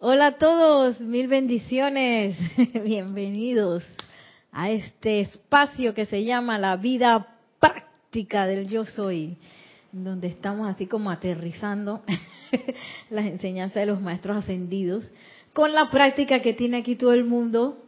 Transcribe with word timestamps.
Hola 0.00 0.26
a 0.28 0.38
todos, 0.38 1.00
mil 1.00 1.26
bendiciones, 1.26 2.38
bienvenidos 2.84 3.84
a 4.52 4.70
este 4.70 5.18
espacio 5.18 5.92
que 5.92 6.06
se 6.06 6.22
llama 6.22 6.56
la 6.56 6.76
vida 6.76 7.34
práctica 7.58 8.46
del 8.46 8.68
yo 8.68 8.84
soy, 8.84 9.38
donde 9.90 10.28
estamos 10.28 10.68
así 10.68 10.86
como 10.86 11.10
aterrizando 11.10 12.04
las 13.10 13.26
enseñanzas 13.26 13.74
de 13.74 13.86
los 13.86 14.00
maestros 14.00 14.36
ascendidos 14.36 15.10
con 15.52 15.72
la 15.72 15.90
práctica 15.90 16.42
que 16.42 16.52
tiene 16.52 16.76
aquí 16.76 16.94
todo 16.94 17.12
el 17.12 17.24
mundo 17.24 17.84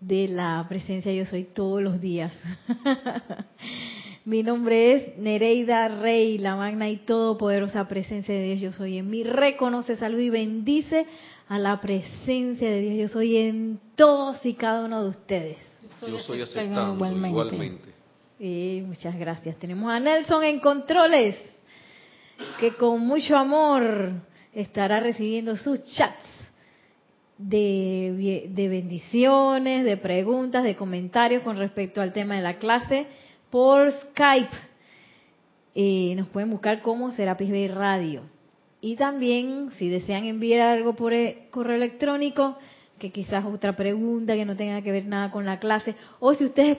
de 0.00 0.28
la 0.28 0.64
presencia 0.66 1.12
yo 1.12 1.26
soy 1.26 1.44
todos 1.44 1.82
los 1.82 2.00
días. 2.00 2.32
Mi 4.24 4.42
nombre 4.42 4.92
es 4.92 5.18
Nereida 5.18 5.88
Rey, 5.88 6.38
la 6.38 6.56
magna 6.56 6.88
y 6.88 6.98
todopoderosa 6.98 7.86
presencia 7.86 8.34
de 8.34 8.44
Dios 8.44 8.60
yo 8.60 8.72
soy 8.72 8.96
en 8.96 9.10
mí. 9.10 9.24
Reconoce, 9.24 9.96
salud 9.96 10.20
y 10.20 10.30
bendice 10.30 11.06
a 11.50 11.58
la 11.58 11.80
presencia 11.80 12.70
de 12.70 12.80
Dios 12.80 12.96
yo 12.96 13.08
soy 13.08 13.36
en 13.36 13.80
todos 13.96 14.46
y 14.46 14.54
cada 14.54 14.84
uno 14.84 15.02
de 15.02 15.10
ustedes. 15.10 15.56
Yo 16.00 16.20
soy 16.20 16.42
aceptando 16.42 16.94
igualmente. 16.94 17.90
Y 18.38 18.84
muchas 18.86 19.18
gracias. 19.18 19.58
Tenemos 19.58 19.92
a 19.92 19.98
Nelson 19.98 20.44
en 20.44 20.60
controles, 20.60 21.34
que 22.60 22.74
con 22.76 23.00
mucho 23.00 23.36
amor 23.36 24.12
estará 24.52 25.00
recibiendo 25.00 25.56
sus 25.56 25.84
chats 25.86 26.22
de, 27.36 28.48
de 28.48 28.68
bendiciones, 28.68 29.84
de 29.84 29.96
preguntas, 29.96 30.62
de 30.62 30.76
comentarios 30.76 31.42
con 31.42 31.58
respecto 31.58 32.00
al 32.00 32.12
tema 32.12 32.36
de 32.36 32.42
la 32.42 32.58
clase 32.58 33.08
por 33.50 33.90
Skype. 33.90 34.56
Eh, 35.74 36.14
nos 36.16 36.28
pueden 36.28 36.50
buscar 36.50 36.80
como 36.80 37.10
Serapis 37.10 37.50
Bay 37.50 37.66
Radio. 37.66 38.22
Y 38.80 38.96
también, 38.96 39.70
si 39.78 39.88
desean 39.88 40.24
enviar 40.24 40.68
algo 40.68 40.94
por 40.94 41.12
e, 41.12 41.48
correo 41.50 41.76
electrónico, 41.76 42.56
que 42.98 43.10
quizás 43.10 43.44
otra 43.44 43.76
pregunta 43.76 44.34
que 44.34 44.44
no 44.44 44.56
tenga 44.56 44.82
que 44.82 44.92
ver 44.92 45.06
nada 45.06 45.30
con 45.30 45.44
la 45.46 45.58
clase, 45.58 45.94
o 46.20 46.34
si 46.34 46.44
ustedes 46.44 46.78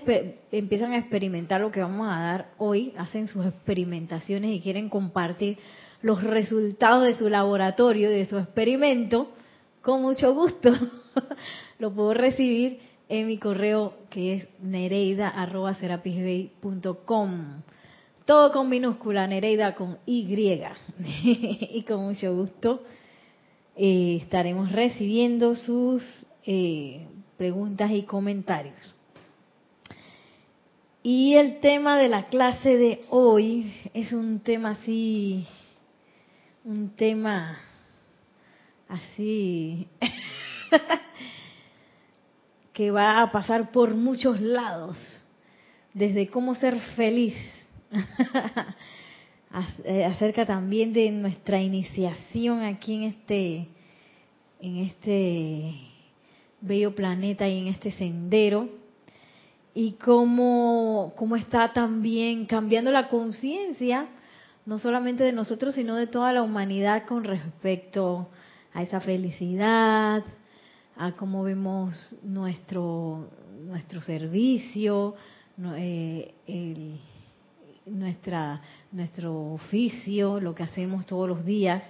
empiezan 0.52 0.94
a 0.94 1.00
experimentar 1.00 1.62
lo 1.62 1.72
que 1.72 1.82
vamos 1.82 2.08
a 2.08 2.20
dar 2.20 2.52
hoy, 2.58 2.94
hacen 2.98 3.28
sus 3.28 3.46
experimentaciones 3.46 4.56
y 4.56 4.62
quieren 4.62 4.90
compartir 4.90 5.58
los 6.02 6.24
resultados 6.24 7.06
de 7.06 7.16
su 7.16 7.30
laboratorio, 7.30 8.10
de 8.10 8.26
su 8.26 8.38
experimento, 8.38 9.32
con 9.82 10.02
mucho 10.02 10.34
gusto 10.34 10.72
lo 11.80 11.94
puedo 11.94 12.14
recibir 12.14 12.80
en 13.10 13.28
mi 13.28 13.38
correo 13.38 13.96
que 14.10 14.36
es 14.36 14.48
nereida.com. 14.62 15.32
Todo 18.32 18.54
con 18.54 18.70
minúscula, 18.70 19.28
Nereida 19.28 19.76
con 19.76 19.98
Y. 20.06 20.24
y 21.74 21.84
con 21.84 22.00
mucho 22.00 22.34
gusto 22.34 22.82
eh, 23.76 24.20
estaremos 24.22 24.72
recibiendo 24.72 25.54
sus 25.58 26.02
eh, 26.46 27.09
preguntas 27.36 27.92
y 27.92 28.04
comentarios. 28.04 28.78
Y 31.04 31.34
el 31.34 31.59
tema 31.59 31.98
de 31.98 32.08
la 32.08 32.28
clase 32.28 32.78
de 32.78 33.02
hoy 33.09 33.70
es 33.94 34.14
un 34.14 34.40
tema 34.40 34.78
así, 34.80 35.46
un 36.64 36.92
tema 36.92 37.58
así 38.88 39.90
que 42.72 42.92
va 42.92 43.24
a 43.24 43.32
pasar 43.34 43.74
por 43.74 43.94
muchos 43.94 44.40
lados, 44.40 44.96
desde 45.94 46.30
cómo 46.30 46.56
ser 46.56 46.80
feliz, 46.96 47.36
acerca 50.06 50.45
también 50.45 50.94
de 50.94 51.11
nuestra 51.11 51.61
iniciación 51.61 52.64
aquí 52.64 52.95
en 52.95 53.03
este, 53.03 53.67
en 54.59 54.78
este 54.78 55.75
bello 56.62 56.95
planeta 56.95 57.47
y 57.47 57.59
en 57.59 57.67
este 57.67 57.92
sendero, 57.92 58.69
y 59.73 59.94
cómo, 59.94 61.14
cómo 61.16 61.36
está 61.36 61.72
también 61.73 62.46
cambiando 62.46 62.91
la 62.91 63.07
conciencia, 63.07 64.07
no 64.66 64.80
solamente 64.80 65.24
de 65.24 65.31
nosotros, 65.31 65.75
sino 65.75 65.96
de 65.96 66.07
toda 66.07 66.34
la 66.34 66.44
humanidad 66.44 67.06
con 67.06 67.24
respecto 67.24 68.30
a 68.74 68.84
esa 68.84 69.00
felicidad, 69.00 70.24
a 70.97 71.12
cómo 71.13 71.44
vemos 71.44 72.16
nuestro, 72.22 73.30
nuestro 73.66 74.01
servicio, 74.01 75.16
eh, 75.75 76.34
nuestra, 77.86 78.62
nuestro 78.92 79.53
oficio, 79.53 80.40
lo 80.40 80.56
que 80.56 80.64
hacemos 80.64 81.06
todos 81.06 81.28
los 81.28 81.46
días, 81.46 81.84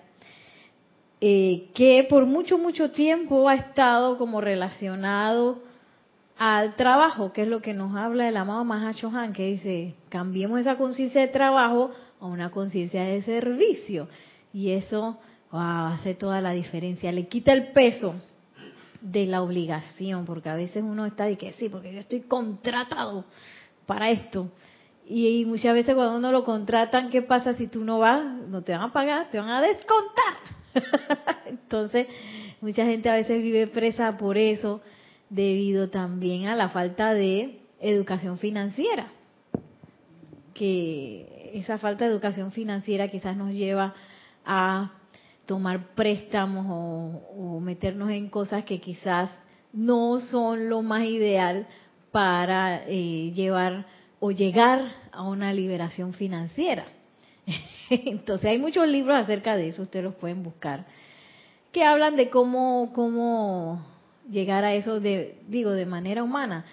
eh, 1.20 1.70
que 1.74 2.06
por 2.10 2.26
mucho, 2.26 2.58
mucho 2.58 2.92
tiempo 2.92 3.48
ha 3.48 3.56
estado 3.56 4.18
como 4.18 4.42
relacionado 4.42 5.62
al 6.38 6.76
trabajo, 6.76 7.32
que 7.34 7.44
es 7.44 7.48
lo 7.48 7.62
que 7.62 7.76
nos 7.76 7.96
habla 7.96 8.28
el 8.28 8.38
amado 8.38 8.64
Mahacho 8.64 9.10
Han, 9.10 9.32
que 9.32 9.46
dice, 9.46 9.96
cambiemos 10.10 10.60
esa 10.60 10.76
conciencia 10.76 11.22
de 11.22 11.28
trabajo 11.28 11.92
a 12.20 12.26
una 12.26 12.50
conciencia 12.50 13.04
de 13.04 13.22
servicio. 13.22 14.08
Y 14.52 14.72
eso 14.72 15.20
hace 15.52 16.16
toda 16.16 16.42
la 16.42 16.52
diferencia, 16.52 17.12
le 17.12 17.28
quita 17.28 17.54
el 17.54 17.68
peso 17.74 18.16
de 19.02 19.26
la 19.26 19.44
obligación, 19.44 20.26
porque 20.26 20.50
a 20.50 20.56
veces 20.56 20.84
uno 20.84 21.06
está 21.06 21.26
de 21.26 21.38
que 21.38 21.54
sí, 21.54 21.70
porque 21.70 21.94
yo 21.94 22.00
estoy 22.00 22.22
contratado 22.22 23.26
para 23.86 24.10
esto. 24.10 24.50
Y, 25.14 25.44
muchas 25.46 25.74
veces 25.74 25.94
cuando 25.94 26.18
uno 26.18 26.32
lo 26.32 26.46
contratan, 26.46 27.10
¿qué 27.10 27.22
pasa 27.22 27.52
si 27.54 27.68
tú 27.68 27.84
no 27.84 28.00
vas? 28.00 28.24
No 28.48 28.62
te 28.62 28.72
van 28.72 28.82
a 28.84 28.94
pagar, 28.94 29.30
te 29.30 29.40
van 29.40 29.50
a 29.50 29.62
descontar. 29.62 30.36
Entonces, 31.48 32.08
mucha 32.62 32.86
gente 32.86 33.10
a 33.10 33.16
veces 33.16 33.44
vive 33.44 33.68
presa 33.68 34.18
por 34.18 34.38
eso, 34.38 34.80
debido 35.30 35.90
también 35.90 36.46
a 36.46 36.56
la 36.56 36.70
falta 36.70 37.14
de 37.14 37.60
educación 37.82 38.38
financiera. 38.38 39.10
Que 40.54 41.52
esa 41.56 41.78
falta 41.78 42.06
de 42.06 42.12
educación 42.12 42.54
financiera 42.54 43.10
quizás 43.10 43.36
nos 43.36 43.52
lleva 43.52 43.94
a 44.46 44.94
tomar 45.46 45.94
préstamos 45.94 46.68
o, 46.70 47.60
meternos 47.60 48.12
en 48.12 48.30
cosas 48.30 48.64
que 48.64 48.80
quizás 48.80 49.30
no 49.74 50.22
son 50.22 50.70
lo 50.70 50.82
más 50.82 51.04
ideal 51.04 51.68
para 52.12 52.86
eh, 52.88 53.34
llevar 53.36 53.86
o 54.22 54.32
llegar 54.32 54.94
a 55.12 55.24
una 55.24 55.52
liberación 55.52 56.14
financiera. 56.14 56.86
Entonces 57.90 58.52
hay 58.52 58.60
muchos 58.60 58.88
libros 58.88 59.18
acerca 59.18 59.58
de 59.58 59.70
eso, 59.70 59.82
ustedes 59.82 60.06
los 60.06 60.16
pueden 60.16 60.44
buscar, 60.44 60.86
que 61.74 61.84
hablan 61.84 62.16
de 62.16 62.30
cómo, 62.30 62.92
cómo 62.94 63.84
llegar 64.30 64.64
a 64.64 64.76
eso, 64.76 65.00
de, 65.00 65.40
digo, 65.48 65.72
de 65.72 65.88
manera 65.88 66.24
humana. 66.24 66.66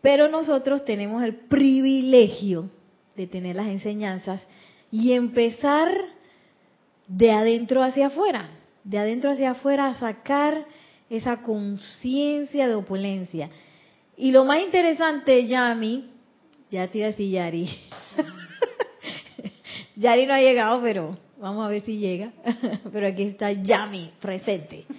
Pero 0.00 0.28
nosotros 0.28 0.84
tenemos 0.84 1.22
el 1.22 1.34
privilegio 1.34 2.70
de 3.14 3.26
tener 3.26 3.56
las 3.56 3.66
enseñanzas 3.66 4.40
y 4.90 5.12
empezar 5.12 5.92
de 7.06 7.30
adentro 7.30 7.82
hacia 7.82 8.06
afuera, 8.06 8.48
de 8.84 8.98
adentro 8.98 9.30
hacia 9.30 9.50
afuera 9.50 9.88
a 9.88 9.98
sacar 9.98 10.64
esa 11.10 11.42
conciencia 11.42 12.66
de 12.66 12.74
opulencia. 12.74 13.50
Y 14.16 14.30
lo 14.30 14.46
más 14.46 14.60
interesante, 14.60 15.46
Yami, 15.46 16.15
ya 16.70 16.88
te 16.88 16.98
iba 16.98 17.06
a 17.06 17.10
decir 17.10 17.30
Yari, 17.30 17.68
Yari 19.96 20.26
no 20.26 20.34
ha 20.34 20.40
llegado, 20.40 20.80
pero 20.82 21.16
vamos 21.38 21.64
a 21.64 21.68
ver 21.68 21.82
si 21.82 21.98
llega, 21.98 22.32
pero 22.92 23.06
aquí 23.06 23.22
está 23.22 23.52
Yami 23.52 24.10
presente. 24.20 24.84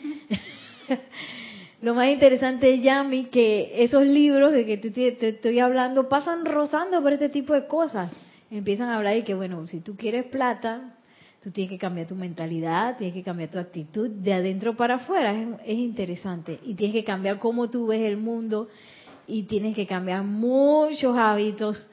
Lo 1.82 1.94
más 1.94 2.08
interesante, 2.08 2.80
Yami, 2.80 3.26
que 3.26 3.84
esos 3.84 4.06
libros 4.06 4.52
de 4.52 4.66
que 4.66 4.78
te, 4.78 5.30
estoy 5.30 5.60
hablando 5.60 6.10
pasan 6.10 6.46
rozando 6.46 7.04
por 7.04 7.14
este 7.14 7.30
tipo 7.30 7.54
de 7.54 7.68
cosas. 7.68 8.12
Empiezan 8.50 8.90
a 8.90 8.98
hablar 8.98 9.18
y 9.18 9.24
que, 9.24 9.36
bueno, 9.36 9.68
si 9.68 9.82
tú 9.82 9.96
quieres 9.96 10.26
plata, 10.26 10.98
Tú 11.42 11.52
tienes 11.52 11.70
que 11.70 11.78
cambiar 11.78 12.08
tu 12.08 12.16
mentalidad, 12.16 12.98
tienes 12.98 13.14
que 13.14 13.24
cambiar 13.24 13.50
tu 13.50 13.60
actitud 13.60 14.10
de 14.10 14.34
adentro 14.34 14.76
para 14.76 14.96
afuera. 14.96 15.34
Es, 15.66 15.78
interesante. 15.78 16.60
Y 16.66 16.74
tienes 16.74 16.94
que 16.94 17.04
cambiar 17.04 17.40
cómo 17.40 17.70
tú 17.70 17.88
ves 17.88 18.02
el 18.02 18.18
mundo 18.18 18.68
y 19.28 19.44
tienes 19.44 19.76
que 19.76 19.86
cambiar 19.86 20.24
muchos 20.24 21.18
hábitos 21.18 21.88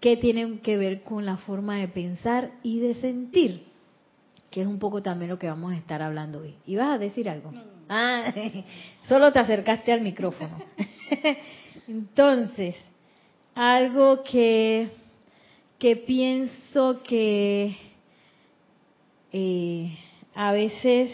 que 0.00 0.16
tienen 0.16 0.60
que 0.60 0.78
ver 0.78 1.02
con 1.02 1.26
la 1.26 1.36
forma 1.36 1.76
de 1.76 1.88
pensar 1.88 2.52
y 2.62 2.80
de 2.80 2.94
sentir, 2.94 3.64
que 4.50 4.62
es 4.62 4.66
un 4.66 4.78
poco 4.78 5.02
también 5.02 5.30
lo 5.30 5.38
que 5.38 5.48
vamos 5.48 5.72
a 5.72 5.76
estar 5.76 6.00
hablando 6.00 6.40
hoy. 6.40 6.54
¿Ibas 6.66 6.94
a 6.94 6.98
decir 6.98 7.28
algo? 7.28 7.52
Ah, 7.88 8.32
solo 9.08 9.30
te 9.30 9.38
acercaste 9.38 9.92
al 9.92 10.00
micrófono. 10.00 10.58
Entonces, 11.88 12.76
algo 13.54 14.22
que, 14.22 14.88
que 15.78 15.96
pienso 15.96 17.02
que 17.02 17.76
eh, 19.32 19.98
a 20.34 20.52
veces 20.52 21.12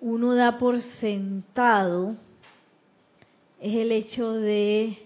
uno 0.00 0.34
da 0.34 0.58
por 0.58 0.80
sentado 0.80 2.16
es 3.62 3.74
el 3.74 3.92
hecho 3.92 4.32
de, 4.32 4.98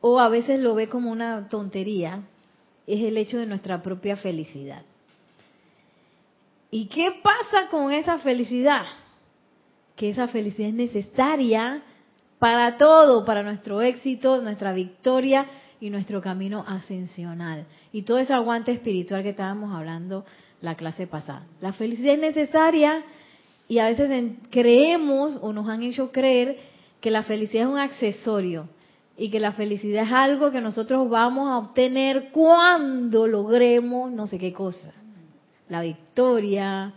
o 0.00 0.18
a 0.20 0.28
veces 0.28 0.60
lo 0.60 0.74
ve 0.74 0.88
como 0.88 1.10
una 1.10 1.48
tontería, 1.48 2.22
es 2.86 3.02
el 3.02 3.18
hecho 3.18 3.38
de 3.38 3.46
nuestra 3.46 3.82
propia 3.82 4.16
felicidad. 4.16 4.82
¿Y 6.70 6.86
qué 6.86 7.12
pasa 7.22 7.68
con 7.70 7.92
esa 7.92 8.18
felicidad? 8.18 8.86
que 9.98 10.08
esa 10.10 10.28
felicidad 10.28 10.68
es 10.68 10.74
necesaria 10.74 11.82
para 12.38 12.78
todo, 12.78 13.24
para 13.24 13.42
nuestro 13.42 13.82
éxito, 13.82 14.40
nuestra 14.40 14.72
victoria 14.72 15.44
y 15.80 15.90
nuestro 15.90 16.22
camino 16.22 16.64
ascensional. 16.66 17.66
Y 17.92 18.02
todo 18.02 18.18
ese 18.18 18.32
aguante 18.32 18.70
espiritual 18.70 19.24
que 19.24 19.30
estábamos 19.30 19.74
hablando 19.74 20.24
la 20.62 20.76
clase 20.76 21.08
pasada. 21.08 21.46
La 21.60 21.72
felicidad 21.72 22.14
es 22.14 22.20
necesaria 22.20 23.04
y 23.68 23.80
a 23.80 23.88
veces 23.88 24.34
creemos 24.50 25.36
o 25.42 25.52
nos 25.52 25.68
han 25.68 25.82
hecho 25.82 26.12
creer 26.12 26.56
que 27.00 27.10
la 27.10 27.22
felicidad 27.22 27.64
es 27.64 27.70
un 27.70 27.78
accesorio 27.78 28.68
y 29.16 29.30
que 29.30 29.40
la 29.40 29.52
felicidad 29.52 30.04
es 30.04 30.12
algo 30.12 30.50
que 30.50 30.60
nosotros 30.60 31.08
vamos 31.10 31.50
a 31.50 31.58
obtener 31.58 32.30
cuando 32.30 33.26
logremos 33.26 34.12
no 34.12 34.26
sé 34.26 34.38
qué 34.38 34.52
cosa. 34.52 34.92
La 35.68 35.82
victoria, 35.82 36.94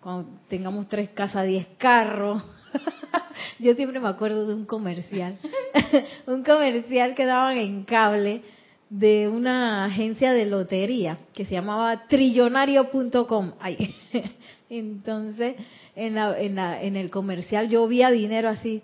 cuando 0.00 0.28
tengamos 0.48 0.88
tres 0.88 1.08
casas, 1.10 1.46
diez 1.46 1.66
carros. 1.78 2.42
Yo 3.58 3.74
siempre 3.74 4.00
me 4.00 4.08
acuerdo 4.08 4.46
de 4.46 4.54
un 4.54 4.66
comercial, 4.66 5.38
un 6.26 6.42
comercial 6.44 7.14
que 7.14 7.24
daban 7.24 7.56
en 7.56 7.84
cable 7.84 8.42
de 8.90 9.26
una 9.26 9.86
agencia 9.86 10.34
de 10.34 10.44
lotería 10.44 11.18
que 11.32 11.46
se 11.46 11.52
llamaba 11.52 12.06
trillonario.com. 12.08 13.52
Entonces, 14.68 15.56
en, 15.96 16.14
la, 16.14 16.38
en, 16.38 16.54
la, 16.56 16.82
en 16.82 16.96
el 16.96 17.08
comercial 17.08 17.68
llovía 17.70 18.10
dinero 18.10 18.50
así. 18.50 18.82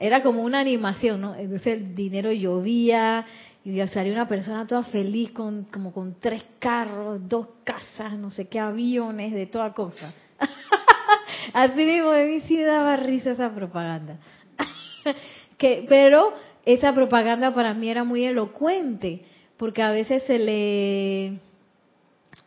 Era 0.00 0.22
como 0.22 0.42
una 0.42 0.60
animación, 0.60 1.20
¿no? 1.20 1.34
Entonces 1.34 1.78
el 1.78 1.94
dinero 1.94 2.30
llovía 2.30 3.26
y 3.64 3.86
salía 3.88 4.12
una 4.12 4.28
persona 4.28 4.66
toda 4.66 4.84
feliz 4.84 5.32
con 5.32 5.64
como 5.64 5.92
con 5.92 6.14
tres 6.20 6.44
carros, 6.58 7.20
dos 7.28 7.48
casas, 7.64 8.16
no 8.16 8.30
sé 8.30 8.46
qué 8.46 8.60
aviones, 8.60 9.32
de 9.32 9.46
toda 9.46 9.74
cosa. 9.74 10.14
así 11.52 11.84
mismo 11.84 12.10
de 12.10 12.26
mí 12.26 12.40
sí 12.40 12.62
daba 12.62 12.96
risa 12.96 13.32
esa 13.32 13.52
propaganda. 13.52 14.18
que, 15.58 15.84
pero 15.88 16.32
esa 16.64 16.94
propaganda 16.94 17.52
para 17.52 17.74
mí 17.74 17.90
era 17.90 18.04
muy 18.04 18.24
elocuente, 18.24 19.22
porque 19.56 19.82
a 19.82 19.90
veces 19.90 20.22
se 20.24 20.38
le 20.38 21.40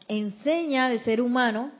enseña 0.08 0.88
al 0.88 1.00
ser 1.02 1.22
humano 1.22 1.72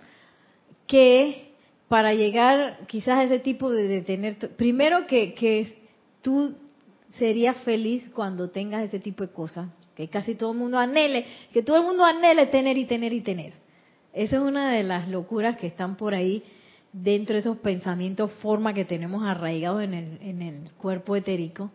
que 0.88 1.51
para 1.92 2.14
llegar 2.14 2.88
quizás 2.88 3.18
a 3.18 3.24
ese 3.26 3.40
tipo 3.40 3.70
de, 3.70 4.02
tener, 4.04 4.38
primero 4.56 5.08
que, 5.08 5.34
que 5.34 5.90
tú 6.22 6.56
serías 7.10 7.58
feliz 7.66 8.10
cuando 8.16 8.50
tengas 8.50 8.86
ese 8.86 8.98
tipo 8.98 9.26
de 9.26 9.34
cosas, 9.34 9.68
que 9.94 10.08
casi 10.08 10.36
todo 10.36 10.54
el 10.54 10.58
mundo 10.58 10.80
anhele, 10.80 11.26
que 11.52 11.64
todo 11.64 11.76
el 11.76 11.84
mundo 11.84 12.06
anhele 12.06 12.46
tener 12.46 12.78
y 12.78 12.86
tener 12.86 13.12
y 13.12 13.20
tener. 13.20 13.56
Esa 14.14 14.38
es 14.38 14.42
una 14.42 14.72
de 14.72 14.84
las 14.84 15.10
locuras 15.10 15.58
que 15.58 15.68
están 15.68 15.98
por 15.98 16.14
ahí 16.14 16.46
dentro 16.94 17.34
de 17.34 17.42
esos 17.42 17.58
pensamientos, 17.58 18.32
forma 18.42 18.74
que 18.74 18.86
tenemos 18.86 19.26
arraigados 19.26 19.84
en 19.84 19.94
el, 19.94 20.18
en 20.22 20.42
el 20.44 20.72
cuerpo 20.78 21.18
etérico. 21.18 21.72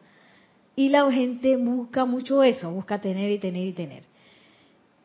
Y 0.76 0.88
la 0.88 1.12
gente 1.12 1.58
busca 1.58 2.06
mucho 2.06 2.42
eso, 2.42 2.70
busca 2.70 3.02
tener 3.02 3.30
y 3.30 3.38
tener 3.38 3.66
y 3.66 3.72
tener. 3.74 4.04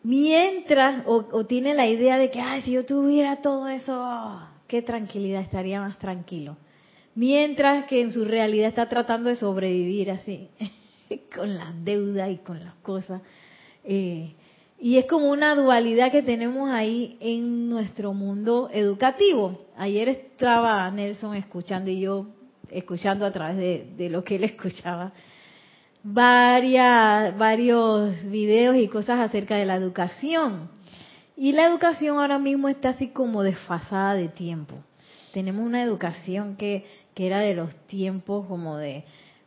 Mientras, 0.03 1.05
o, 1.05 1.27
o 1.33 1.45
tiene 1.45 1.73
la 1.73 1.87
idea 1.87 2.17
de 2.17 2.31
que, 2.31 2.39
ay, 2.39 2.61
si 2.61 2.71
yo 2.71 2.85
tuviera 2.85 3.41
todo 3.41 3.67
eso, 3.67 4.49
qué 4.71 4.81
tranquilidad, 4.81 5.41
estaría 5.41 5.81
más 5.81 5.99
tranquilo. 5.99 6.55
Mientras 7.13 7.87
que 7.87 7.99
en 7.99 8.09
su 8.13 8.23
realidad 8.23 8.69
está 8.69 8.87
tratando 8.87 9.29
de 9.29 9.35
sobrevivir 9.35 10.09
así, 10.09 10.47
con 11.35 11.57
las 11.57 11.83
deudas 11.83 12.31
y 12.31 12.37
con 12.37 12.63
las 12.63 12.75
cosas. 12.75 13.21
Eh, 13.83 14.31
y 14.79 14.97
es 14.97 15.07
como 15.07 15.29
una 15.29 15.55
dualidad 15.55 16.09
que 16.09 16.21
tenemos 16.21 16.69
ahí 16.69 17.17
en 17.19 17.69
nuestro 17.69 18.13
mundo 18.13 18.69
educativo. 18.71 19.65
Ayer 19.75 20.07
estaba 20.07 20.89
Nelson 20.89 21.35
escuchando 21.35 21.91
y 21.91 21.99
yo 21.99 22.27
escuchando 22.69 23.25
a 23.25 23.31
través 23.33 23.57
de, 23.97 24.09
lo 24.09 24.23
que 24.23 24.37
él 24.37 24.43
escuchaba 24.45 25.11
varias, 26.01 27.37
varios 27.37 28.23
videos 28.31 28.77
y 28.77 28.87
cosas 28.87 29.19
acerca 29.19 29.57
de 29.57 29.65
la 29.65 29.75
educación. 29.75 30.69
Y 31.41 31.53
la 31.53 31.65
educación 31.65 32.19
ahora 32.19 32.37
mismo 32.37 32.69
está 32.69 32.89
así 32.89 33.07
como 33.07 33.41
desfasada 33.41 34.13
de 34.13 34.27
tiempo. 34.27 34.75
Tenemos 35.33 35.65
una 35.65 35.81
educación 35.81 36.55
que, 36.55 36.85
que 37.15 37.25
era 37.25 37.39
de 37.39 37.55
los 37.55 37.73
tiempos 37.87 38.45
como 38.45 38.77
de 38.77 39.05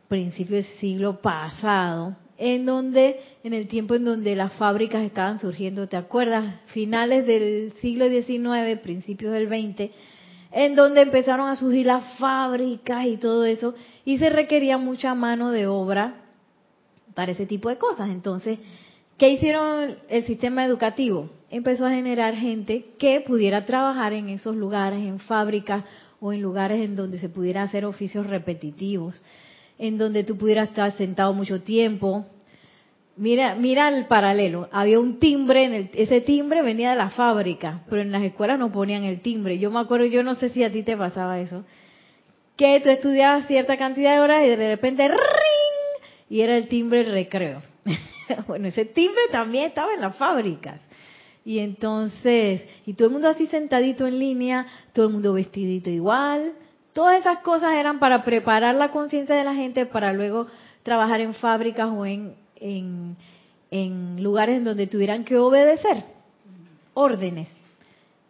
principio 0.09 0.57
del 0.57 0.65
siglo 0.77 1.21
pasado, 1.21 2.17
en 2.37 2.65
donde, 2.65 3.21
en 3.45 3.53
el 3.53 3.69
tiempo 3.69 3.95
en 3.95 4.03
donde 4.03 4.35
las 4.35 4.51
fábricas 4.55 5.05
estaban 5.05 5.39
surgiendo, 5.39 5.87
¿te 5.87 5.95
acuerdas? 5.95 6.59
Finales 6.65 7.25
del 7.25 7.71
siglo 7.79 8.09
XIX, 8.09 8.77
principios 8.83 9.31
del 9.31 9.47
XX, 9.47 9.89
en 10.51 10.75
donde 10.75 10.99
empezaron 10.99 11.47
a 11.47 11.55
surgir 11.55 11.85
las 11.85 12.03
fábricas 12.17 13.05
y 13.05 13.15
todo 13.15 13.45
eso, 13.45 13.73
y 14.03 14.17
se 14.17 14.29
requería 14.29 14.77
mucha 14.77 15.15
mano 15.15 15.49
de 15.49 15.67
obra 15.67 16.25
para 17.13 17.31
ese 17.31 17.45
tipo 17.45 17.69
de 17.69 17.77
cosas. 17.77 18.09
Entonces, 18.09 18.59
¿qué 19.17 19.29
hicieron 19.29 19.95
el 20.09 20.25
sistema 20.25 20.65
educativo? 20.65 21.29
Empezó 21.55 21.85
a 21.85 21.91
generar 21.91 22.35
gente 22.35 22.85
que 22.99 23.21
pudiera 23.21 23.65
trabajar 23.65 24.11
en 24.11 24.27
esos 24.27 24.57
lugares, 24.57 24.99
en 24.99 25.19
fábricas 25.19 25.85
o 26.19 26.33
en 26.33 26.41
lugares 26.41 26.83
en 26.83 26.97
donde 26.97 27.17
se 27.17 27.29
pudiera 27.29 27.63
hacer 27.63 27.85
oficios 27.85 28.27
repetitivos, 28.27 29.23
en 29.79 29.97
donde 29.97 30.25
tú 30.25 30.37
pudieras 30.37 30.69
estar 30.69 30.91
sentado 30.91 31.33
mucho 31.33 31.61
tiempo. 31.61 32.25
Mira, 33.15 33.55
mira 33.55 33.87
el 33.87 34.05
paralelo. 34.05 34.67
Había 34.73 34.99
un 34.99 35.17
timbre, 35.17 35.63
en 35.63 35.73
el, 35.73 35.89
ese 35.93 36.19
timbre 36.19 36.61
venía 36.61 36.89
de 36.89 36.97
la 36.97 37.11
fábrica, 37.11 37.83
pero 37.89 38.01
en 38.01 38.11
las 38.11 38.23
escuelas 38.23 38.59
no 38.59 38.73
ponían 38.73 39.05
el 39.05 39.21
timbre. 39.21 39.57
Yo 39.57 39.71
me 39.71 39.79
acuerdo, 39.79 40.07
yo 40.07 40.23
no 40.23 40.35
sé 40.35 40.49
si 40.49 40.61
a 40.61 40.71
ti 40.71 40.83
te 40.83 40.97
pasaba 40.97 41.39
eso, 41.39 41.63
que 42.57 42.81
tú 42.81 42.89
estudiabas 42.89 43.47
cierta 43.47 43.77
cantidad 43.77 44.15
de 44.15 44.19
horas 44.19 44.43
y 44.43 44.49
de 44.49 44.75
repente 44.75 45.07
¡ring! 45.07 45.17
y 46.29 46.41
era 46.41 46.57
el 46.57 46.67
timbre 46.67 47.03
recreo. 47.03 47.61
bueno, 48.47 48.67
ese 48.67 48.83
timbre 48.83 49.21
también 49.31 49.67
estaba 49.67 49.93
en 49.93 50.01
las 50.01 50.17
fábricas. 50.17 50.81
Y 51.45 51.59
entonces, 51.59 52.63
y 52.87 52.95
todo 52.95 53.07
el 53.07 53.13
mundo 53.13 53.29
así 53.29 53.45
sentadito 53.45 54.07
en 54.07 54.17
línea, 54.17 54.65
todo 54.93 55.05
el 55.05 55.13
mundo 55.13 55.33
vestidito 55.33 55.91
igual. 55.91 56.53
Todas 56.91 57.19
esas 57.19 57.39
cosas 57.39 57.73
eran 57.73 57.99
para 57.99 58.23
preparar 58.23 58.73
la 58.73 58.89
conciencia 58.89 59.35
de 59.35 59.43
la 59.43 59.53
gente 59.53 59.85
para 59.85 60.11
luego 60.11 60.47
trabajar 60.81 61.21
en 61.21 61.35
fábricas 61.35 61.87
o 61.87 62.03
en, 62.03 62.35
en, 62.59 64.23
lugares 64.23 64.57
en 64.57 64.63
donde 64.63 64.87
tuvieran 64.87 65.23
que 65.23 65.37
obedecer 65.37 66.03
órdenes. 66.95 67.49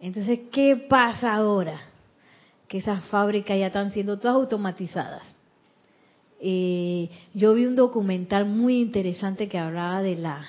Entonces, 0.01 0.39
¿qué 0.51 0.75
pasa 0.75 1.35
ahora? 1.35 1.79
Que 2.67 2.79
esas 2.79 3.05
fábricas 3.05 3.57
ya 3.57 3.67
están 3.67 3.91
siendo 3.91 4.19
todas 4.19 4.35
automatizadas. 4.35 5.23
Eh, 6.41 7.09
yo 7.33 7.53
vi 7.53 7.65
un 7.65 7.77
documental 7.77 8.45
muy 8.45 8.81
interesante 8.81 9.47
que 9.47 9.57
hablaba 9.57 10.01
de 10.01 10.15
la 10.15 10.45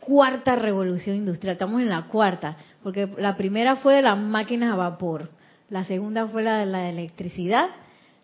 cuarta 0.00 0.56
revolución 0.56 1.16
industrial, 1.16 1.52
estamos 1.52 1.80
en 1.80 1.88
la 1.88 2.06
cuarta, 2.06 2.56
porque 2.82 3.08
la 3.18 3.36
primera 3.36 3.76
fue 3.76 3.96
de 3.96 4.02
las 4.02 4.18
máquinas 4.18 4.72
a 4.72 4.76
vapor, 4.76 5.30
la 5.68 5.84
segunda 5.84 6.26
fue 6.26 6.42
la 6.42 6.58
de 6.58 6.66
la 6.66 6.88
electricidad, 6.88 7.68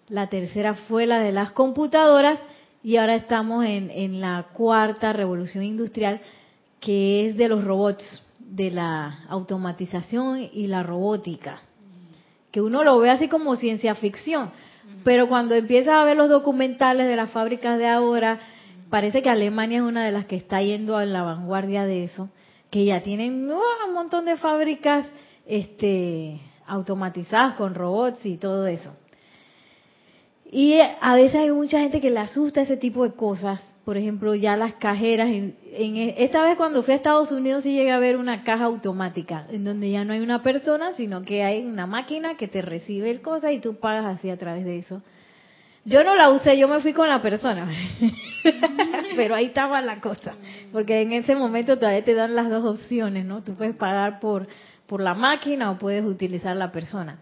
la 0.08 0.28
tercera 0.28 0.74
fue 0.74 1.06
la 1.06 1.18
de 1.18 1.32
las 1.32 1.52
computadoras 1.52 2.38
y 2.82 2.96
ahora 2.96 3.14
estamos 3.14 3.64
en, 3.64 3.90
en 3.90 4.20
la 4.20 4.46
cuarta 4.52 5.12
revolución 5.12 5.64
industrial, 5.64 6.20
que 6.80 7.28
es 7.28 7.36
de 7.36 7.48
los 7.48 7.64
robots, 7.64 8.22
de 8.38 8.70
la 8.70 9.18
automatización 9.28 10.48
y 10.52 10.68
la 10.68 10.82
robótica, 10.82 11.60
que 12.50 12.62
uno 12.62 12.84
lo 12.84 12.98
ve 12.98 13.10
así 13.10 13.28
como 13.28 13.56
ciencia 13.56 13.94
ficción, 13.96 14.50
pero 15.04 15.28
cuando 15.28 15.54
empieza 15.54 16.00
a 16.00 16.04
ver 16.04 16.16
los 16.16 16.28
documentales 16.28 17.06
de 17.06 17.16
las 17.16 17.30
fábricas 17.30 17.78
de 17.78 17.88
ahora, 17.88 18.40
parece 18.90 19.22
que 19.22 19.30
Alemania 19.30 19.78
es 19.78 19.84
una 19.84 20.04
de 20.04 20.12
las 20.12 20.26
que 20.26 20.36
está 20.36 20.62
yendo 20.62 20.96
a 20.96 21.04
la 21.04 21.22
vanguardia 21.22 21.84
de 21.84 22.04
eso, 22.04 22.30
que 22.70 22.84
ya 22.84 23.02
tienen 23.02 23.50
un 23.50 23.94
montón 23.94 24.24
de 24.24 24.36
fábricas 24.36 25.06
este, 25.46 26.40
automatizadas 26.66 27.54
con 27.54 27.74
robots 27.74 28.24
y 28.24 28.36
todo 28.36 28.66
eso. 28.66 28.92
Y 30.50 30.78
a 30.78 31.14
veces 31.14 31.36
hay 31.36 31.50
mucha 31.50 31.80
gente 31.80 32.00
que 32.00 32.10
le 32.10 32.20
asusta 32.20 32.60
ese 32.60 32.76
tipo 32.76 33.04
de 33.04 33.14
cosas. 33.14 33.60
Por 33.84 33.96
ejemplo, 33.96 34.34
ya 34.34 34.56
las 34.56 34.74
cajeras. 34.74 35.28
En, 35.28 35.56
esta 36.16 36.42
vez 36.42 36.56
cuando 36.56 36.82
fui 36.82 36.92
a 36.92 36.96
Estados 36.96 37.32
Unidos 37.32 37.64
sí 37.64 37.72
llegué 37.72 37.90
a 37.90 37.98
ver 37.98 38.16
una 38.16 38.44
caja 38.44 38.64
automática, 38.64 39.46
en 39.50 39.64
donde 39.64 39.90
ya 39.90 40.04
no 40.04 40.12
hay 40.12 40.20
una 40.20 40.42
persona, 40.42 40.92
sino 40.94 41.22
que 41.22 41.42
hay 41.42 41.64
una 41.64 41.86
máquina 41.86 42.36
que 42.36 42.48
te 42.48 42.62
recibe 42.62 43.10
el 43.10 43.22
cosa 43.22 43.52
y 43.52 43.60
tú 43.60 43.76
pagas 43.76 44.06
así 44.18 44.30
a 44.30 44.36
través 44.36 44.64
de 44.64 44.78
eso. 44.78 45.02
Yo 45.84 46.02
no 46.04 46.14
la 46.16 46.30
usé, 46.30 46.58
yo 46.58 46.68
me 46.68 46.80
fui 46.80 46.92
con 46.92 47.08
la 47.08 47.22
persona. 47.22 47.68
Pero 49.16 49.34
ahí 49.34 49.46
estaba 49.46 49.80
la 49.82 50.00
cosa. 50.00 50.34
Porque 50.72 51.00
en 51.02 51.12
ese 51.12 51.34
momento 51.34 51.78
todavía 51.78 52.04
te 52.04 52.14
dan 52.14 52.34
las 52.34 52.48
dos 52.50 52.64
opciones, 52.64 53.24
¿no? 53.24 53.42
Tú 53.42 53.54
puedes 53.54 53.76
pagar 53.76 54.20
por, 54.20 54.46
por 54.86 55.00
la 55.00 55.14
máquina 55.14 55.70
o 55.70 55.78
puedes 55.78 56.04
utilizar 56.04 56.56
la 56.56 56.72
persona. 56.72 57.18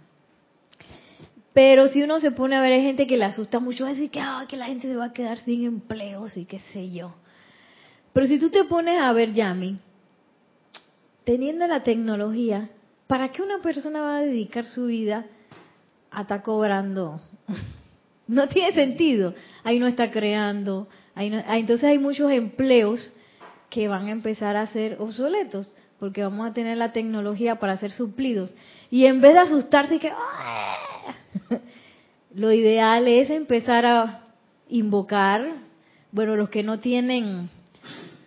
Pero 1.52 1.88
si 1.88 2.02
uno 2.02 2.18
se 2.20 2.32
pone 2.32 2.56
a 2.56 2.60
ver, 2.60 2.72
hay 2.72 2.82
gente 2.82 3.06
que 3.06 3.16
le 3.16 3.24
asusta 3.24 3.60
mucho 3.60 3.86
decir 3.86 4.10
que, 4.10 4.20
ah, 4.20 4.44
que 4.48 4.56
la 4.56 4.66
gente 4.66 4.88
se 4.88 4.96
va 4.96 5.06
a 5.06 5.12
quedar 5.12 5.38
sin 5.38 5.64
empleos 5.64 6.36
y 6.36 6.46
qué 6.46 6.58
sé 6.72 6.90
yo. 6.90 7.14
Pero 8.12 8.26
si 8.26 8.38
tú 8.38 8.50
te 8.50 8.64
pones 8.64 9.00
a 9.00 9.12
ver, 9.12 9.32
Yami, 9.32 9.78
teniendo 11.24 11.66
la 11.66 11.82
tecnología, 11.82 12.70
¿para 13.06 13.30
qué 13.30 13.42
una 13.42 13.58
persona 13.58 14.02
va 14.02 14.16
a 14.18 14.22
dedicar 14.22 14.64
su 14.64 14.86
vida 14.86 15.26
a 16.14 16.22
estar 16.22 16.42
cobrando. 16.42 17.20
no 18.28 18.48
tiene 18.48 18.72
sentido. 18.72 19.34
Ahí 19.64 19.78
no 19.78 19.86
está 19.86 20.10
creando. 20.10 20.88
Ah, 21.14 21.24
entonces 21.58 21.84
hay 21.84 21.98
muchos 21.98 22.30
empleos 22.30 23.12
que 23.70 23.88
van 23.88 24.08
a 24.08 24.12
empezar 24.12 24.56
a 24.56 24.66
ser 24.66 24.96
obsoletos 25.00 25.70
porque 25.98 26.22
vamos 26.22 26.46
a 26.46 26.52
tener 26.52 26.76
la 26.76 26.92
tecnología 26.92 27.56
para 27.56 27.76
ser 27.76 27.90
suplidos. 27.90 28.52
Y 28.90 29.06
en 29.06 29.20
vez 29.20 29.34
de 29.34 29.40
asustarse 29.40 29.96
y 29.96 29.98
que 29.98 30.10
¡ah! 30.10 31.14
lo 32.34 32.52
ideal 32.52 33.06
es 33.08 33.30
empezar 33.30 33.86
a 33.86 34.24
invocar, 34.68 35.46
bueno, 36.12 36.36
los 36.36 36.50
que 36.50 36.62
no 36.62 36.78
tienen 36.78 37.48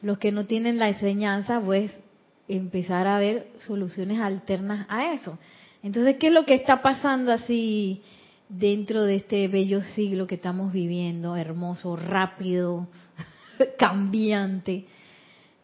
los 0.01 0.17
que 0.19 0.31
no 0.31 0.45
tienen 0.45 0.77
la 0.77 0.89
enseñanza, 0.89 1.59
pues 1.59 1.91
empezar 2.47 3.07
a 3.07 3.19
ver 3.19 3.47
soluciones 3.65 4.19
alternas 4.19 4.85
a 4.89 5.13
eso. 5.13 5.37
Entonces, 5.83 6.17
¿qué 6.17 6.27
es 6.27 6.33
lo 6.33 6.45
que 6.45 6.53
está 6.53 6.81
pasando 6.81 7.31
así 7.31 8.01
dentro 8.49 9.03
de 9.03 9.15
este 9.15 9.47
bello 9.47 9.81
siglo 9.81 10.27
que 10.27 10.35
estamos 10.35 10.71
viviendo, 10.71 11.35
hermoso, 11.35 11.95
rápido, 11.95 12.87
cambiante? 13.77 14.85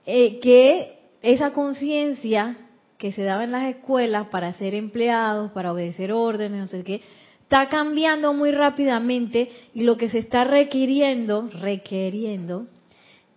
Eh, 0.05 0.39
que 0.39 0.99
esa 1.21 1.51
conciencia 1.51 2.57
que 2.97 3.11
se 3.11 3.23
daba 3.23 3.43
en 3.43 3.51
las 3.51 3.65
escuelas 3.65 4.27
para 4.27 4.53
ser 4.53 4.75
empleados, 4.75 5.51
para 5.51 5.71
obedecer 5.71 6.11
órdenes, 6.11 6.59
no 6.59 6.67
sé 6.67 6.83
qué, 6.83 7.01
está 7.41 7.69
cambiando 7.69 8.33
muy 8.33 8.51
rápidamente 8.51 9.49
y 9.73 9.83
lo 9.83 9.97
que 9.97 10.09
se 10.09 10.19
está 10.19 10.43
requiriendo, 10.43 11.49
requiriendo, 11.49 12.67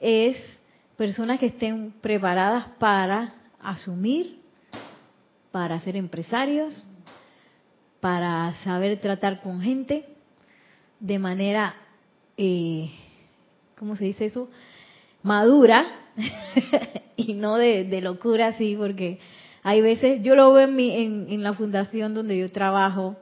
es 0.00 0.36
personas 0.96 1.38
que 1.38 1.46
estén 1.46 1.92
preparadas 2.00 2.68
para 2.78 3.34
asumir, 3.60 4.38
para 5.52 5.78
ser 5.80 5.96
empresarios, 5.96 6.86
para 8.06 8.54
saber 8.62 9.00
tratar 9.00 9.40
con 9.40 9.60
gente 9.60 10.04
de 11.00 11.18
manera, 11.18 11.74
eh, 12.36 12.88
¿cómo 13.76 13.96
se 13.96 14.04
dice 14.04 14.26
eso? 14.26 14.48
Madura 15.24 15.84
y 17.16 17.32
no 17.32 17.56
de, 17.56 18.00
locura 18.00 18.46
así, 18.46 18.76
porque 18.76 19.18
hay 19.64 19.80
veces, 19.80 20.22
yo 20.22 20.36
lo 20.36 20.52
veo 20.52 20.68
en, 20.68 20.76
mi, 20.76 21.02
en, 21.02 21.42
la 21.42 21.52
fundación 21.54 22.14
donde 22.14 22.38
yo 22.38 22.52
trabajo, 22.52 23.16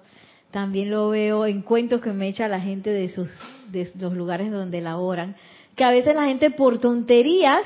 también 0.51 0.91
lo 0.91 1.09
veo 1.09 1.47
en 1.47 1.63
cuentos 1.63 2.03
que 2.03 2.13
me 2.13 2.29
echa 2.29 2.47
la 2.47 2.61
gente 2.61 2.91
de 2.91 3.09
sus 3.09 3.31
de 3.73 3.91
los 3.99 4.13
lugares 4.13 4.53
donde 4.53 4.83
laboran, 4.83 5.35
que 5.77 5.85
a 5.85 5.93
veces 5.93 6.15
la 6.15 6.27
gente 6.27 6.51
por 6.51 6.79
tonterías, 6.79 7.63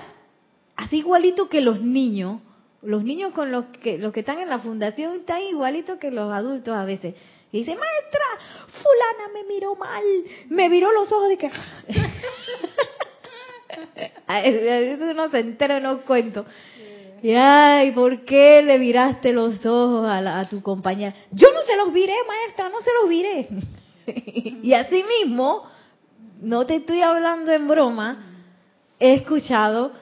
así 0.76 0.98
igualito 0.98 1.48
que 1.48 1.62
los 1.62 1.82
niños, 1.82 2.40
los 2.82 3.02
niños 3.02 3.32
con 3.32 3.50
los 3.50 3.66
que 3.82 3.98
los 3.98 4.12
que 4.12 4.20
están 4.20 4.38
en 4.38 4.48
la 4.48 4.60
fundación 4.60 5.16
están 5.16 5.42
igualitos 5.42 5.98
que 5.98 6.10
los 6.10 6.32
adultos 6.32 6.74
a 6.74 6.84
veces. 6.84 7.14
Y 7.50 7.60
dice, 7.60 7.74
maestra, 7.74 8.24
fulana 8.66 9.32
me 9.32 9.44
miró 9.44 9.74
mal, 9.74 10.04
me 10.50 10.68
miró 10.68 10.92
los 10.92 11.10
ojos 11.10 11.28
de 11.30 11.38
que... 11.38 11.50
veces 14.28 15.00
uno 15.00 15.30
se 15.30 15.38
entera 15.38 15.80
no 15.80 16.02
cuento. 16.02 16.44
Y 17.22 17.32
ay, 17.32 17.90
¿por 17.92 18.24
qué 18.24 18.62
le 18.62 18.78
miraste 18.78 19.32
los 19.32 19.64
ojos 19.66 20.06
a, 20.06 20.40
a 20.40 20.48
tu 20.48 20.62
compañera? 20.62 21.14
Yo 21.32 21.48
no 21.52 21.62
se 21.62 21.76
los 21.76 21.92
viré, 21.92 22.14
maestra, 22.28 22.68
no 22.68 22.80
se 22.80 22.90
los 23.00 23.08
viré. 23.08 23.48
y 24.62 24.72
así 24.74 25.02
mismo, 25.02 25.68
no 26.40 26.66
te 26.66 26.76
estoy 26.76 27.00
hablando 27.00 27.50
en 27.50 27.66
broma, 27.66 28.24
he 29.00 29.14
escuchado 29.14 29.92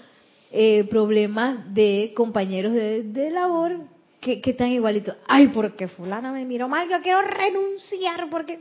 eh, 0.52 0.84
problemas 0.84 1.74
de 1.74 2.12
compañeros 2.14 2.72
de, 2.72 3.30
labor 3.30 3.80
que, 4.20 4.40
están 4.44 4.70
igualitos. 4.70 5.16
Ay, 5.26 5.48
porque 5.48 5.88
fulana 5.88 6.32
me 6.32 6.44
miró 6.44 6.68
mal, 6.68 6.88
yo 6.88 7.02
quiero 7.02 7.22
renunciar 7.22 8.28
porque... 8.30 8.60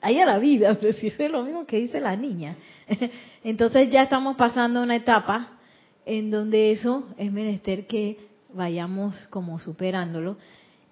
Hay 0.00 0.20
a 0.20 0.26
la 0.26 0.38
vida, 0.38 0.74
pero 0.80 0.92
si 0.92 1.06
es 1.06 1.30
lo 1.30 1.42
mismo 1.42 1.64
que 1.64 1.78
dice 1.78 2.00
la 2.00 2.14
niña. 2.14 2.56
Entonces 3.44 3.90
ya 3.90 4.02
estamos 4.02 4.36
pasando 4.36 4.82
una 4.82 4.96
etapa 4.96 5.58
en 6.04 6.30
donde 6.30 6.70
eso 6.70 7.08
es 7.16 7.32
menester 7.32 7.86
que 7.86 8.18
vayamos 8.52 9.16
como 9.30 9.58
superándolo. 9.58 10.36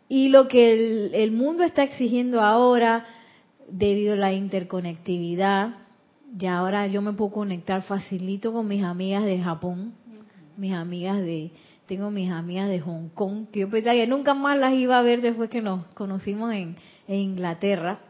Y 0.08 0.28
lo 0.28 0.48
que 0.48 1.10
el 1.12 1.32
mundo 1.32 1.62
está 1.62 1.82
exigiendo 1.82 2.40
ahora, 2.40 3.04
debido 3.68 4.14
a 4.14 4.16
la 4.16 4.32
interconectividad, 4.32 5.76
ya 6.36 6.58
ahora 6.58 6.86
yo 6.86 7.02
me 7.02 7.12
puedo 7.12 7.30
conectar 7.30 7.82
facilito 7.82 8.52
con 8.52 8.68
mis 8.68 8.82
amigas 8.82 9.24
de 9.24 9.38
Japón, 9.38 9.94
mis 10.56 10.72
amigas 10.72 11.18
de, 11.20 11.50
tengo 11.86 12.10
mis 12.10 12.30
amigas 12.30 12.68
de 12.68 12.80
Hong 12.80 13.08
Kong, 13.08 13.46
que 13.52 13.60
yo 13.60 13.70
pensaba 13.70 13.94
que 13.94 14.06
nunca 14.06 14.34
más 14.34 14.58
las 14.58 14.74
iba 14.74 14.98
a 14.98 15.02
ver 15.02 15.20
después 15.20 15.50
que 15.50 15.60
nos 15.60 15.86
conocimos 15.94 16.52
en, 16.52 16.76
Inglaterra, 17.08 18.00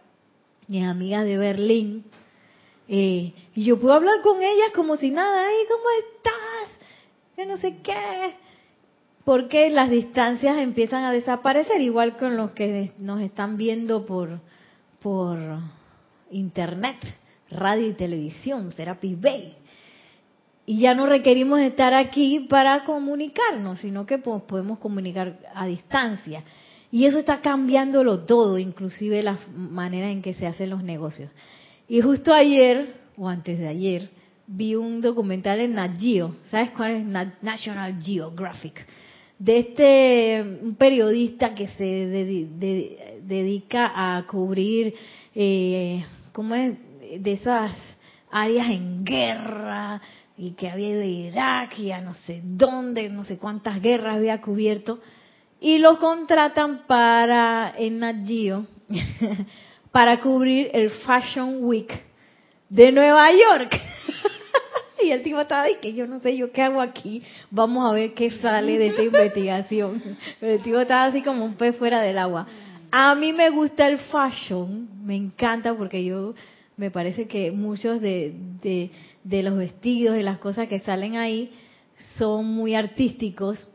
mis 0.68 0.84
amigas 0.84 1.25
de 1.25 1.38
Berlín, 1.38 2.04
eh, 2.87 3.32
y 3.54 3.64
yo 3.64 3.80
puedo 3.80 3.94
hablar 3.94 4.20
con 4.22 4.42
ellas 4.42 4.70
como 4.75 4.96
si 4.96 5.11
nada, 5.11 5.46
ay, 5.46 5.54
¿cómo 5.68 5.84
estás? 5.99 6.88
Que 7.34 7.46
no 7.46 7.56
sé 7.56 7.78
qué. 7.82 8.34
Porque 9.25 9.70
las 9.70 9.88
distancias 9.88 10.58
empiezan 10.58 11.04
a 11.04 11.12
desaparecer, 11.12 11.80
igual 11.80 12.16
con 12.16 12.37
los 12.37 12.52
que 12.52 12.92
nos 12.99 13.20
están 13.20 13.56
viendo 13.56 14.04
por, 14.04 14.40
por 15.00 15.38
internet, 16.30 16.99
radio 17.50 17.88
y 17.88 17.94
televisión, 17.94 18.72
Serapis 18.72 19.20
Bay. 19.20 19.56
Y 20.64 20.78
ya 20.78 20.95
no 20.95 21.07
requerimos 21.07 21.61
estar 21.61 21.92
aquí 21.92 22.47
para 22.49 22.85
comunicarnos, 22.85 23.81
sino 23.81 24.07
que 24.07 24.19
podemos 24.19 24.78
comunicar 24.78 25.38
a 25.54 25.66
distancia. 25.66 26.45
Y 26.90 27.07
eso 27.07 27.19
está 27.19 27.40
cambiándolo 27.40 28.21
todo, 28.26 28.59
inclusive 28.59 29.23
la 29.23 29.38
manera 29.54 30.11
en 30.11 30.23
que 30.23 30.35
se 30.35 30.47
hacen 30.47 30.71
los 30.71 30.85
negocios. 30.85 31.31
Y 31.88 32.00
justo 32.00 32.33
ayer, 32.33 32.95
o 33.16 33.28
antes 33.28 33.59
de 33.59 33.66
ayer, 33.66 34.09
vi 34.47 34.75
un 34.75 35.00
documental 35.00 35.61
en 35.61 35.75
Nat. 35.75 35.99
¿Sabes 36.50 36.71
cuál 36.71 36.90
es 36.92 37.33
National 37.42 38.00
Geographic? 38.00 38.87
De 39.38 39.59
este 39.59 40.59
un 40.62 40.76
periodista 40.76 41.54
que 41.54 41.66
se 41.69 41.85
dedica 43.25 43.92
a 43.95 44.25
cubrir, 44.26 44.95
eh, 45.35 46.04
¿cómo 46.33 46.54
es? 46.54 46.76
De 47.19 47.33
esas 47.33 47.73
áreas 48.31 48.71
en 48.71 49.04
guerra, 49.04 50.00
y 50.36 50.52
que 50.52 50.70
había 50.70 50.96
de 50.96 51.06
Irak 51.06 51.78
y 51.78 51.92
a 51.92 52.00
no 52.00 52.14
sé 52.14 52.40
dónde, 52.42 53.08
no 53.08 53.24
sé 53.24 53.38
cuántas 53.38 53.80
guerras 53.80 54.16
había 54.16 54.40
cubierto, 54.40 55.00
y 55.60 55.78
lo 55.78 55.98
contratan 55.98 56.86
para 56.86 57.72
en 57.76 58.00
Nat 58.00 58.16
para 59.92 60.20
cubrir 60.20 60.70
el 60.72 60.90
Fashion 60.90 61.58
Week 61.64 62.02
de 62.68 62.90
Nueva 62.90 63.30
York. 63.30 63.80
y 65.04 65.10
el 65.10 65.22
tipo 65.22 65.40
estaba 65.40 65.62
ahí 65.62 65.76
que 65.80 65.92
yo 65.92 66.06
no 66.06 66.20
sé 66.20 66.36
yo 66.36 66.50
qué 66.50 66.62
hago 66.62 66.80
aquí, 66.80 67.22
vamos 67.50 67.88
a 67.88 67.94
ver 67.94 68.14
qué 68.14 68.30
sale 68.30 68.78
de 68.78 68.88
esta 68.88 69.02
investigación. 69.02 70.02
Pero 70.40 70.54
el 70.54 70.62
tipo 70.62 70.78
estaba 70.78 71.04
así 71.04 71.22
como 71.22 71.44
un 71.44 71.54
pez 71.54 71.76
fuera 71.76 72.00
del 72.00 72.18
agua. 72.18 72.46
A 72.90 73.14
mí 73.14 73.32
me 73.32 73.50
gusta 73.50 73.86
el 73.86 73.98
fashion, 73.98 74.88
me 75.04 75.14
encanta 75.14 75.74
porque 75.74 76.04
yo 76.04 76.34
me 76.76 76.91
parece 76.91 77.26
que 77.26 77.52
muchos 77.52 78.00
de 78.00 78.35
de 79.25 79.43
los 79.43 79.57
vestidos 79.57 80.17
y 80.19 80.23
las 80.23 80.38
cosas 80.38 80.69
que 80.69 80.81
salen 80.81 81.17
ahí 81.17 81.52
son 82.19 82.47
muy 82.47 82.75
artísticos. 82.75 83.69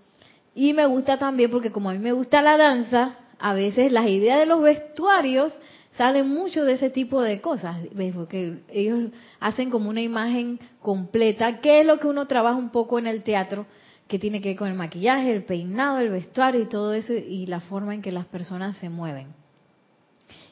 Y 0.56 0.74
me 0.74 0.86
gusta 0.86 1.18
también 1.18 1.52
porque 1.52 1.72
como 1.72 1.90
a 1.90 1.94
mí 1.94 2.00
me 2.00 2.12
gusta 2.12 2.42
la 2.42 2.58
danza, 2.58 3.18
a 3.40 3.54
veces 3.54 3.92
las 3.92 4.08
ideas 4.08 4.40
de 4.40 4.46
los 4.46 4.62
vestuarios 4.62 5.54
salen 5.92 6.30
mucho 6.30 6.64
de 6.64 6.74
ese 6.74 6.90
tipo 6.90 7.22
de 7.22 7.42
cosas, 7.42 7.78
porque 8.14 8.60
ellos 8.70 9.12
hacen 9.40 9.70
como 9.70 9.90
una 9.90 10.02
imagen 10.02 10.60
completa, 10.82 11.60
que 11.60 11.82
es 11.82 11.86
lo 11.86 12.00
que 12.00 12.08
uno 12.08 12.28
trabaja 12.28 12.58
un 12.58 12.70
poco 12.70 13.00
en 13.00 13.08
el 13.08 13.24
teatro, 13.24 13.66
que 14.08 14.20
tiene 14.20 14.42
que 14.42 14.50
ver 14.50 14.58
con 14.58 14.68
el 14.68 14.76
maquillaje, 14.76 15.32
el 15.32 15.44
peinado, 15.44 16.00
el 16.00 16.10
vestuario 16.10 16.62
y 16.62 16.66
todo 16.66 16.94
eso, 16.94 17.14
y 17.14 17.46
la 17.48 17.62
forma 17.62 17.96
en 17.96 18.02
que 18.02 18.12
las 18.12 18.28
personas 18.28 18.78
se 18.78 18.90
mueven. 18.90 19.28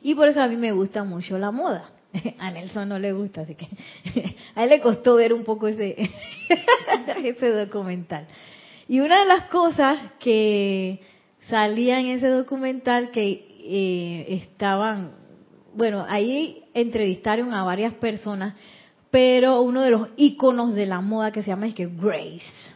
Y 0.02 0.16
por 0.16 0.28
eso 0.28 0.42
a 0.42 0.48
mí 0.48 0.56
me 0.56 0.72
gusta 0.72 1.04
mucho 1.04 1.38
la 1.38 1.52
moda. 1.52 1.95
A 2.40 2.52
Nelson 2.52 2.90
no 2.90 3.00
le 3.00 3.14
gusta, 3.14 3.42
así 3.42 3.56
que 3.56 3.68
a 4.56 4.64
él 4.64 4.70
le 4.70 4.80
costó 4.80 5.16
ver 5.16 5.34
un 5.34 5.44
poco 5.44 5.68
ese, 5.68 6.10
documental. 7.50 8.28
Y 8.88 9.00
una 9.00 9.22
de 9.22 9.26
las 9.26 9.44
cosas 9.50 10.00
que 10.20 11.02
salía 11.50 12.00
en 12.00 12.08
ese 12.08 12.28
documental 12.28 13.12
que 13.12 13.46
eh, 13.68 14.26
estaban, 14.30 15.14
bueno, 15.74 16.06
ahí 16.08 16.64
entrevistaron 16.74 17.54
a 17.54 17.64
varias 17.64 17.94
personas, 17.96 18.56
pero 19.10 19.62
uno 19.62 19.82
de 19.82 19.92
los 19.92 20.10
íconos 20.18 20.74
de 20.74 20.86
la 20.86 21.02
moda 21.02 21.32
que 21.32 21.42
se 21.42 21.50
llama 21.50 21.68
es 21.68 21.76
que 21.76 21.88
Grace. 21.88 22.74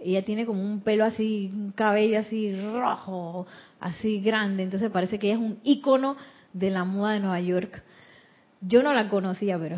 Ella 0.00 0.24
tiene 0.24 0.46
como 0.46 0.62
un 0.62 0.80
pelo 0.80 1.04
así, 1.04 1.50
un 1.52 1.72
cabello 1.72 2.20
así 2.20 2.54
rojo, 2.54 3.46
así 3.80 4.20
grande, 4.20 4.62
entonces 4.62 4.90
parece 4.90 5.18
que 5.18 5.26
ella 5.26 5.36
es 5.36 5.42
un 5.42 5.58
ícono 5.64 6.16
de 6.52 6.70
la 6.70 6.84
moda 6.84 7.12
de 7.12 7.20
Nueva 7.20 7.40
York. 7.40 7.82
Yo 8.60 8.82
no 8.82 8.92
la 8.92 9.08
conocía, 9.08 9.58
pero 9.58 9.76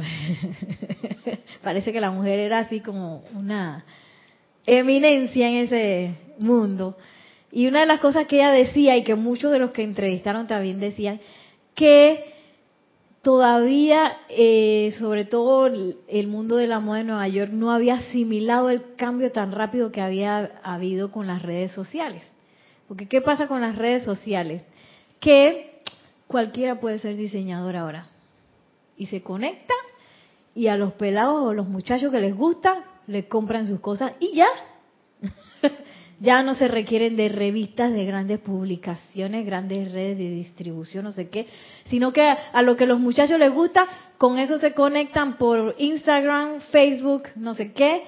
parece 1.63 1.93
que 1.93 2.01
la 2.01 2.11
mujer 2.11 2.39
era 2.39 2.61
así 2.61 2.81
como 2.81 3.23
una 3.35 3.85
eminencia 4.67 5.49
en 5.49 5.55
ese 5.57 6.15
mundo. 6.39 6.97
Y 7.53 7.67
una 7.67 7.81
de 7.81 7.87
las 7.87 8.01
cosas 8.01 8.27
que 8.27 8.37
ella 8.37 8.53
decía 8.53 8.97
y 8.97 9.05
que 9.05 9.17
muchos 9.17 9.53
de 9.53 9.59
los 9.59 9.73
que 9.73 9.83
entrevistaron 9.83 10.47
también 10.47 10.81
decían, 10.81 11.21
que 11.75 12.33
todavía, 13.23 14.17
eh, 14.29 14.95
sobre 14.99 15.25
todo 15.25 15.67
el 15.67 16.27
mundo 16.29 16.57
de 16.57 16.67
la 16.67 16.81
moda 16.81 16.99
de 16.99 17.05
Nueva 17.05 17.29
York, 17.29 17.51
no 17.53 17.71
había 17.71 17.95
asimilado 17.97 18.71
el 18.71 18.95
cambio 18.97 19.31
tan 19.33 19.53
rápido 19.53 19.93
que 19.93 20.01
había 20.01 20.53
habido 20.63 21.11
con 21.11 21.27
las 21.27 21.43
redes 21.43 21.73
sociales. 21.73 22.23
Porque 22.89 23.07
¿qué 23.07 23.21
pasa 23.21 23.47
con 23.47 23.61
las 23.61 23.77
redes 23.77 24.05
sociales? 24.05 24.63
Que 25.21 25.81
cualquiera 26.27 26.81
puede 26.81 26.99
ser 26.99 27.17
diseñador 27.17 27.77
ahora. 27.77 28.10
Y 29.00 29.07
se 29.07 29.23
conecta 29.23 29.73
y 30.54 30.66
a 30.66 30.76
los 30.76 30.92
pelados 30.92 31.42
o 31.42 31.54
los 31.54 31.66
muchachos 31.66 32.12
que 32.12 32.21
les 32.21 32.37
gusta, 32.37 32.85
le 33.07 33.28
compran 33.28 33.66
sus 33.66 33.80
cosas 33.80 34.12
y 34.21 34.37
ya. 34.37 34.47
ya 36.21 36.42
no 36.42 36.54
se 36.54 36.69
requieren 36.69 37.16
de 37.16 37.30
revistas, 37.30 37.95
de 37.95 38.04
grandes 38.04 38.40
publicaciones, 38.40 39.47
grandes 39.47 39.90
redes 39.90 40.19
de 40.19 40.30
distribución, 40.30 41.04
no 41.04 41.12
sé 41.12 41.30
qué, 41.30 41.47
sino 41.87 42.12
que 42.12 42.23
a 42.23 42.62
lo 42.62 42.76
que 42.76 42.85
los 42.85 43.00
muchachos 43.00 43.38
les 43.38 43.50
gusta, 43.50 43.87
con 44.19 44.38
eso 44.38 44.59
se 44.59 44.75
conectan 44.75 45.38
por 45.38 45.76
Instagram, 45.78 46.61
Facebook, 46.71 47.23
no 47.37 47.54
sé 47.54 47.73
qué, 47.73 48.04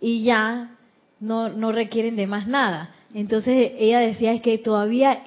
y 0.00 0.22
ya 0.22 0.76
no, 1.18 1.48
no 1.48 1.72
requieren 1.72 2.14
de 2.14 2.28
más 2.28 2.46
nada. 2.46 2.94
Entonces 3.14 3.72
ella 3.78 3.98
decía 3.98 4.32
es 4.32 4.42
que 4.42 4.58
todavía 4.58 5.22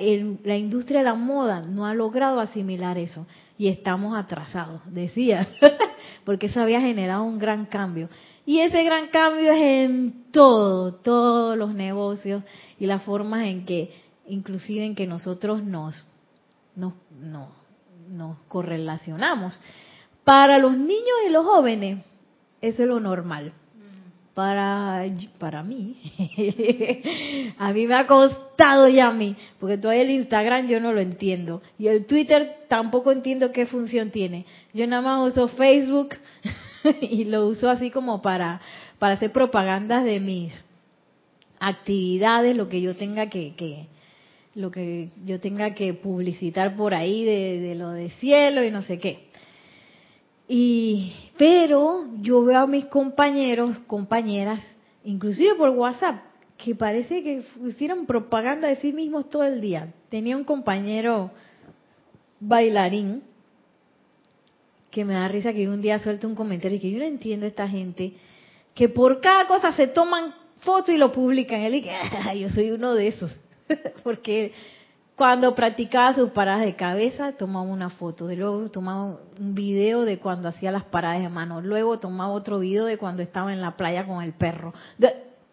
la 0.45 0.55
industria 0.55 0.99
de 0.99 1.05
la 1.05 1.15
moda 1.15 1.59
no 1.61 1.85
ha 1.85 1.93
logrado 1.93 2.39
asimilar 2.39 2.97
eso 2.97 3.27
y 3.59 3.67
estamos 3.67 4.15
atrasados, 4.17 4.81
decía, 4.85 5.49
porque 6.23 6.45
eso 6.45 6.61
había 6.61 6.79
generado 6.79 7.23
un 7.23 7.37
gran 7.37 7.65
cambio. 7.65 8.07
Y 8.45 8.61
ese 8.61 8.85
gran 8.85 9.09
cambio 9.09 9.51
es 9.51 9.61
en 9.61 10.31
todo, 10.31 10.93
todos 10.93 11.57
los 11.57 11.75
negocios 11.75 12.41
y 12.79 12.85
las 12.85 13.03
formas 13.03 13.47
en 13.47 13.65
que, 13.65 13.93
inclusive 14.27 14.85
en 14.85 14.95
que 14.95 15.05
nosotros 15.07 15.61
nos, 15.61 16.07
nos, 16.73 16.93
nos 18.07 18.37
correlacionamos. 18.47 19.59
Para 20.23 20.57
los 20.57 20.77
niños 20.77 21.17
y 21.27 21.29
los 21.29 21.45
jóvenes, 21.45 22.05
eso 22.61 22.83
es 22.83 22.87
lo 22.87 23.01
normal. 23.01 23.51
Para, 24.39 25.03
para 25.37 25.63
mí, 25.63 25.97
a 27.57 27.73
mí 27.73 27.87
me 27.87 27.93
ha 27.93 28.07
costado 28.07 28.87
ya 28.87 29.09
a 29.09 29.11
mí, 29.11 29.35
porque 29.59 29.77
todavía 29.77 30.03
el 30.03 30.11
Instagram 30.11 30.65
yo 30.69 30.79
no 30.79 30.93
lo 30.93 31.01
entiendo. 31.01 31.61
Y 31.77 31.87
el 31.87 32.05
Twitter 32.05 32.55
tampoco 32.69 33.11
entiendo 33.11 33.51
qué 33.51 33.65
función 33.65 34.11
tiene. 34.11 34.45
Yo 34.73 34.87
nada 34.87 35.01
más 35.01 35.33
uso 35.33 35.49
Facebook 35.49 36.15
y 37.01 37.25
lo 37.25 37.47
uso 37.47 37.69
así 37.69 37.91
como 37.91 38.21
para, 38.21 38.61
para 38.97 39.15
hacer 39.15 39.33
propagandas 39.33 40.05
de 40.05 40.21
mis 40.21 40.53
actividades, 41.59 42.55
lo 42.55 42.69
que 42.69 42.79
yo 42.79 42.95
tenga 42.95 43.29
que, 43.29 43.55
que 43.55 43.87
lo 44.55 44.71
que 44.71 45.09
yo 45.25 45.41
tenga 45.41 45.75
que 45.75 45.93
publicitar 45.93 46.77
por 46.77 46.93
ahí 46.93 47.25
de, 47.25 47.59
de 47.59 47.75
lo 47.75 47.89
de 47.89 48.09
cielo 48.11 48.63
y 48.63 48.71
no 48.71 48.83
sé 48.83 48.99
qué. 48.99 49.28
Y, 50.51 51.13
pero 51.37 52.07
yo 52.21 52.43
veo 52.43 52.57
a 52.57 52.67
mis 52.67 52.85
compañeros, 52.85 53.77
compañeras, 53.85 54.63
inclusive 55.03 55.53
por 55.53 55.69
WhatsApp, 55.69 56.23
que 56.57 56.73
parece 56.73 57.23
que 57.23 57.43
hicieron 57.67 58.07
propaganda 58.07 58.67
de 58.67 58.77
sí 58.77 58.91
mismos 58.91 59.29
todo 59.29 59.43
el 59.43 59.61
día. 59.61 59.93
Tenía 60.09 60.35
un 60.35 60.43
compañero 60.43 61.29
bailarín 62.39 63.21
que 64.89 65.05
me 65.05 65.13
da 65.13 65.27
risa 65.27 65.53
que 65.53 65.69
un 65.69 65.83
día 65.83 65.99
suelto 65.99 66.27
un 66.27 66.33
comentario 66.33 66.77
y 66.77 66.81
que 66.81 66.89
yo 66.89 66.97
no 66.97 67.05
entiendo 67.05 67.45
a 67.45 67.49
esta 67.49 67.67
gente 67.67 68.13
que 68.73 68.89
por 68.89 69.21
cada 69.21 69.45
cosa 69.45 69.71
se 69.73 69.85
toman 69.85 70.33
fotos 70.61 70.95
y 70.95 70.97
lo 70.97 71.11
publican. 71.11 71.61
Él 71.61 71.73
dice, 71.73 71.91
yo 72.39 72.49
soy 72.49 72.71
uno 72.71 72.95
de 72.95 73.07
esos. 73.07 73.31
Porque 74.03 74.51
cuando 75.19 75.53
practicaba 75.53 76.15
sus 76.15 76.31
paradas 76.31 76.65
de 76.65 76.75
cabeza, 76.75 77.33
tomaba 77.33 77.67
una 77.67 77.91
foto. 77.91 78.25
De 78.25 78.35
luego 78.35 78.71
tomaba 78.71 79.19
un 79.37 79.53
video 79.53 80.01
de 80.01 80.17
cuando 80.17 80.49
hacía 80.49 80.71
las 80.71 80.85
paradas 80.85 81.21
de 81.21 81.29
mano. 81.29 81.61
Luego 81.61 81.99
tomaba 81.99 82.31
otro 82.31 82.57
video 82.57 82.85
de 82.85 82.97
cuando 82.97 83.21
estaba 83.21 83.53
en 83.53 83.61
la 83.61 83.77
playa 83.77 84.07
con 84.07 84.23
el 84.23 84.33
perro. 84.33 84.73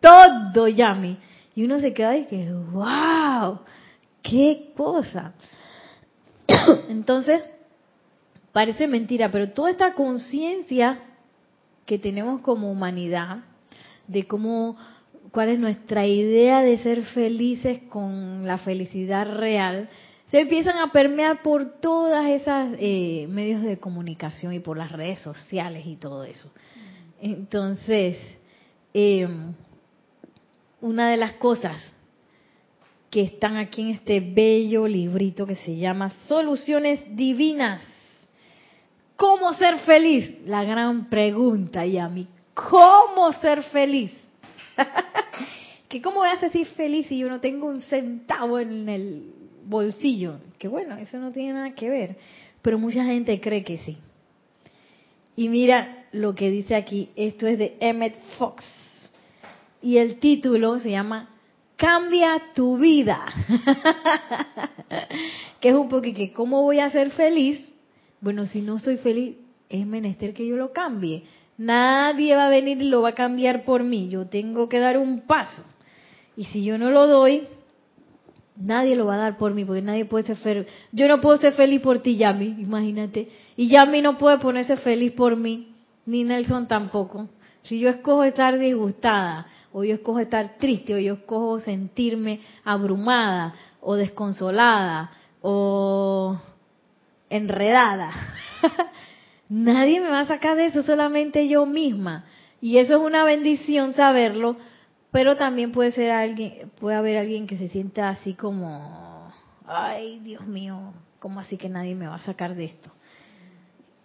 Todo, 0.01 0.69
Yami. 0.69 1.19
Y 1.55 1.65
uno 1.65 1.81
se 1.81 1.93
queda 1.93 2.17
y 2.17 2.27
que, 2.27 2.51
wow, 2.53 3.61
qué 4.23 4.73
cosa. 4.75 5.35
Entonces, 6.89 7.43
Parece 8.57 8.87
mentira, 8.87 9.31
pero 9.31 9.51
toda 9.51 9.69
esta 9.69 9.93
conciencia 9.93 10.99
que 11.85 11.99
tenemos 11.99 12.41
como 12.41 12.71
humanidad 12.71 13.41
de 14.09 14.27
cómo 14.27 14.79
cuál 15.31 15.51
es 15.51 15.59
nuestra 15.59 16.07
idea 16.07 16.63
de 16.63 16.79
ser 16.79 17.03
felices 17.03 17.81
con 17.89 18.47
la 18.47 18.59
felicidad 18.59 19.27
real, 19.37 19.89
se 20.31 20.41
empiezan 20.41 20.79
a 20.79 20.91
permear 20.93 21.43
por 21.43 21.81
todas 21.81 22.29
esas 22.31 22.75
eh, 22.79 23.27
medios 23.29 23.63
de 23.63 23.79
comunicación 23.79 24.53
y 24.53 24.61
por 24.61 24.77
las 24.77 24.91
redes 24.91 25.21
sociales 25.21 25.87
y 25.87 25.97
todo 25.97 26.25
eso. 26.25 26.51
Entonces, 27.21 28.17
em, 28.93 29.55
una 30.81 31.11
de 31.11 31.17
las 31.17 31.35
cosas 31.35 31.81
que 33.11 33.23
están 33.23 33.57
aquí 33.57 33.83
en 33.83 33.89
este 33.91 34.21
bello 34.21 34.89
librito 34.89 35.47
que 35.47 35.55
se 35.55 35.77
llama 35.77 36.11
Soluciones 36.11 37.01
Divinas 37.17 37.83
¿Cómo 39.17 39.55
ser 39.55 39.79
feliz? 39.81 40.47
La 40.47 40.63
gran 40.63 41.09
pregunta, 41.09 41.87
y 41.87 41.97
a 41.97 42.09
mí, 42.09 42.29
¿cómo 42.53 43.33
ser 43.33 43.63
feliz? 43.65 44.13
que 45.89 46.03
cómo 46.03 46.17
voy 46.17 46.29
a 46.29 46.39
ser 46.39 46.51
feliz 46.67 47.07
si 47.07 47.19
yo 47.19 47.29
no 47.29 47.41
tengo 47.41 47.67
un 47.67 47.81
centavo 47.81 48.59
en 48.59 48.89
el 48.89 49.33
bolsillo? 49.65 50.39
Que 50.59 50.69
bueno, 50.69 50.97
eso 50.97 51.19
no 51.19 51.33
tiene 51.33 51.55
nada 51.55 51.75
que 51.75 51.89
ver, 51.89 52.17
pero 52.63 52.79
mucha 52.79 53.05
gente 53.05 53.41
cree 53.41 53.65
que 53.65 53.79
sí. 53.79 53.97
Y 55.37 55.49
mira 55.49 56.07
lo 56.13 56.35
que 56.35 56.51
dice 56.51 56.75
aquí, 56.75 57.11
esto 57.17 57.47
es 57.47 57.59
de 57.59 57.77
Emmett 57.81 58.19
Fox. 58.39 58.65
Y 59.83 59.99
el 59.99 60.19
título 60.19 60.79
se 60.79 60.91
llama 60.91 61.31
Cambia 61.77 62.41
tu 62.55 62.79
vida. 62.79 63.27
que 65.61 65.69
es 65.69 65.75
un 65.75 65.89
poquito 65.89 66.17
que 66.17 66.33
cómo 66.33 66.63
voy 66.63 66.81
a 66.81 66.91
ser 66.91 67.11
feliz 67.11 67.75
bueno, 68.21 68.47
si 68.47 68.63
no 68.63 68.79
soy 68.79 68.97
feliz, 68.97 69.37
es 69.69 69.87
menester 69.87 70.33
que 70.33 70.47
yo 70.47 70.57
lo 70.57 70.73
cambie. 70.73 71.25
Nadie 71.59 72.37
va 72.37 72.47
a 72.47 72.51
venir 72.51 72.83
y 72.83 72.89
lo 72.89 73.03
va 73.03 73.11
a 73.11 73.15
cambiar 73.15 73.65
por 73.65 73.83
mí. 73.83 74.09
Yo 74.09 74.27
tengo 74.27 74.69
que 74.69 74.79
dar 74.79 74.99
un 74.99 75.23
paso. 75.23 75.65
Y 76.37 76.45
si 76.45 76.63
yo 76.63 76.77
no 76.77 76.91
lo 76.91 77.07
doy, 77.07 77.49
nadie 78.57 78.95
lo 78.95 79.07
va 79.07 79.15
a 79.15 79.19
dar 79.19 79.39
por 79.39 79.55
mí, 79.55 79.65
porque 79.65 79.81
nadie 79.81 80.05
puede 80.05 80.27
ser 80.27 80.37
feliz. 80.37 80.67
Yo 80.93 81.09
no 81.09 81.21
puedo 81.21 81.39
ser 81.39 81.55
feliz 81.55 81.81
por 81.81 82.01
ti, 82.01 82.17
Yami, 82.17 82.57
imagínate. 82.59 83.31
Y 83.57 83.69
Yami 83.69 84.03
no 84.03 84.19
puede 84.19 84.39
ponerse 84.39 84.77
feliz 84.77 85.13
por 85.13 85.37
mí, 85.37 85.75
ni 86.05 86.25
Nelson 86.25 86.69
tampoco. 86.69 87.29
Si 87.63 87.79
yo 87.79 87.89
escojo 87.89 88.23
estar 88.25 88.59
disgustada, 88.59 89.47
o 89.73 89.83
yo 89.83 89.95
escojo 89.95 90.21
estar 90.21 90.59
triste, 90.59 90.95
o 90.95 90.99
yo 90.99 91.15
escojo 91.15 91.59
sentirme 91.61 92.41
abrumada, 92.65 93.55
o 93.81 93.95
desconsolada, 93.95 95.11
o 95.41 96.39
enredada. 97.31 98.11
Nadie 99.49 100.01
me 100.01 100.09
va 100.09 100.21
a 100.21 100.27
sacar 100.27 100.57
de 100.57 100.67
eso, 100.67 100.83
solamente 100.83 101.49
yo 101.49 101.67
misma. 101.67 102.25
Y 102.61 102.79
eso 102.79 102.97
es 102.97 103.03
una 103.03 103.25
bendición 103.25 103.93
saberlo, 103.93 104.57
pero 105.13 105.37
también 105.37 105.73
puede 105.73 105.93
ser 105.93 106.11
alguien, 106.11 106.71
puede 106.81 106.97
haber 106.97 107.17
alguien 107.17 107.47
que 107.47 107.57
se 107.57 107.69
sienta 107.69 108.09
así 108.09 108.35
como, 108.35 109.31
ay, 109.67 110.19
Dios 110.21 110.47
mío, 110.47 110.93
¿cómo 111.19 111.41
así 111.41 111.57
que 111.57 111.69
nadie 111.69 111.95
me 111.95 112.07
va 112.07 112.17
a 112.17 112.21
sacar 112.21 112.55
de 112.55 112.65
esto? 112.65 112.91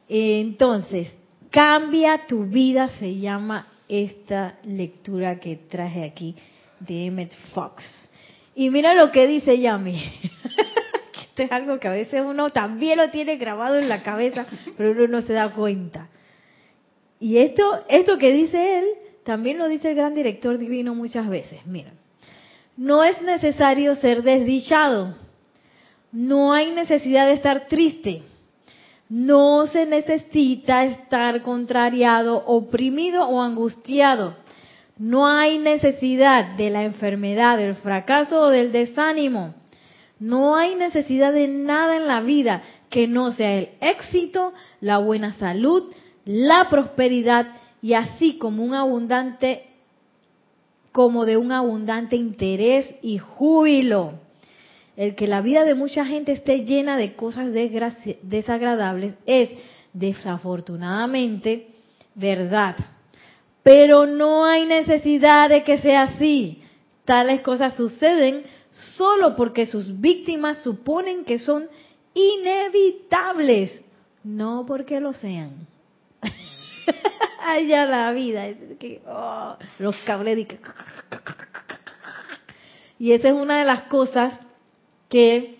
Entonces, 0.08 1.12
cambia 1.49 2.27
tu 2.27 2.45
vida 2.45 2.89
se 2.99 3.17
llama 3.17 3.65
esta 3.88 4.60
lectura 4.63 5.39
que 5.39 5.56
traje 5.56 6.04
aquí 6.04 6.36
de 6.80 7.06
Emmett 7.08 7.36
Fox. 7.54 7.84
Y 8.56 8.69
mira 8.69 8.93
lo 8.93 9.12
que 9.12 9.27
dice 9.27 9.60
Yami. 9.60 10.01
Esto 11.41 11.56
es 11.56 11.62
algo 11.62 11.80
que 11.80 11.88
a 11.88 11.91
veces 11.91 12.21
uno 12.23 12.51
también 12.51 12.97
lo 12.97 13.10
tiene 13.10 13.38
grabado 13.38 13.80
en 13.80 13.89
la 13.89 14.04
cabeza, 14.04 14.45
pero 14.77 14.91
uno 14.91 15.08
no 15.08 15.21
se 15.21 15.34
da 15.34 15.49
cuenta. 15.49 16.08
Y 17.19 17.38
esto, 17.38 17.84
esto 17.89 18.17
que 18.19 18.32
dice 18.32 18.80
él, 18.80 18.86
también 19.23 19.58
lo 19.58 19.67
dice 19.67 19.89
el 19.89 19.95
gran 19.95 20.13
director 20.13 20.58
divino 20.58 20.93
muchas 20.93 21.27
veces. 21.30 21.65
Miren, 21.65 21.93
no 22.77 23.04
es 23.04 23.21
necesario 23.23 23.95
ser 23.95 24.21
desdichado. 24.21 25.15
No 26.12 26.54
hay 26.54 26.71
necesidad 26.71 27.25
de 27.25 27.34
estar 27.34 27.67
triste. 27.67 28.21
No 29.10 29.65
se 29.67 29.86
necesita 29.86 30.86
estar 30.86 31.41
contrariado, 31.41 32.43
oprimido 32.45 33.27
o 33.27 33.41
angustiado. 33.41 34.36
No 34.97 35.25
hay 35.25 35.58
necesidad 35.58 36.56
de 36.56 36.69
la 36.69 36.84
enfermedad, 36.84 37.58
del 37.58 37.75
fracaso 37.75 38.41
o 38.41 38.49
del 38.49 38.71
desánimo. 38.71 39.56
No 40.21 40.55
hay 40.55 40.75
necesidad 40.75 41.34
de 41.34 41.47
nada 41.47 41.97
en 41.97 42.07
la 42.07 42.21
vida 42.21 42.62
que 42.91 43.07
no 43.07 43.31
sea 43.31 43.57
el 43.57 43.69
éxito, 43.81 44.53
la 44.79 44.99
buena 44.99 45.34
salud, 45.34 45.91
la 46.25 46.69
prosperidad 46.69 47.47
y 47.81 47.93
así 47.93 48.38
como 48.38 48.63
un 48.63 48.75
abundante 48.75 49.65
como 50.91 51.25
de 51.25 51.38
un 51.38 51.51
abundante 51.51 52.17
interés 52.17 52.93
y 53.01 53.17
júbilo. 53.17 54.19
el 54.95 55.15
que 55.15 55.25
la 55.25 55.41
vida 55.41 55.63
de 55.63 55.73
mucha 55.73 56.05
gente 56.05 56.34
esté 56.34 56.65
llena 56.65 56.97
de 56.97 57.15
cosas 57.15 57.51
desagradables 57.51 59.15
es 59.25 59.49
desafortunadamente 59.91 61.65
verdad. 62.13 62.75
Pero 63.63 64.05
no 64.05 64.45
hay 64.45 64.67
necesidad 64.67 65.49
de 65.49 65.63
que 65.63 65.79
sea 65.79 66.03
así. 66.03 66.62
Tales 67.05 67.41
cosas 67.41 67.73
suceden 67.75 68.43
solo 68.71 69.36
porque 69.36 69.65
sus 69.65 69.99
víctimas 69.99 70.63
suponen 70.63 71.25
que 71.25 71.38
son 71.38 71.67
inevitables, 72.13 73.81
no 74.23 74.65
porque 74.65 74.99
lo 74.99 75.13
sean. 75.13 75.67
Allá 77.43 77.86
la 77.86 78.12
vida, 78.12 78.47
oh, 79.07 79.57
los 79.79 79.95
cables 79.97 80.47
y 82.99 83.12
esa 83.12 83.27
es 83.29 83.34
una 83.34 83.60
de 83.60 83.65
las 83.65 83.84
cosas 83.84 84.39
que 85.10 85.57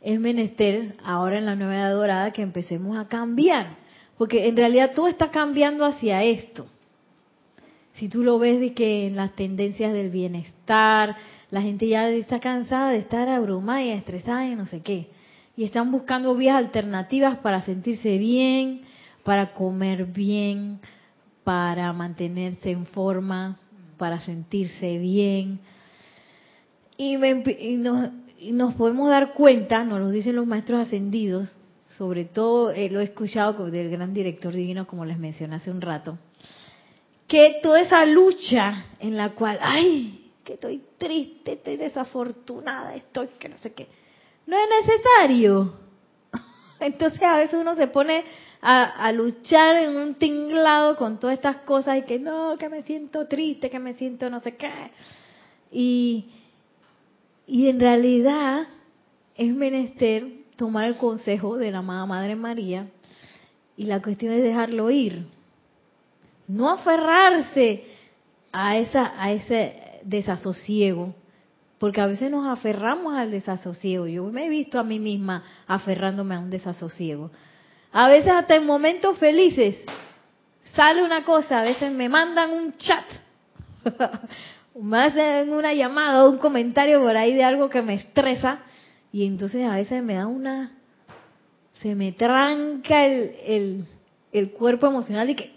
es 0.00 0.20
menester 0.20 0.96
ahora 1.04 1.38
en 1.38 1.46
la 1.46 1.54
nueva 1.54 1.76
edad 1.76 1.92
dorada 1.92 2.32
que 2.32 2.42
empecemos 2.42 2.96
a 2.96 3.08
cambiar, 3.08 3.76
porque 4.18 4.48
en 4.48 4.56
realidad 4.56 4.92
todo 4.94 5.08
está 5.08 5.30
cambiando 5.30 5.84
hacia 5.84 6.22
esto. 6.22 6.66
Si 7.94 8.08
tú 8.08 8.24
lo 8.24 8.38
ves 8.38 8.58
de 8.60 8.74
que 8.74 9.06
en 9.06 9.16
las 9.16 9.34
tendencias 9.36 9.92
del 9.92 10.10
bienestar, 10.10 11.14
la 11.50 11.62
gente 11.62 11.86
ya 11.86 12.08
está 12.08 12.40
cansada 12.40 12.90
de 12.90 12.98
estar 12.98 13.28
abrumada 13.28 13.82
y 13.82 13.90
estresada 13.90 14.46
y 14.48 14.56
no 14.56 14.66
sé 14.66 14.82
qué. 14.82 15.08
Y 15.56 15.62
están 15.62 15.92
buscando 15.92 16.34
vías 16.34 16.56
alternativas 16.56 17.38
para 17.38 17.62
sentirse 17.62 18.18
bien, 18.18 18.82
para 19.22 19.52
comer 19.54 20.06
bien, 20.06 20.80
para 21.44 21.92
mantenerse 21.92 22.72
en 22.72 22.86
forma, 22.86 23.60
para 23.96 24.18
sentirse 24.20 24.98
bien. 24.98 25.60
Y, 26.96 27.16
nos, 27.76 28.74
podemos 28.74 29.08
dar 29.08 29.34
cuenta, 29.34 29.84
nos 29.84 30.00
lo 30.00 30.10
dicen 30.10 30.34
los 30.34 30.46
maestros 30.46 30.80
ascendidos, 30.80 31.48
sobre 31.96 32.24
todo 32.24 32.72
eh, 32.72 32.90
lo 32.90 32.98
he 33.00 33.04
escuchado 33.04 33.70
del 33.70 33.90
gran 33.90 34.14
director 34.14 34.52
divino, 34.52 34.86
como 34.86 35.04
les 35.04 35.18
mencioné 35.18 35.56
hace 35.56 35.70
un 35.70 35.80
rato, 35.80 36.18
que 37.34 37.58
toda 37.60 37.80
esa 37.80 38.06
lucha 38.06 38.84
en 39.00 39.16
la 39.16 39.30
cual, 39.30 39.58
ay, 39.60 40.30
que 40.44 40.52
estoy 40.52 40.80
triste, 40.96 41.54
estoy 41.54 41.76
desafortunada, 41.76 42.94
estoy 42.94 43.26
que 43.40 43.48
no 43.48 43.58
sé 43.58 43.72
qué, 43.72 43.88
no 44.46 44.56
es 44.56 44.86
necesario. 44.86 45.74
Entonces 46.78 47.20
a 47.22 47.38
veces 47.38 47.54
uno 47.54 47.74
se 47.74 47.88
pone 47.88 48.22
a, 48.62 49.10
luchar 49.10 49.78
en 49.78 49.96
un 49.96 50.14
tinglado 50.14 50.94
con 50.94 51.18
todas 51.18 51.34
estas 51.34 51.56
cosas 51.62 51.98
y 51.98 52.02
que 52.02 52.20
no, 52.20 52.54
que 52.56 52.68
me 52.68 52.82
siento 52.82 53.26
triste, 53.26 53.68
que 53.68 53.80
me 53.80 53.94
siento 53.94 54.30
no 54.30 54.38
sé 54.38 54.54
qué. 54.54 54.70
Y, 55.72 56.26
y 57.48 57.68
en 57.68 57.80
realidad 57.80 58.68
es 59.34 59.52
menester 59.52 60.24
tomar 60.54 60.84
el 60.84 60.98
consejo 60.98 61.56
de 61.56 61.72
la 61.72 61.78
amada 61.78 62.06
Madre 62.06 62.36
María 62.36 62.86
y 63.76 63.86
la 63.86 64.00
cuestión 64.00 64.34
es 64.34 64.42
dejarlo 64.44 64.88
ir 64.88 65.26
no 66.48 66.70
aferrarse 66.70 67.84
a 68.52 68.76
esa 68.76 69.12
a 69.16 69.32
ese 69.32 70.00
desasosiego, 70.04 71.14
porque 71.78 72.00
a 72.00 72.06
veces 72.06 72.30
nos 72.30 72.46
aferramos 72.46 73.14
al 73.14 73.30
desasosiego. 73.30 74.06
Yo 74.06 74.24
me 74.24 74.46
he 74.46 74.48
visto 74.48 74.78
a 74.78 74.84
mí 74.84 74.98
misma 74.98 75.42
aferrándome 75.66 76.34
a 76.34 76.40
un 76.40 76.50
desasosiego. 76.50 77.30
A 77.92 78.08
veces 78.08 78.32
hasta 78.32 78.56
en 78.56 78.66
momentos 78.66 79.18
felices 79.18 79.76
sale 80.74 81.02
una 81.02 81.24
cosa, 81.24 81.60
a 81.60 81.62
veces 81.62 81.92
me 81.92 82.08
mandan 82.08 82.50
un 82.50 82.76
chat, 82.76 83.04
más 84.80 85.16
en 85.16 85.52
una 85.52 85.72
llamada 85.72 86.24
o 86.24 86.30
un 86.30 86.38
comentario 86.38 87.00
por 87.00 87.16
ahí 87.16 87.34
de 87.34 87.44
algo 87.44 87.68
que 87.68 87.82
me 87.82 87.94
estresa 87.94 88.60
y 89.12 89.24
entonces 89.26 89.64
a 89.64 89.74
veces 89.74 90.02
me 90.02 90.14
da 90.14 90.26
una, 90.26 90.72
se 91.74 91.94
me 91.94 92.10
tranca 92.12 93.06
el, 93.06 93.36
el, 93.46 93.84
el 94.32 94.50
cuerpo 94.50 94.88
emocional 94.88 95.30
y 95.30 95.36
que 95.36 95.54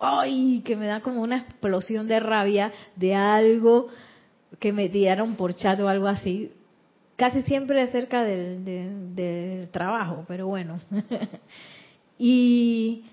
ay, 0.00 0.62
que 0.64 0.74
me 0.76 0.86
da 0.86 1.00
como 1.00 1.20
una 1.22 1.36
explosión 1.36 2.08
de 2.08 2.18
rabia 2.18 2.72
de 2.96 3.14
algo 3.14 3.88
que 4.58 4.72
me 4.72 4.88
dieron 4.88 5.36
por 5.36 5.54
chat 5.54 5.78
o 5.80 5.88
algo 5.88 6.08
así. 6.08 6.50
Casi 7.16 7.42
siempre 7.42 7.82
acerca 7.82 8.24
del, 8.24 9.68
trabajo, 9.70 10.24
pero 10.26 10.46
bueno. 10.46 10.78
y, 12.18 13.04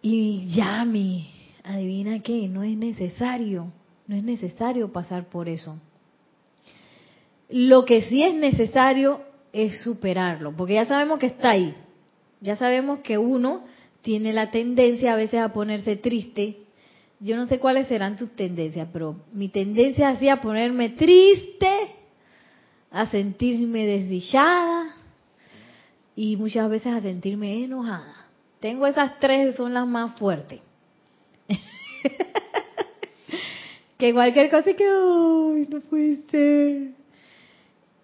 y 0.00 0.46
ya 0.54 0.84
mi, 0.84 1.28
adivina 1.64 2.20
qué, 2.20 2.46
no 2.48 2.62
es 2.62 2.76
necesario, 2.76 3.72
no 4.06 4.14
es 4.14 4.22
necesario 4.22 4.92
pasar 4.92 5.28
por 5.28 5.48
eso. 5.48 5.76
Lo 7.48 7.84
que 7.84 8.02
sí 8.02 8.22
es 8.22 8.34
necesario 8.34 9.20
es 9.52 9.82
superarlo, 9.82 10.52
porque 10.56 10.74
ya 10.74 10.84
sabemos 10.84 11.18
que 11.18 11.26
está 11.26 11.50
ahí. 11.50 11.74
Ya 12.40 12.54
sabemos 12.56 13.00
que 13.00 13.18
uno 13.18 13.64
tiene 14.06 14.32
la 14.32 14.52
tendencia 14.52 15.14
a 15.14 15.16
veces 15.16 15.40
a 15.40 15.52
ponerse 15.52 15.96
triste. 15.96 16.58
Yo 17.18 17.36
no 17.36 17.48
sé 17.48 17.58
cuáles 17.58 17.88
serán 17.88 18.14
tus 18.14 18.30
tendencias, 18.36 18.88
pero 18.92 19.16
mi 19.32 19.48
tendencia 19.48 20.12
es 20.12 20.30
a 20.30 20.40
ponerme 20.40 20.90
triste, 20.90 21.68
a 22.92 23.06
sentirme 23.06 23.84
desdichada 23.84 24.94
y 26.14 26.36
muchas 26.36 26.70
veces 26.70 26.92
a 26.92 27.00
sentirme 27.00 27.64
enojada. 27.64 28.28
Tengo 28.60 28.86
esas 28.86 29.18
tres, 29.18 29.56
son 29.56 29.74
las 29.74 29.88
más 29.88 30.16
fuertes. 30.20 30.60
que 33.98 34.12
cualquier 34.12 34.50
cosa 34.50 34.72
que, 34.72 34.84
ay, 34.84 35.66
no 35.68 35.80
puede 35.80 36.16
ser. 36.30 36.95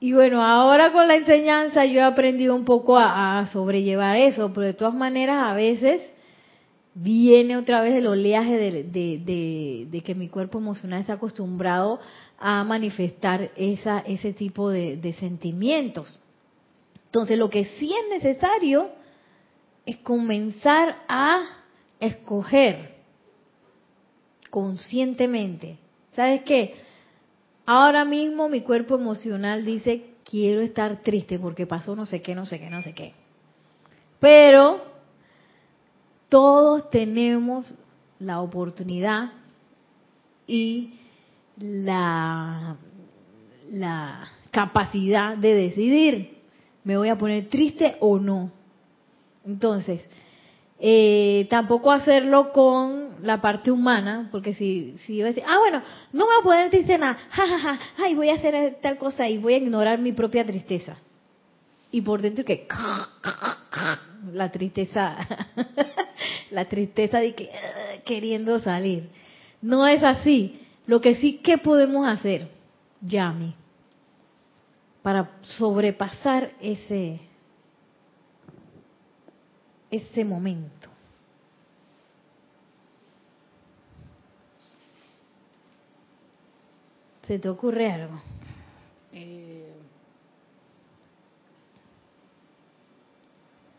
Y 0.03 0.15
bueno, 0.15 0.43
ahora 0.43 0.91
con 0.91 1.07
la 1.07 1.15
enseñanza 1.15 1.85
yo 1.85 2.01
he 2.01 2.03
aprendido 2.03 2.57
un 2.57 2.65
poco 2.65 2.99
a, 2.99 3.47
sobrellevar 3.53 4.17
eso, 4.17 4.53
pero 4.53 4.67
de 4.67 4.75
todas 4.75 4.95
maneras 4.95 5.45
a 5.45 5.55
veces 5.55 6.03
viene 6.93 7.57
otra 7.57 7.83
vez 7.83 7.95
el 7.95 8.09
oleaje 8.09 8.83
de, 8.83 10.03
que 10.05 10.15
mi 10.17 10.29
cuerpo 10.29 10.59
emocional 10.59 11.03
está 11.03 11.12
acostumbrado 11.12 12.01
a 12.37 12.65
manifestar 12.65 13.53
esa, 13.55 14.01
ese 14.01 14.33
tipo 14.33 14.71
de 14.71 15.15
sentimientos. 15.21 16.19
Entonces 17.05 17.38
lo 17.38 17.49
que 17.49 17.67
sí 17.79 17.95
es 17.95 18.23
necesario 18.23 18.91
es 19.87 19.99
comenzar 19.99 20.97
a 21.07 21.45
escoger 22.01 22.97
conscientemente. 24.51 25.79
¿Sabes 26.11 26.43
qué? 26.43 26.75
Ahora 27.64 28.05
mismo 28.05 28.48
mi 28.48 28.62
cuerpo 28.62 28.96
emocional 28.96 29.64
dice, 29.64 30.12
quiero 30.25 30.61
estar 30.61 31.03
triste 31.03 31.38
porque 31.38 31.66
pasó 31.66 31.94
no 31.94 32.07
sé 32.07 32.22
qué, 32.22 32.35
no 32.35 32.46
sé 32.46 32.59
qué, 32.59 32.70
no 32.70 32.83
sé 32.83 32.92
qué. 32.92 33.12
Pero 34.18 34.81
todos 36.29 36.90
tenemos 36.90 37.75
la 38.18 38.40
oportunidad 38.40 39.33
y 40.46 40.94
la, 41.59 42.77
la 43.70 44.29
capacidad 44.51 45.37
de 45.37 45.55
decidir, 45.55 46.38
me 46.85 46.96
voy 46.96 47.09
a 47.09 47.18
poner 47.18 47.48
triste 47.48 47.96
o 48.01 48.18
no. 48.18 48.51
Entonces, 49.44 50.07
eh, 50.85 51.47
tampoco 51.49 51.92
hacerlo 51.92 52.51
con 52.51 53.14
la 53.23 53.40
parte 53.40 53.71
humana, 53.71 54.29
porque 54.33 54.53
si, 54.53 54.97
si 55.07 55.16
yo 55.16 55.27
decir, 55.27 55.45
ah, 55.47 55.59
bueno, 55.61 55.81
no 56.12 56.25
voy 56.25 56.35
a 56.40 56.42
poder 56.42 56.71
decir 56.71 56.99
nada, 56.99 57.16
jajaja, 57.31 57.79
ay, 57.99 58.16
voy 58.16 58.31
a 58.31 58.35
hacer 58.35 58.79
tal 58.83 58.99
cosa 58.99 59.29
y 59.29 59.38
voy 59.38 59.55
a 59.55 59.59
ignorar 59.59 60.01
mi 60.01 60.11
propia 60.11 60.45
tristeza. 60.45 60.97
Y 61.92 62.03
por 62.03 62.21
dentro 62.21 62.45
que 62.45 62.66
la 64.33 64.51
tristeza, 64.51 65.16
la 66.51 66.64
tristeza 66.64 67.21
de 67.21 67.33
que 67.37 67.51
queriendo 68.05 68.59
salir. 68.59 69.09
No 69.61 69.87
es 69.87 70.03
así. 70.03 70.59
Lo 70.88 71.01
que 71.01 71.14
sí 71.14 71.35
que 71.45 71.59
podemos 71.59 72.09
hacer, 72.09 72.49
Yami, 73.03 73.55
para 75.01 75.31
sobrepasar 75.42 76.51
ese 76.61 77.21
ese 79.92 80.24
momento. 80.24 80.88
¿Se 87.26 87.38
te 87.38 87.48
ocurre 87.48 87.92
algo? 87.92 88.20
Eh, 89.12 89.70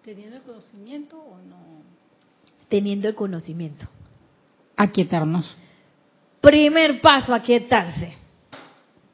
¿Teniendo 0.04 0.38
el 0.38 0.43
conocimiento 0.43 1.19
o 1.19 1.38
no? 1.39 1.58
Teniendo 2.69 3.10
el 3.10 3.15
conocimiento. 3.15 3.88
Aquietarnos. 4.78 5.56
Primer 6.39 7.02
paso, 7.02 7.34
aquietarse. 7.34 8.13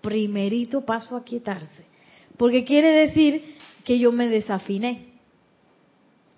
Primerito 0.02 0.86
paso, 0.86 1.16
aquietarse. 1.16 1.86
Porque 2.38 2.66
quiere 2.66 3.08
decir 3.08 3.56
que 3.86 4.00
yo 4.00 4.12
me 4.12 4.28
desafiné. 4.28 5.09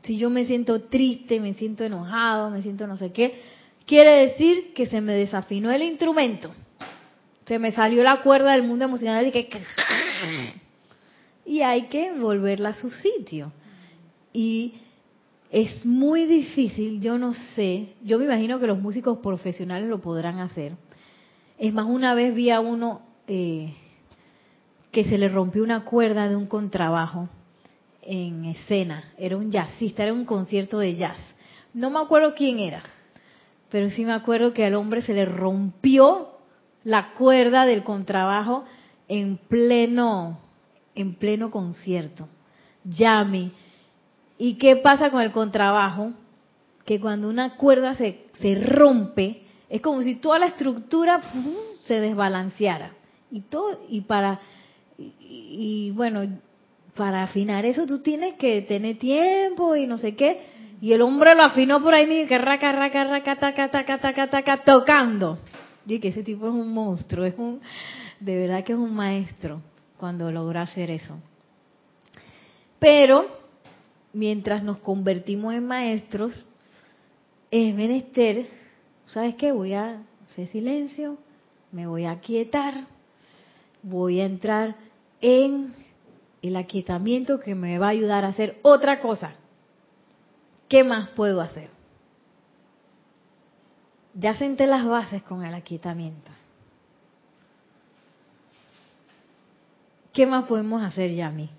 Si 0.03 0.17
yo 0.17 0.29
me 0.29 0.45
siento 0.45 0.81
triste, 0.83 1.39
me 1.39 1.53
siento 1.53 1.83
enojado, 1.83 2.49
me 2.49 2.61
siento 2.61 2.87
no 2.87 2.97
sé 2.97 3.11
qué, 3.11 3.39
quiere 3.85 4.27
decir 4.27 4.73
que 4.73 4.87
se 4.87 5.01
me 5.01 5.13
desafinó 5.13 5.71
el 5.71 5.83
instrumento. 5.83 6.51
Se 7.45 7.59
me 7.59 7.71
salió 7.71 8.03
la 8.03 8.21
cuerda 8.21 8.53
del 8.53 8.63
mundo 8.63 8.85
emocional 8.85 9.27
y 9.27 9.31
que 9.31 9.49
y 11.45 11.61
hay 11.61 11.87
que 11.87 12.13
volverla 12.13 12.69
a 12.69 12.73
su 12.73 12.89
sitio. 12.89 13.51
Y 14.33 14.73
es 15.51 15.85
muy 15.85 16.25
difícil, 16.25 17.01
yo 17.01 17.17
no 17.17 17.33
sé, 17.55 17.93
yo 18.03 18.17
me 18.17 18.25
imagino 18.25 18.59
que 18.59 18.67
los 18.67 18.79
músicos 18.79 19.17
profesionales 19.19 19.89
lo 19.89 19.99
podrán 19.99 20.39
hacer. 20.39 20.73
Es 21.57 21.73
más, 21.73 21.85
una 21.85 22.13
vez 22.13 22.33
vi 22.33 22.49
a 22.49 22.59
uno 22.59 23.01
eh, 23.27 23.73
que 24.91 25.03
se 25.03 25.17
le 25.17 25.29
rompió 25.29 25.63
una 25.63 25.83
cuerda 25.83 26.29
de 26.29 26.35
un 26.35 26.47
contrabajo 26.47 27.29
en 28.01 28.45
escena, 28.45 29.13
era 29.17 29.37
un 29.37 29.51
jazzista, 29.51 30.03
era 30.03 30.13
un 30.13 30.25
concierto 30.25 30.79
de 30.79 30.95
jazz. 30.95 31.19
No 31.73 31.89
me 31.89 31.99
acuerdo 31.99 32.33
quién 32.35 32.59
era, 32.59 32.83
pero 33.69 33.89
sí 33.89 34.05
me 34.05 34.13
acuerdo 34.13 34.53
que 34.53 34.65
al 34.65 34.75
hombre 34.75 35.01
se 35.01 35.13
le 35.13 35.25
rompió 35.25 36.29
la 36.83 37.13
cuerda 37.13 37.65
del 37.65 37.83
contrabajo 37.83 38.65
en 39.07 39.37
pleno 39.37 40.39
en 40.95 41.15
pleno 41.15 41.51
concierto. 41.51 42.27
Llame. 42.83 43.51
¿Y 44.37 44.55
qué 44.55 44.77
pasa 44.77 45.09
con 45.09 45.21
el 45.21 45.31
contrabajo? 45.31 46.11
Que 46.85 46.99
cuando 46.99 47.29
una 47.29 47.55
cuerda 47.55 47.93
se, 47.95 48.25
se 48.33 48.55
rompe, 48.55 49.43
es 49.69 49.81
como 49.81 50.01
si 50.01 50.15
toda 50.15 50.39
la 50.39 50.47
estructura 50.47 51.21
se 51.81 51.99
desbalanceara. 51.99 52.93
Y 53.31 53.41
todo, 53.41 53.79
y 53.87 54.01
para, 54.01 54.41
y, 54.97 55.91
bueno, 55.91 56.23
para 56.95 57.23
afinar 57.23 57.65
eso 57.65 57.85
tú 57.85 57.99
tienes 57.99 58.35
que 58.35 58.61
tener 58.63 58.97
tiempo 58.97 59.75
y 59.75 59.87
no 59.87 59.97
sé 59.97 60.15
qué. 60.15 60.41
Y 60.81 60.93
el 60.93 61.01
hombre 61.01 61.35
lo 61.35 61.43
afinó 61.43 61.81
por 61.81 61.93
ahí, 61.93 62.25
que 62.27 62.37
raca, 62.37 62.71
raca, 62.71 63.03
raca, 63.03 63.37
taca, 63.37 63.69
taca, 63.69 63.99
taca, 63.99 64.29
taca, 64.29 64.63
tocando. 64.63 65.37
Y 65.85 65.99
que 65.99 66.09
ese 66.09 66.23
tipo 66.23 66.47
es 66.47 66.53
un 66.53 66.73
monstruo, 66.73 67.25
es 67.25 67.35
un, 67.37 67.61
de 68.19 68.37
verdad 68.37 68.63
que 68.63 68.73
es 68.73 68.79
un 68.79 68.93
maestro 68.93 69.61
cuando 69.97 70.31
logra 70.31 70.63
hacer 70.63 70.89
eso. 70.89 71.19
Pero 72.79 73.27
mientras 74.13 74.63
nos 74.63 74.79
convertimos 74.79 75.53
en 75.53 75.67
maestros, 75.67 76.33
es 77.51 77.75
menester, 77.75 78.47
¿sabes 79.05 79.35
qué? 79.35 79.51
Voy 79.51 79.73
a 79.73 80.01
hacer 80.25 80.47
silencio, 80.47 81.17
me 81.71 81.85
voy 81.85 82.05
a 82.05 82.19
quietar, 82.19 82.87
voy 83.83 84.21
a 84.21 84.25
entrar 84.25 84.75
en 85.19 85.80
el 86.41 86.55
aquietamiento 86.55 87.39
que 87.39 87.55
me 87.55 87.77
va 87.77 87.87
a 87.87 87.89
ayudar 87.89 88.25
a 88.25 88.29
hacer 88.29 88.59
otra 88.63 88.99
cosa. 88.99 89.35
¿Qué 90.67 90.83
más 90.83 91.09
puedo 91.09 91.41
hacer? 91.41 91.69
Ya 94.13 94.33
senté 94.35 94.67
las 94.67 94.85
bases 94.85 95.23
con 95.23 95.45
el 95.45 95.53
aquietamiento. 95.53 96.31
¿Qué 100.13 100.25
más 100.25 100.45
podemos 100.45 100.81
hacer, 100.81 101.13
Yami? 101.13 101.49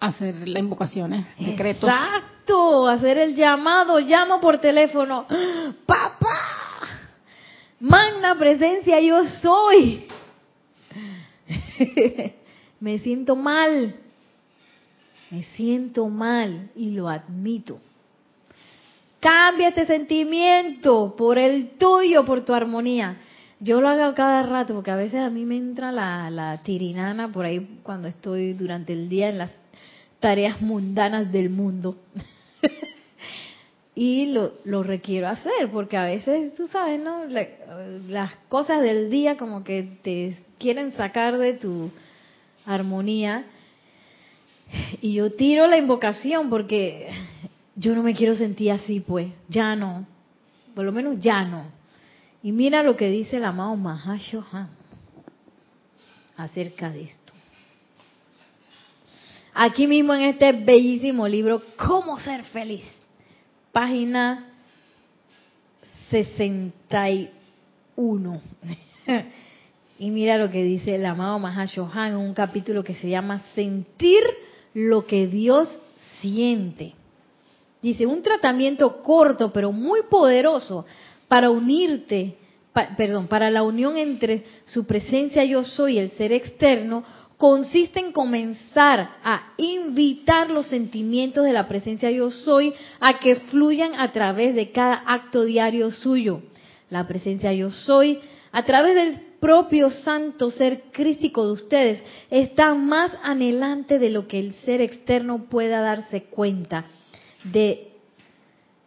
Hacer 0.00 0.48
las 0.48 0.62
invocaciones, 0.62 1.26
decretos. 1.38 1.90
Exacto, 1.90 2.33
hacer 2.88 3.18
el 3.18 3.34
llamado, 3.34 3.98
llamo 4.00 4.40
por 4.40 4.58
teléfono. 4.58 5.26
¡Papá! 5.86 6.54
Magna 7.80 8.36
presencia, 8.38 9.00
yo 9.00 9.26
soy. 9.26 10.04
Me 12.80 12.98
siento 12.98 13.36
mal. 13.36 13.94
Me 15.30 15.42
siento 15.56 16.08
mal 16.08 16.70
y 16.76 16.90
lo 16.90 17.08
admito. 17.08 17.80
Cambia 19.20 19.68
este 19.68 19.86
sentimiento 19.86 21.14
por 21.16 21.38
el 21.38 21.70
tuyo, 21.78 22.24
por 22.26 22.44
tu 22.44 22.52
armonía. 22.52 23.16
Yo 23.58 23.80
lo 23.80 23.88
hago 23.88 24.14
cada 24.14 24.42
rato 24.42 24.74
porque 24.74 24.90
a 24.90 24.96
veces 24.96 25.20
a 25.20 25.30
mí 25.30 25.46
me 25.46 25.56
entra 25.56 25.90
la, 25.90 26.60
tirinana 26.62 27.32
por 27.32 27.46
ahí 27.46 27.80
cuando 27.82 28.08
estoy 28.08 28.52
durante 28.52 28.92
el 28.92 29.08
día 29.08 29.30
en 29.30 29.38
las 29.38 29.50
tareas 30.20 30.60
mundanas 30.60 31.32
del 31.32 31.48
mundo. 31.48 31.96
y 33.94 34.26
lo, 34.26 34.54
lo, 34.64 34.82
requiero 34.82 35.28
hacer 35.28 35.70
porque 35.72 35.96
a 35.96 36.04
veces, 36.04 36.54
tú 36.56 36.66
sabes, 36.66 37.00
¿no? 37.00 37.24
las 38.08 38.34
cosas 38.48 38.82
del 38.82 39.08
día 39.08 39.36
como 39.36 39.62
que 39.62 39.98
te 40.02 40.36
quieren 40.58 40.90
sacar 40.92 41.38
de 41.38 41.54
tu 41.54 41.90
armonía. 42.66 43.44
Y 45.00 45.14
yo 45.14 45.32
tiro 45.32 45.68
la 45.68 45.78
invocación 45.78 46.50
porque 46.50 47.08
yo 47.76 47.94
no 47.94 48.02
me 48.02 48.14
quiero 48.14 48.34
sentir 48.34 48.72
así, 48.72 48.98
pues, 48.98 49.28
ya 49.48 49.76
no, 49.76 50.06
por 50.74 50.84
lo 50.84 50.90
menos 50.90 51.20
ya 51.20 51.44
no. 51.44 51.66
Y 52.42 52.50
mira 52.50 52.82
lo 52.82 52.96
que 52.96 53.08
dice 53.10 53.36
el 53.36 53.44
amado 53.44 53.76
Mahashohan 53.76 54.68
acerca 56.36 56.90
de 56.90 57.02
esto. 57.04 57.32
Aquí 59.54 59.86
mismo 59.86 60.12
en 60.14 60.22
este 60.22 60.52
bellísimo 60.52 61.28
libro, 61.28 61.62
¿Cómo 61.76 62.18
ser 62.18 62.42
feliz? 62.44 62.84
Página 63.74 64.46
61. 66.08 68.40
y 69.98 70.10
mira 70.10 70.38
lo 70.38 70.50
que 70.52 70.62
dice 70.62 70.94
el 70.94 71.04
amado 71.04 71.40
Mahashohan 71.40 72.12
en 72.12 72.18
un 72.18 72.34
capítulo 72.34 72.84
que 72.84 72.94
se 72.94 73.08
llama 73.08 73.40
Sentir 73.56 74.22
lo 74.74 75.06
que 75.06 75.26
Dios 75.26 75.76
siente. 76.20 76.92
Dice, 77.82 78.06
un 78.06 78.22
tratamiento 78.22 79.02
corto 79.02 79.52
pero 79.52 79.72
muy 79.72 80.02
poderoso 80.08 80.86
para 81.26 81.50
unirte, 81.50 82.36
perdón, 82.96 83.26
para 83.26 83.50
la 83.50 83.64
unión 83.64 83.96
entre 83.96 84.44
su 84.66 84.86
presencia 84.86 85.44
yo 85.44 85.64
soy 85.64 85.94
y 85.94 85.98
el 85.98 86.12
ser 86.12 86.32
externo, 86.32 87.02
consiste 87.44 88.00
en 88.00 88.10
comenzar 88.10 89.18
a 89.22 89.52
invitar 89.58 90.50
los 90.50 90.64
sentimientos 90.64 91.44
de 91.44 91.52
la 91.52 91.68
presencia 91.68 92.10
yo 92.10 92.30
soy 92.30 92.72
a 93.00 93.18
que 93.18 93.36
fluyan 93.36 94.00
a 94.00 94.12
través 94.12 94.54
de 94.54 94.72
cada 94.72 94.94
acto 95.06 95.44
diario 95.44 95.90
suyo. 95.90 96.40
La 96.88 97.06
presencia 97.06 97.52
yo 97.52 97.70
soy, 97.70 98.20
a 98.50 98.64
través 98.64 98.94
del 98.94 99.20
propio 99.40 99.90
santo 99.90 100.50
ser 100.50 100.84
crístico 100.90 101.44
de 101.44 101.52
ustedes, 101.52 102.02
está 102.30 102.74
más 102.74 103.12
anhelante 103.22 103.98
de 103.98 104.08
lo 104.08 104.26
que 104.26 104.38
el 104.38 104.54
ser 104.54 104.80
externo 104.80 105.44
pueda 105.50 105.82
darse 105.82 106.22
cuenta 106.22 106.86
de, 107.52 107.88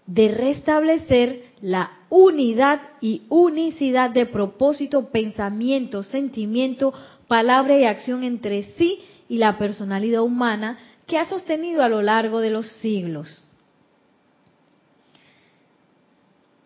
de 0.08 0.30
restablecer 0.30 1.43
la 1.62 1.91
unidad 2.10 2.82
y 3.02 3.22
unicidad 3.30 4.10
de 4.10 4.26
propósito, 4.26 5.10
pensamiento, 5.12 6.02
sentimiento, 6.02 6.93
palabra 7.27 7.77
y 7.77 7.85
acción 7.85 8.23
entre 8.23 8.63
sí 8.77 8.99
y 9.29 9.37
la 9.37 9.57
personalidad 9.57 10.21
humana 10.21 10.77
que 11.05 11.17
ha 11.17 11.25
sostenido 11.25 11.83
a 11.83 11.89
lo 11.89 12.01
largo 12.01 12.39
de 12.39 12.49
los 12.49 12.67
siglos. 12.73 13.43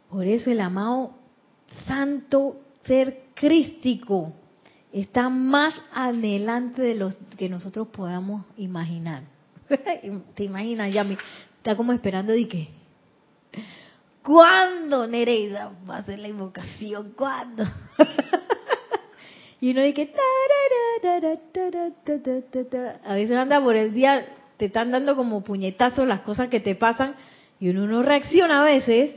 Por 0.09 0.25
eso 0.25 0.51
el 0.51 0.59
amado 0.59 1.13
santo 1.87 2.59
ser 2.85 3.23
crístico 3.33 4.33
está 4.91 5.29
más 5.29 5.73
adelante 5.93 6.81
de 6.81 6.95
lo 6.95 7.13
que 7.37 7.47
nosotros 7.47 7.87
podamos 7.87 8.45
imaginar. 8.57 9.23
Te 10.35 10.43
imaginas, 10.43 10.93
ya 10.93 11.05
está 11.57 11.77
como 11.77 11.93
esperando 11.93 12.33
de 12.33 12.47
que, 12.47 12.67
¿cuándo 14.21 15.07
Nereida 15.07 15.71
va 15.89 15.95
a 15.95 15.99
hacer 15.99 16.19
la 16.19 16.27
invocación? 16.27 17.13
¿Cuándo? 17.15 17.63
y 19.61 19.71
uno 19.71 19.83
dice, 19.83 20.11
a 23.05 23.13
veces 23.13 23.37
anda 23.37 23.61
por 23.61 23.75
el 23.75 23.93
día, 23.93 24.25
te 24.57 24.65
están 24.65 24.91
dando 24.91 25.15
como 25.15 25.43
puñetazos 25.43 26.07
las 26.07 26.21
cosas 26.21 26.49
que 26.49 26.59
te 26.59 26.73
pasan 26.73 27.15
y 27.59 27.69
uno 27.69 27.85
no 27.85 28.01
reacciona 28.01 28.61
a 28.61 28.65
veces 28.65 29.11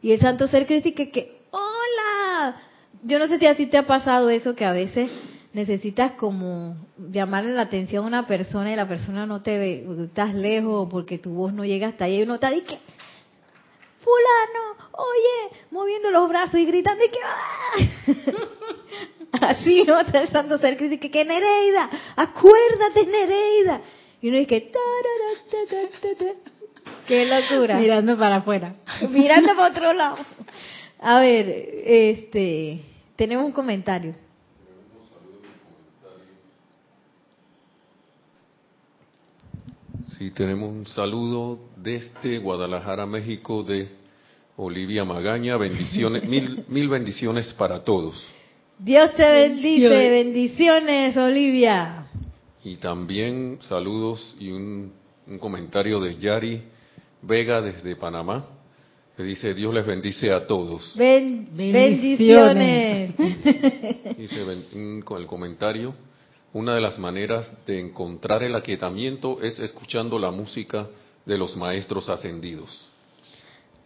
y 0.00 0.12
el 0.12 0.20
santo 0.20 0.46
ser 0.46 0.66
crítico 0.66 1.02
que, 1.12 1.42
hola, 1.50 2.56
yo 3.04 3.18
no 3.18 3.26
sé 3.28 3.38
si 3.38 3.46
a 3.46 3.54
ti 3.54 3.66
te 3.66 3.76
ha 3.76 3.86
pasado 3.86 4.30
eso 4.30 4.54
que 4.56 4.64
a 4.64 4.72
veces 4.72 5.10
necesitas 5.52 6.12
como 6.12 6.74
llamarle 7.10 7.52
la 7.52 7.62
atención 7.62 8.04
a 8.04 8.08
una 8.08 8.26
persona 8.26 8.72
y 8.72 8.76
la 8.76 8.88
persona 8.88 9.26
no 9.26 9.42
te 9.42 9.58
ve, 9.58 9.86
estás 10.04 10.34
lejos 10.34 10.88
porque 10.90 11.18
tu 11.18 11.34
voz 11.34 11.52
no 11.52 11.66
llega 11.66 11.88
hasta 11.88 12.06
ahí 12.06 12.20
y 12.20 12.22
uno 12.22 12.36
está 12.36 12.50
que 12.50 12.78
fulano, 14.02 14.76
oye, 14.92 15.56
moviendo 15.70 16.10
los 16.10 16.28
brazos 16.28 16.60
y 16.60 16.66
gritando 16.66 17.04
y 17.04 17.08
que 17.08 17.18
¡ah! 17.24 17.72
así 19.50 19.84
no 19.84 20.00
el 20.00 20.28
santo 20.30 20.58
ser 20.58 20.76
que 20.76 20.98
que 20.98 21.24
Nereida, 21.24 21.88
acuérdate 22.16 23.06
Nereida. 23.06 23.80
Y 24.20 24.28
uno 24.28 24.38
dice 24.38 24.70
qué 27.08 27.26
locura. 27.26 27.76
Mirando 27.76 28.16
para 28.16 28.36
afuera. 28.36 28.74
Mirando 29.08 29.56
para 29.56 29.70
otro 29.70 29.92
lado. 29.92 30.16
A 31.00 31.18
ver, 31.20 31.48
este, 31.84 32.80
tenemos 33.16 33.44
un 33.44 33.52
comentario. 33.52 34.14
Sí, 40.22 40.30
tenemos 40.30 40.70
un 40.70 40.86
saludo 40.86 41.58
desde 41.74 42.38
Guadalajara, 42.38 43.04
México, 43.06 43.64
de 43.64 43.88
Olivia 44.56 45.04
Magaña. 45.04 45.56
Bendiciones, 45.56 46.22
mil, 46.28 46.64
mil 46.68 46.88
bendiciones 46.88 47.52
para 47.54 47.82
todos. 47.82 48.24
Dios 48.78 49.12
te 49.16 49.24
bendice, 49.24 49.88
bendiciones, 49.88 51.16
Olivia. 51.16 52.06
Y 52.62 52.76
también 52.76 53.58
saludos 53.62 54.36
y 54.38 54.52
un, 54.52 54.92
comentario 55.40 55.98
de 55.98 56.16
Yari 56.16 56.62
Vega 57.22 57.60
desde 57.60 57.96
Panamá, 57.96 58.46
que 59.16 59.24
dice, 59.24 59.54
Dios 59.54 59.74
les 59.74 59.84
bendice 59.84 60.30
a 60.30 60.46
todos. 60.46 60.96
bendiciones. 60.96 63.16
dice 64.16 65.00
con 65.04 65.20
el 65.20 65.26
comentario, 65.26 65.92
una 66.54 66.74
de 66.74 66.80
las 66.80 66.98
maneras 66.98 67.50
de 67.66 67.80
encontrar 67.80 68.42
el 68.42 68.54
aquietamiento 68.54 69.40
es 69.42 69.58
escuchando 69.58 70.18
la 70.18 70.30
música 70.30 70.86
de 71.24 71.38
los 71.38 71.56
maestros 71.56 72.08
ascendidos. 72.08 72.90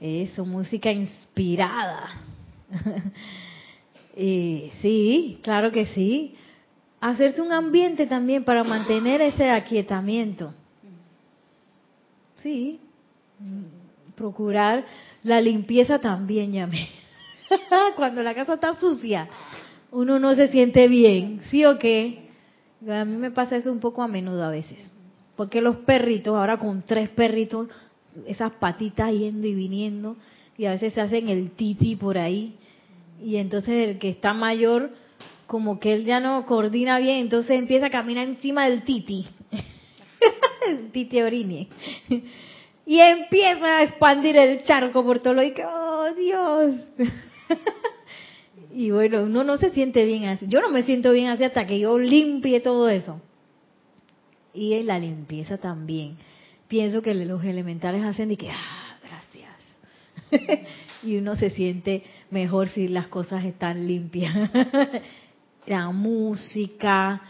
Eso, 0.00 0.44
música 0.44 0.90
inspirada. 0.90 2.10
y, 4.16 4.70
sí, 4.82 5.38
claro 5.42 5.70
que 5.70 5.86
sí. 5.86 6.34
Hacerse 7.00 7.40
un 7.40 7.52
ambiente 7.52 8.06
también 8.06 8.44
para 8.44 8.64
mantener 8.64 9.20
ese 9.20 9.50
aquietamiento. 9.50 10.52
Sí. 12.36 12.80
Procurar 14.16 14.84
la 15.22 15.40
limpieza 15.40 15.98
también, 15.98 16.52
llamé. 16.52 16.88
Cuando 17.96 18.22
la 18.22 18.34
casa 18.34 18.54
está 18.54 18.78
sucia, 18.80 19.28
uno 19.92 20.18
no 20.18 20.34
se 20.34 20.48
siente 20.48 20.88
bien, 20.88 21.40
¿sí 21.44 21.64
o 21.64 21.78
qué? 21.78 22.25
A 22.82 23.04
mí 23.04 23.16
me 23.16 23.30
pasa 23.30 23.56
eso 23.56 23.72
un 23.72 23.80
poco 23.80 24.02
a 24.02 24.08
menudo 24.08 24.44
a 24.44 24.50
veces. 24.50 24.78
Porque 25.36 25.60
los 25.60 25.76
perritos, 25.76 26.34
ahora 26.34 26.58
con 26.58 26.82
tres 26.82 27.08
perritos, 27.10 27.68
esas 28.26 28.52
patitas 28.52 29.12
yendo 29.12 29.46
y 29.46 29.54
viniendo, 29.54 30.16
y 30.56 30.66
a 30.66 30.72
veces 30.72 30.94
se 30.94 31.00
hacen 31.00 31.28
el 31.28 31.50
titi 31.50 31.96
por 31.96 32.16
ahí, 32.16 32.54
y 33.22 33.36
entonces 33.36 33.88
el 33.88 33.98
que 33.98 34.08
está 34.08 34.32
mayor, 34.32 34.90
como 35.46 35.78
que 35.78 35.92
él 35.92 36.04
ya 36.04 36.20
no 36.20 36.44
coordina 36.46 36.98
bien, 36.98 37.18
entonces 37.18 37.58
empieza 37.58 37.86
a 37.86 37.90
caminar 37.90 38.26
encima 38.26 38.68
del 38.68 38.82
titi, 38.82 39.26
el 40.68 40.90
titi 40.90 41.20
orine, 41.20 41.68
y 42.86 43.00
empieza 43.00 43.78
a 43.78 43.82
expandir 43.82 44.36
el 44.36 44.62
charco 44.62 45.04
por 45.04 45.18
todo 45.18 45.34
lo 45.34 45.42
que, 45.42 45.64
oh 45.64 46.14
Dios. 46.14 46.76
Y 48.76 48.90
bueno, 48.90 49.22
uno 49.22 49.42
no 49.42 49.56
se 49.56 49.70
siente 49.70 50.04
bien 50.04 50.26
así. 50.26 50.44
Yo 50.50 50.60
no 50.60 50.68
me 50.68 50.82
siento 50.82 51.10
bien 51.12 51.28
así 51.28 51.44
hasta 51.44 51.66
que 51.66 51.78
yo 51.78 51.98
limpie 51.98 52.60
todo 52.60 52.90
eso. 52.90 53.22
Y 54.52 54.74
en 54.74 54.86
la 54.88 54.98
limpieza 54.98 55.56
también. 55.56 56.18
Pienso 56.68 57.00
que 57.00 57.14
los 57.14 57.42
elementales 57.42 58.04
hacen 58.04 58.32
y 58.32 58.36
que, 58.36 58.50
ah, 58.50 58.98
gracias. 59.02 60.60
y 61.02 61.16
uno 61.16 61.36
se 61.36 61.48
siente 61.48 62.02
mejor 62.30 62.68
si 62.68 62.88
las 62.88 63.06
cosas 63.06 63.46
están 63.46 63.86
limpias. 63.86 64.34
la 65.66 65.90
música, 65.90 67.22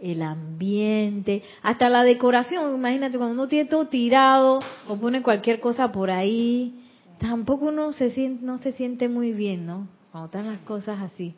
el 0.00 0.22
ambiente, 0.22 1.42
hasta 1.60 1.90
la 1.90 2.02
decoración. 2.02 2.76
Imagínate 2.76 3.18
cuando 3.18 3.34
uno 3.34 3.46
tiene 3.46 3.68
todo 3.68 3.88
tirado 3.88 4.58
o 4.88 4.96
pone 4.96 5.20
cualquier 5.20 5.60
cosa 5.60 5.92
por 5.92 6.10
ahí, 6.10 6.82
tampoco 7.18 7.66
uno 7.66 7.92
se 7.92 8.08
siente, 8.08 8.42
no 8.42 8.56
se 8.56 8.72
siente 8.72 9.10
muy 9.10 9.32
bien, 9.32 9.66
¿no? 9.66 9.86
Cuando 10.14 10.26
están 10.26 10.46
las 10.46 10.60
cosas 10.60 11.00
así. 11.00 11.34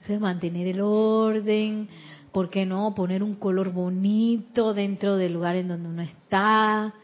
Eso 0.00 0.12
es 0.12 0.20
mantener 0.20 0.68
el 0.68 0.80
orden, 0.80 1.88
¿por 2.30 2.50
qué 2.50 2.64
no? 2.64 2.94
Poner 2.94 3.20
un 3.20 3.34
color 3.34 3.72
bonito 3.72 4.74
dentro 4.74 5.16
del 5.16 5.32
lugar 5.32 5.56
en 5.56 5.66
donde 5.66 5.88
uno 5.88 6.02
está. 6.02 6.94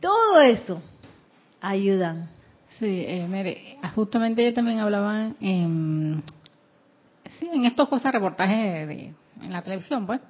Todo 0.00 0.40
eso 0.40 0.80
ayudan. 1.60 2.30
Sí, 2.78 3.04
eh, 3.06 3.26
mire, 3.28 3.76
justamente 3.94 4.42
yo 4.42 4.54
también 4.54 4.78
hablaba 4.78 5.32
en, 5.42 6.22
sí, 7.38 7.50
en 7.52 7.66
estos 7.66 7.86
cosas, 7.90 8.14
reportajes 8.14 8.88
de, 8.88 9.12
en 9.42 9.52
la 9.52 9.60
televisión, 9.60 10.06
pues, 10.06 10.22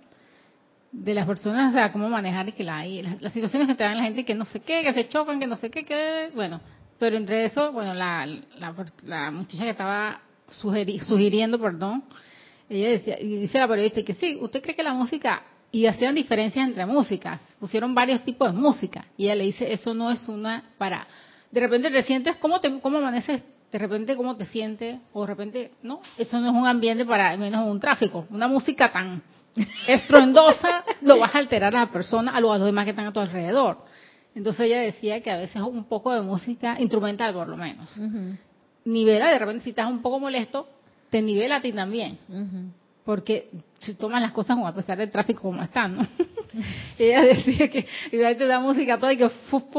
de 0.90 1.14
las 1.14 1.24
personas, 1.28 1.70
o 1.70 1.72
sea, 1.72 1.92
cómo 1.92 2.08
manejar 2.08 2.48
y 2.48 2.52
que 2.52 2.64
la, 2.64 2.84
las, 3.20 3.32
situaciones 3.32 3.68
que 3.68 3.76
te 3.76 3.84
dan 3.84 3.96
la 3.96 4.02
gente 4.02 4.24
que 4.24 4.34
no 4.34 4.44
sé 4.46 4.58
qué, 4.58 4.82
que 4.82 4.92
se 4.92 5.08
chocan, 5.08 5.38
que 5.38 5.46
no 5.46 5.54
sé 5.54 5.70
qué, 5.70 5.84
que, 5.84 6.30
bueno, 6.34 6.60
pero 6.98 7.16
entre 7.16 7.46
eso, 7.46 7.72
bueno, 7.72 7.94
la, 7.94 8.26
la, 8.58 9.30
muchacha 9.30 9.64
que 9.64 9.70
estaba 9.70 10.20
sugiriendo, 10.48 11.58
perdón, 11.58 12.04
ella 12.68 12.90
decía, 12.90 13.20
y 13.20 13.36
dice 13.38 13.58
la 13.58 13.68
periodista 13.68 14.02
que 14.02 14.14
sí, 14.14 14.38
¿usted 14.40 14.62
cree 14.62 14.74
que 14.74 14.82
la 14.82 14.94
música, 14.94 15.42
y 15.70 15.86
hacían 15.86 16.14
diferencias 16.14 16.66
entre 16.66 16.86
músicas, 16.86 17.40
pusieron 17.60 17.94
varios 17.94 18.24
tipos 18.24 18.52
de 18.52 18.58
música, 18.58 19.04
y 19.16 19.24
ella 19.24 19.34
le 19.34 19.44
dice, 19.44 19.72
eso 19.72 19.94
no 19.94 20.10
es 20.10 20.26
una 20.28 20.64
para, 20.78 21.06
de 21.50 21.60
repente 21.60 21.90
te 21.90 22.02
sientes, 22.04 22.36
¿cómo, 22.36 22.60
te, 22.60 22.80
cómo 22.80 22.98
amaneces? 22.98 23.42
De 23.70 23.78
repente, 23.78 24.16
¿cómo 24.16 24.36
te 24.36 24.46
sientes? 24.46 24.98
O 25.12 25.22
de 25.22 25.26
repente, 25.26 25.72
no, 25.82 26.00
eso 26.16 26.40
no 26.40 26.48
es 26.48 26.54
un 26.54 26.66
ambiente 26.66 27.04
para, 27.04 27.36
menos 27.36 27.66
un 27.66 27.80
tráfico, 27.80 28.26
una 28.30 28.48
música 28.48 28.90
tan 28.90 29.22
estruendosa, 29.86 30.84
lo 31.02 31.18
vas 31.18 31.34
a 31.34 31.38
alterar 31.38 31.74
a 31.76 31.80
la 31.80 31.90
persona, 31.90 32.32
a 32.32 32.40
los 32.40 32.60
demás 32.64 32.84
que 32.84 32.90
están 32.90 33.06
a 33.06 33.12
tu 33.12 33.20
alrededor. 33.20 33.78
Entonces 34.36 34.66
ella 34.66 34.80
decía 34.80 35.22
que 35.22 35.30
a 35.30 35.38
veces 35.38 35.62
un 35.62 35.84
poco 35.84 36.12
de 36.12 36.20
música 36.20 36.78
instrumental, 36.78 37.32
por 37.32 37.48
lo 37.48 37.56
menos, 37.56 37.90
nivela, 38.84 39.30
de 39.30 39.38
repente 39.38 39.64
si 39.64 39.70
estás 39.70 39.90
un 39.90 40.02
poco 40.02 40.20
molesto, 40.20 40.68
te 41.10 41.22
nivela 41.22 41.56
a 41.56 41.62
ti 41.62 41.72
también. 41.72 42.18
Porque 43.02 43.48
si 43.78 43.94
tomas 43.94 44.20
las 44.20 44.32
cosas 44.32 44.56
como 44.56 44.68
a 44.68 44.74
pesar 44.74 44.98
del 44.98 45.10
tráfico 45.10 45.40
como 45.40 45.62
están, 45.62 45.96
¿no? 45.96 46.06
ella 46.98 47.22
decía 47.22 47.70
que 47.70 47.86
y 48.12 48.18
te 48.18 48.46
da 48.46 48.60
música 48.60 48.98
toda 48.98 49.14
y 49.14 49.16
que 49.16 49.30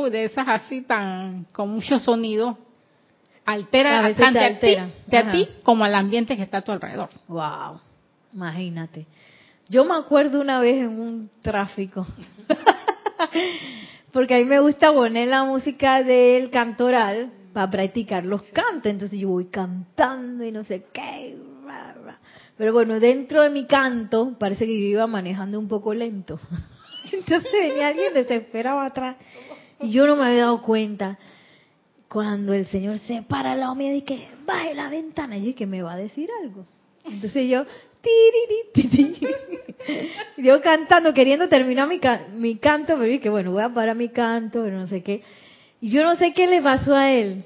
de 0.10 0.24
esas 0.26 0.48
así 0.48 0.82
tan 0.82 1.46
con 1.54 1.70
mucho 1.70 2.00
sonido 2.00 2.58
altera 3.46 4.12
tanto 4.16 4.40
a 4.40 4.60
ti, 4.60 4.76
de 5.06 5.18
a 5.18 5.32
ti 5.32 5.48
como 5.62 5.86
al 5.86 5.94
ambiente 5.94 6.36
que 6.36 6.42
está 6.42 6.58
a 6.58 6.62
tu 6.64 6.72
alrededor. 6.72 7.10
Wow, 7.28 7.80
imagínate. 8.34 9.06
Yo 9.70 9.86
me 9.86 9.94
acuerdo 9.94 10.42
una 10.42 10.60
vez 10.60 10.78
en 10.78 11.00
un 11.00 11.30
tráfico 11.44 12.08
porque 14.18 14.34
a 14.34 14.40
mí 14.40 14.46
me 14.46 14.60
gusta 14.60 14.92
poner 14.92 15.28
la 15.28 15.44
música 15.44 16.02
del 16.02 16.50
cantoral 16.50 17.32
para 17.54 17.70
practicar 17.70 18.26
los 18.26 18.42
cantos. 18.46 18.88
Entonces 18.88 19.20
yo 19.20 19.30
voy 19.30 19.46
cantando 19.46 20.44
y 20.44 20.52
no 20.52 20.64
sé 20.64 20.86
qué. 20.92 21.38
Pero 22.58 22.74
bueno, 22.74 23.00
dentro 23.00 23.44
de 23.44 23.52
mi 23.52 23.68
canto 23.68 24.36
parece 24.40 24.66
que 24.66 24.74
yo 24.74 24.88
iba 24.88 25.06
manejando 25.06 25.60
un 25.60 25.68
poco 25.68 25.94
lento. 25.94 26.40
Entonces 27.12 27.52
venía 27.52 27.90
alguien 27.90 28.12
desesperado 28.16 28.80
atrás 28.80 29.18
y 29.80 29.92
yo 29.92 30.08
no 30.08 30.16
me 30.16 30.26
había 30.26 30.46
dado 30.46 30.64
cuenta. 30.64 31.20
Cuando 32.10 32.56
el 32.56 32.66
Señor 32.66 32.98
se 32.98 33.22
para 33.22 33.52
al 33.52 33.60
lado 33.60 33.76
mío 33.76 33.94
y 33.94 34.02
que 34.02 34.30
baje 34.48 34.74
la 34.74 34.90
ventana, 34.90 35.38
y 35.38 35.54
que 35.54 35.68
me 35.68 35.84
va 35.84 35.94
a 35.94 35.98
decir 35.98 36.28
algo. 36.42 36.66
Entonces 37.06 37.48
yo, 37.48 37.66
yo 40.38 40.62
cantando, 40.62 41.14
queriendo 41.14 41.48
terminar 41.48 41.88
mi, 41.88 42.00
mi 42.36 42.58
canto, 42.58 42.94
pero 42.98 43.04
dije, 43.04 43.30
bueno, 43.30 43.52
voy 43.52 43.64
a 43.64 43.70
parar 43.70 43.96
mi 43.96 44.10
canto, 44.10 44.64
pero 44.64 44.78
no 44.78 44.88
sé 44.88 45.04
qué. 45.04 45.24
Y 45.82 45.90
yo 45.90 46.04
no 46.04 46.16
sé 46.16 46.34
qué 46.34 46.48
le 46.48 46.62
pasó 46.62 46.96
a 46.96 47.12
él, 47.12 47.44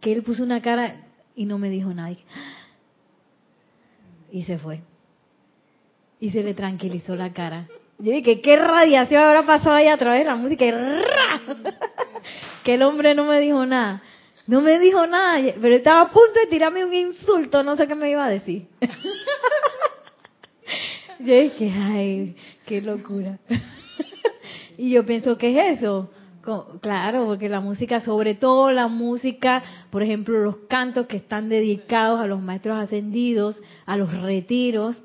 que 0.00 0.12
él 0.12 0.22
puso 0.22 0.42
una 0.42 0.62
cara 0.62 1.04
y 1.34 1.44
no 1.44 1.58
me 1.58 1.70
dijo 1.70 1.92
nada. 1.92 2.14
Y 4.30 4.44
se 4.44 4.58
fue. 4.58 4.80
Y 6.20 6.30
se 6.30 6.42
le 6.42 6.54
tranquilizó 6.54 7.16
la 7.16 7.32
cara. 7.32 7.68
Yo 7.98 8.12
dije, 8.12 8.40
¿qué 8.40 8.56
radiación 8.56 9.22
habrá 9.22 9.44
pasado 9.44 9.76
ahí 9.76 9.88
a 9.88 9.96
través 9.96 10.20
de 10.20 10.24
la 10.24 10.36
música? 10.36 10.64
Y 10.64 10.72
que 12.64 12.74
el 12.74 12.82
hombre 12.82 13.14
no 13.14 13.24
me 13.24 13.40
dijo 13.40 13.64
nada. 13.66 14.02
No 14.46 14.60
me 14.60 14.78
dijo 14.78 15.06
nada, 15.06 15.54
pero 15.60 15.76
estaba 15.76 16.02
a 16.02 16.10
punto 16.10 16.40
de 16.40 16.48
tirarme 16.48 16.84
un 16.84 16.92
insulto, 16.92 17.62
no 17.62 17.76
sé 17.76 17.86
qué 17.86 17.94
me 17.94 18.10
iba 18.10 18.24
a 18.24 18.30
decir. 18.30 18.66
yo 21.20 21.34
dije, 21.34 21.70
ay, 21.70 22.36
qué 22.66 22.80
locura. 22.80 23.38
y 24.76 24.90
yo 24.90 25.06
pienso, 25.06 25.38
¿qué 25.38 25.70
es 25.70 25.78
eso? 25.78 26.10
Claro, 26.80 27.26
porque 27.26 27.48
la 27.48 27.60
música, 27.60 28.00
sobre 28.00 28.34
todo 28.34 28.72
la 28.72 28.88
música, 28.88 29.62
por 29.90 30.02
ejemplo, 30.02 30.42
los 30.42 30.56
cantos 30.68 31.06
que 31.06 31.18
están 31.18 31.48
dedicados 31.48 32.20
a 32.20 32.26
los 32.26 32.42
maestros 32.42 32.82
ascendidos, 32.82 33.62
a 33.86 33.96
los 33.96 34.12
retiros, 34.22 35.00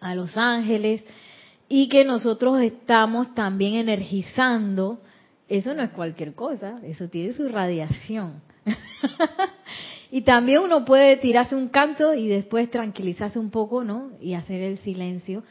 a 0.00 0.14
los 0.14 0.36
ángeles, 0.36 1.02
y 1.66 1.88
que 1.88 2.04
nosotros 2.04 2.60
estamos 2.60 3.34
también 3.34 3.76
energizando 3.76 4.98
eso 5.56 5.74
no 5.74 5.82
es 5.82 5.90
cualquier 5.90 6.34
cosa, 6.34 6.80
eso 6.84 7.08
tiene 7.08 7.34
su 7.34 7.48
radiación. 7.48 8.40
y 10.10 10.22
también 10.22 10.60
uno 10.60 10.84
puede 10.84 11.16
tirarse 11.16 11.54
un 11.54 11.68
canto 11.68 12.14
y 12.14 12.28
después 12.28 12.70
tranquilizarse 12.70 13.38
un 13.38 13.50
poco, 13.50 13.84
¿no? 13.84 14.12
Y 14.20 14.34
hacer 14.34 14.62
el 14.62 14.78
silencio, 14.78 15.42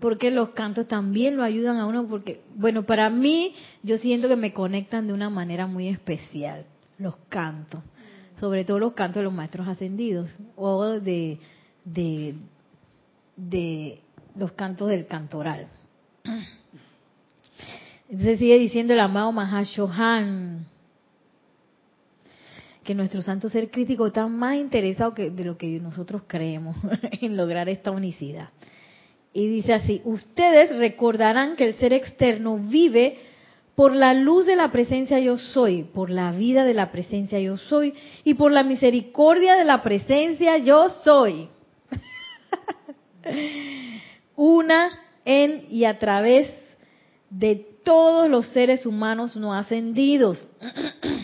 porque 0.00 0.30
los 0.30 0.50
cantos 0.50 0.88
también 0.88 1.36
lo 1.36 1.42
ayudan 1.42 1.78
a 1.78 1.86
uno, 1.86 2.06
porque, 2.06 2.40
bueno, 2.54 2.84
para 2.84 3.08
mí 3.10 3.54
yo 3.82 3.98
siento 3.98 4.28
que 4.28 4.36
me 4.36 4.52
conectan 4.52 5.06
de 5.06 5.12
una 5.12 5.30
manera 5.30 5.66
muy 5.66 5.88
especial, 5.88 6.66
los 6.98 7.16
cantos, 7.28 7.84
sobre 8.40 8.64
todo 8.64 8.78
los 8.78 8.94
cantos 8.94 9.20
de 9.20 9.24
los 9.24 9.34
maestros 9.34 9.68
ascendidos, 9.68 10.30
o 10.56 10.84
de, 11.00 11.38
de, 11.84 12.34
de 13.36 14.00
los 14.34 14.52
cantos 14.52 14.88
del 14.88 15.06
cantoral. 15.06 15.68
Entonces 18.08 18.38
sigue 18.38 18.58
diciendo 18.58 18.92
el 18.92 19.00
amado 19.00 19.32
Mahashohan 19.32 20.66
que 22.84 22.94
nuestro 22.94 23.20
santo 23.20 23.48
ser 23.48 23.70
crítico 23.70 24.06
está 24.06 24.28
más 24.28 24.56
interesado 24.56 25.12
que 25.12 25.30
de 25.30 25.44
lo 25.44 25.58
que 25.58 25.80
nosotros 25.80 26.22
creemos 26.26 26.76
en 27.20 27.36
lograr 27.36 27.68
esta 27.68 27.90
unicidad. 27.90 28.50
Y 29.32 29.48
dice 29.48 29.74
así, 29.74 30.00
ustedes 30.04 30.74
recordarán 30.74 31.56
que 31.56 31.66
el 31.66 31.74
ser 31.74 31.92
externo 31.92 32.58
vive 32.58 33.18
por 33.74 33.94
la 33.94 34.14
luz 34.14 34.46
de 34.46 34.56
la 34.56 34.72
presencia 34.72 35.18
yo 35.18 35.36
soy, 35.36 35.82
por 35.82 36.08
la 36.08 36.30
vida 36.30 36.64
de 36.64 36.72
la 36.72 36.90
presencia 36.90 37.38
yo 37.40 37.58
soy 37.58 37.92
y 38.24 38.34
por 38.34 38.52
la 38.52 38.62
misericordia 38.62 39.56
de 39.56 39.64
la 39.64 39.82
presencia 39.82 40.56
yo 40.56 40.88
soy. 41.04 41.48
Una 44.36 45.00
en 45.24 45.66
y 45.70 45.84
a 45.84 45.98
través 45.98 46.48
de 47.28 47.75
todos 47.86 48.28
los 48.28 48.48
seres 48.48 48.84
humanos 48.84 49.36
no 49.36 49.54
ascendidos. 49.54 50.44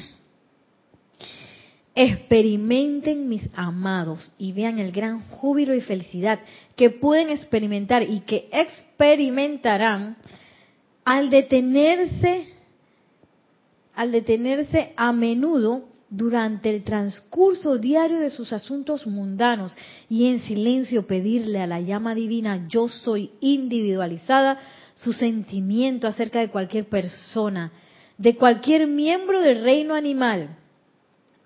Experimenten 1.94 3.28
mis 3.28 3.42
amados 3.52 4.30
y 4.38 4.52
vean 4.52 4.78
el 4.78 4.92
gran 4.92 5.28
júbilo 5.28 5.74
y 5.74 5.80
felicidad 5.80 6.38
que 6.76 6.88
pueden 6.88 7.30
experimentar 7.30 8.04
y 8.04 8.20
que 8.20 8.48
experimentarán 8.52 10.16
al 11.04 11.28
detenerse 11.30 12.46
al 13.94 14.12
detenerse 14.12 14.94
a 14.96 15.12
menudo 15.12 15.88
durante 16.08 16.70
el 16.70 16.84
transcurso 16.84 17.76
diario 17.76 18.20
de 18.20 18.30
sus 18.30 18.52
asuntos 18.52 19.06
mundanos 19.06 19.72
y 20.08 20.28
en 20.28 20.40
silencio 20.40 21.06
pedirle 21.06 21.60
a 21.60 21.66
la 21.66 21.80
llama 21.80 22.14
divina 22.14 22.68
yo 22.68 22.88
soy 22.88 23.32
individualizada 23.40 24.58
su 24.94 25.12
sentimiento 25.12 26.06
acerca 26.06 26.40
de 26.40 26.48
cualquier 26.48 26.88
persona, 26.88 27.72
de 28.18 28.36
cualquier 28.36 28.86
miembro 28.86 29.40
del 29.40 29.62
reino 29.62 29.94
animal, 29.94 30.56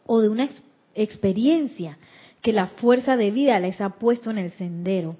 o 0.07 0.21
de 0.21 0.29
una 0.29 0.49
experiencia 0.95 1.99
que 2.41 2.53
la 2.53 2.69
fuerza 2.69 3.17
de 3.17 3.31
vida 3.31 3.59
les 3.59 3.81
ha 3.81 3.91
puesto 3.91 4.31
en 4.31 4.39
el 4.39 4.53
sendero. 4.53 5.17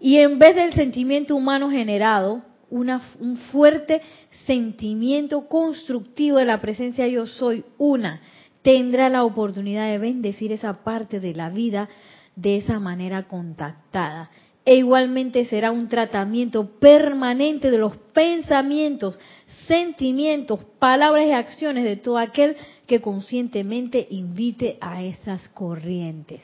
Y 0.00 0.18
en 0.18 0.38
vez 0.38 0.54
del 0.54 0.72
sentimiento 0.72 1.34
humano 1.34 1.70
generado, 1.70 2.42
una, 2.70 3.02
un 3.18 3.36
fuerte 3.36 4.00
sentimiento 4.46 5.48
constructivo 5.48 6.38
de 6.38 6.44
la 6.44 6.60
presencia 6.60 7.06
yo 7.08 7.26
soy 7.26 7.64
una, 7.76 8.20
tendrá 8.62 9.08
la 9.08 9.24
oportunidad 9.24 9.88
de 9.90 9.98
bendecir 9.98 10.52
esa 10.52 10.84
parte 10.84 11.20
de 11.20 11.34
la 11.34 11.50
vida 11.50 11.88
de 12.36 12.56
esa 12.56 12.78
manera 12.78 13.24
contactada. 13.24 14.30
E 14.64 14.76
igualmente 14.76 15.44
será 15.46 15.70
un 15.70 15.88
tratamiento 15.88 16.78
permanente 16.78 17.70
de 17.70 17.78
los 17.78 17.96
pensamientos, 17.96 19.18
sentimientos, 19.66 20.60
palabras 20.78 21.26
y 21.26 21.32
acciones 21.32 21.84
de 21.84 21.96
todo 21.96 22.18
aquel 22.18 22.56
que 22.86 23.00
conscientemente 23.00 24.06
invite 24.10 24.76
a 24.80 25.02
esas 25.02 25.48
corrientes. 25.50 26.42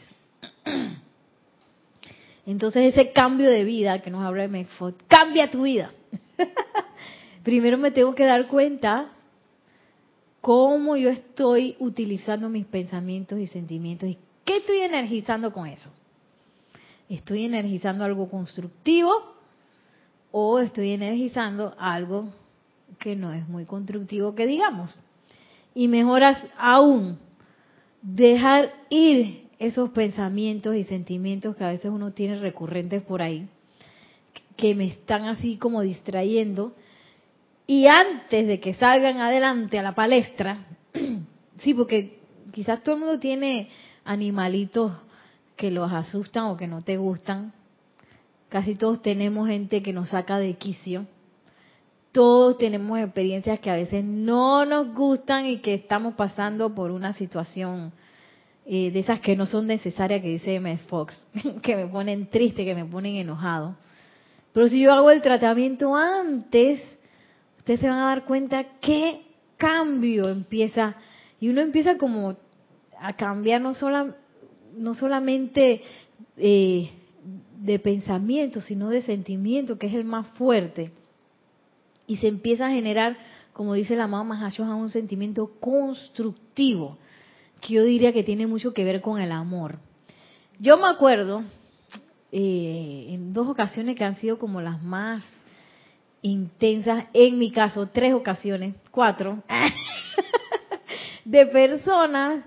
Entonces 2.47 2.95
ese 2.95 3.13
cambio 3.13 3.51
de 3.51 3.65
vida 3.65 4.01
que 4.01 4.11
nos 4.11 4.25
habla 4.25 4.43
de 4.43 4.49
Medford, 4.49 4.95
cambia 5.09 5.51
tu 5.51 5.63
vida. 5.63 5.91
Primero 7.43 7.77
me 7.77 7.91
tengo 7.91 8.15
que 8.15 8.25
dar 8.25 8.47
cuenta 8.47 9.09
cómo 10.41 10.97
yo 10.97 11.11
estoy 11.11 11.77
utilizando 11.81 12.49
mis 12.49 12.67
pensamientos 12.67 13.41
y 13.41 13.49
sentimientos 13.49 14.09
y 14.09 14.19
qué 14.45 14.59
estoy 14.59 14.79
energizando 14.79 15.53
con 15.53 15.67
eso. 15.67 15.91
¿Estoy 17.09 17.45
energizando 17.45 18.05
algo 18.05 18.29
constructivo 18.29 19.13
o 20.33 20.59
estoy 20.59 20.93
energizando 20.93 21.75
algo 21.79 22.29
que 22.99 23.17
no 23.17 23.33
es 23.33 23.49
muy 23.49 23.65
constructivo 23.65 24.35
que 24.35 24.47
digamos? 24.47 24.99
y 25.77 25.89
mejoras 25.89 26.43
aún 26.57 27.19
dejar 28.01 28.73
ir 28.89 29.45
esos 29.59 29.91
pensamientos 29.91 30.75
y 30.75 30.85
sentimientos 30.85 31.55
que 31.55 31.65
a 31.65 31.69
veces 31.69 31.91
uno 31.91 32.13
tiene 32.13 32.37
recurrentes 32.37 33.03
por 33.03 33.21
ahí, 33.21 33.47
que 34.57 34.75
me 34.75 34.87
están 34.87 35.27
así 35.27 35.59
como 35.59 35.83
distrayendo, 35.83 36.75
y 37.67 37.89
antes 37.89 38.47
de 38.47 38.59
que 38.59 38.73
salgan 38.73 39.19
adelante 39.19 39.79
a 39.79 39.83
la 39.83 39.95
palestra, 39.95 40.65
sí, 41.59 41.75
porque 41.75 42.21
quizás 42.53 42.83
todo 42.83 42.95
el 42.95 43.01
mundo 43.03 43.19
tiene 43.19 43.69
animalitos 44.07 44.93
que 45.57 45.71
los 45.71 45.93
asustan 45.93 46.45
o 46.45 46.57
que 46.57 46.67
no 46.67 46.83
te 46.83 46.97
gustan, 46.97 47.53
casi 48.49 48.75
todos 48.75 49.03
tenemos 49.03 49.49
gente 49.49 49.83
que 49.83 49.93
nos 49.93 50.11
saca 50.11 50.39
de 50.39 50.55
quicio, 50.55 51.07
todos 52.13 52.57
tenemos 52.57 52.99
experiencias 52.99 53.61
que 53.61 53.71
a 53.71 53.75
veces 53.75 54.05
no 54.05 54.65
nos 54.65 54.95
gustan 54.95 55.47
y 55.47 55.59
que 55.59 55.75
estamos 55.75 56.15
pasando 56.15 56.75
por 56.75 56.91
una 56.91 57.13
situación 57.13 57.93
eh, 58.65 58.91
de 58.91 59.01
esas 59.01 59.21
que 59.21 59.37
no 59.37 59.47
son 59.47 59.67
necesarias, 59.67 60.23
que 60.23 60.29
dice 60.29 60.55
M. 60.55 60.79
Fox, 60.89 61.23
que 61.63 61.77
me 61.77 61.87
ponen 61.87 62.29
triste, 62.29 62.65
que 62.65 62.75
me 62.75 62.85
ponen 62.85 63.17
enojado. 63.17 63.77
Pero 64.53 64.69
si 64.69 64.81
yo 64.81 64.93
hago 64.95 65.11
el 65.11 65.21
tratamiento 65.21 65.95
antes, 65.95 66.81
ustedes 67.59 67.81
se 67.81 67.89
van 67.89 67.99
a 67.99 68.07
dar 68.07 68.25
cuenta 68.25 68.65
qué 68.81 69.27
cambio 69.59 70.29
empieza. 70.31 70.97
Y 71.39 71.51
uno 71.51 71.61
empieza 71.61 71.99
como 71.99 72.37
a 72.99 73.13
cambiar 73.13 73.61
no, 73.61 73.75
no 74.77 74.95
solamente 74.95 75.83
eh, 76.37 76.91
de 77.61 77.79
pensamiento, 77.79 78.61
sino 78.61 78.89
de 78.89 79.03
sentimiento, 79.03 79.79
que 79.79 79.87
es 79.87 79.95
el 79.95 80.05
más 80.05 80.27
fuerte 80.29 80.93
y 82.07 82.17
se 82.17 82.29
empieza 82.29 82.67
a 82.67 82.71
generar, 82.71 83.17
como 83.53 83.75
dice 83.75 83.97
la 83.97 84.05
amado 84.05 84.25
Mahashohan, 84.25 84.75
un 84.75 84.91
sentimiento 84.91 85.53
constructivo, 85.61 86.97
que 87.61 87.75
yo 87.75 87.85
diría 87.85 88.13
que 88.13 88.23
tiene 88.23 88.47
mucho 88.47 88.73
que 88.73 88.85
ver 88.85 89.01
con 89.01 89.21
el 89.21 89.33
amor. 89.33 89.79
Yo 90.59 90.77
me 90.77 90.87
acuerdo 90.87 91.43
eh, 92.33 93.07
en 93.11 93.33
dos 93.33 93.49
ocasiones 93.49 93.97
que 93.97 94.05
han 94.05 94.17
sido 94.17 94.39
como 94.39 94.61
las 94.61 94.83
más 94.83 95.25
intensas, 96.23 97.07
en 97.13 97.39
mi 97.39 97.51
caso, 97.51 97.89
tres 97.89 98.15
ocasiones, 98.15 98.77
cuatro, 98.91 99.43
de 101.25 101.47
personas 101.47 102.45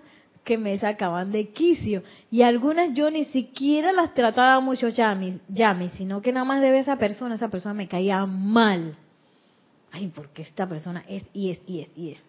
que 0.49 0.57
me 0.57 0.77
sacaban 0.77 1.31
de 1.31 1.49
quicio. 1.49 2.03
Y 2.31 2.41
algunas 2.41 2.93
yo 2.93 3.09
ni 3.09 3.25
siquiera 3.25 3.93
las 3.93 4.13
trataba 4.13 4.59
mucho 4.59 4.89
llame, 4.89 5.91
sino 5.97 6.21
que 6.21 6.33
nada 6.33 6.45
más 6.45 6.59
de 6.59 6.77
esa 6.77 6.97
persona, 6.97 7.35
esa 7.35 7.49
persona 7.49 7.73
me 7.73 7.87
caía 7.87 8.25
mal 8.25 8.97
ay, 9.91 10.11
porque 10.13 10.41
esta 10.41 10.67
persona 10.67 11.03
es 11.07 11.27
y 11.33 11.51
es 11.51 11.61
y 11.67 11.81
es 11.81 11.91
y 11.95 12.11
es. 12.11 12.23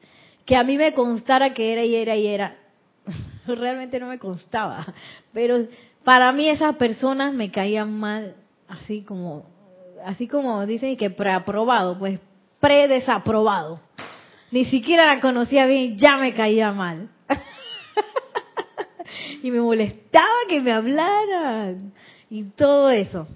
Que 0.45 0.57
a 0.57 0.65
mí 0.65 0.77
me 0.77 0.95
constara 0.95 1.53
que 1.55 1.73
era 1.73 1.85
y 1.85 1.95
era 1.95 2.17
y 2.17 2.27
era, 2.27 2.57
realmente 3.47 4.01
no 4.01 4.07
me 4.07 4.19
constaba. 4.19 4.87
Pero 5.33 5.67
para 6.05 6.33
mí 6.33 6.49
esas 6.49 6.77
personas 6.77 7.35
me 7.35 7.51
caían 7.51 7.99
mal, 7.99 8.35
así 8.69 9.03
como, 9.03 9.47
así 10.05 10.27
como 10.27 10.67
dicen 10.67 10.97
que 10.97 11.11
preaprobado, 11.11 11.99
pues 11.99 12.21
predesaprobado. 12.61 13.81
Ni 14.51 14.65
siquiera 14.65 15.07
la 15.07 15.21
conocía 15.21 15.67
bien, 15.67 15.97
ya 15.97 16.17
me 16.17 16.35
caía 16.35 16.73
mal. 16.73 17.09
y 19.43 19.51
me 19.51 19.61
molestaba 19.61 20.27
que 20.49 20.61
me 20.61 20.73
hablaran 20.73 21.93
y 22.29 22.45
todo 22.45 22.91
eso. 22.91 23.27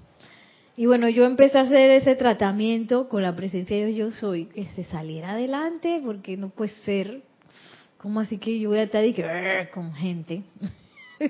Y 0.77 0.87
bueno, 0.87 1.07
yo 1.07 1.25
empecé 1.25 1.57
a 1.57 1.61
hacer 1.61 1.91
ese 1.91 2.15
tratamiento 2.15 3.07
con 3.07 3.23
la 3.23 3.35
presencia 3.35 3.77
de 3.77 3.87
Dios 3.87 4.13
yo 4.13 4.19
soy, 4.19 4.45
que 4.45 4.65
se 4.75 4.83
saliera 4.85 5.31
adelante, 5.31 6.01
porque 6.03 6.35
no 6.35 6.49
puede 6.49 6.71
ser, 6.83 7.21
como 7.97 8.19
así 8.19 8.37
que 8.37 8.59
yo 8.59 8.69
voy 8.69 8.79
a 8.79 8.83
estar 8.83 9.03
con 9.71 9.93
gente 9.93 10.43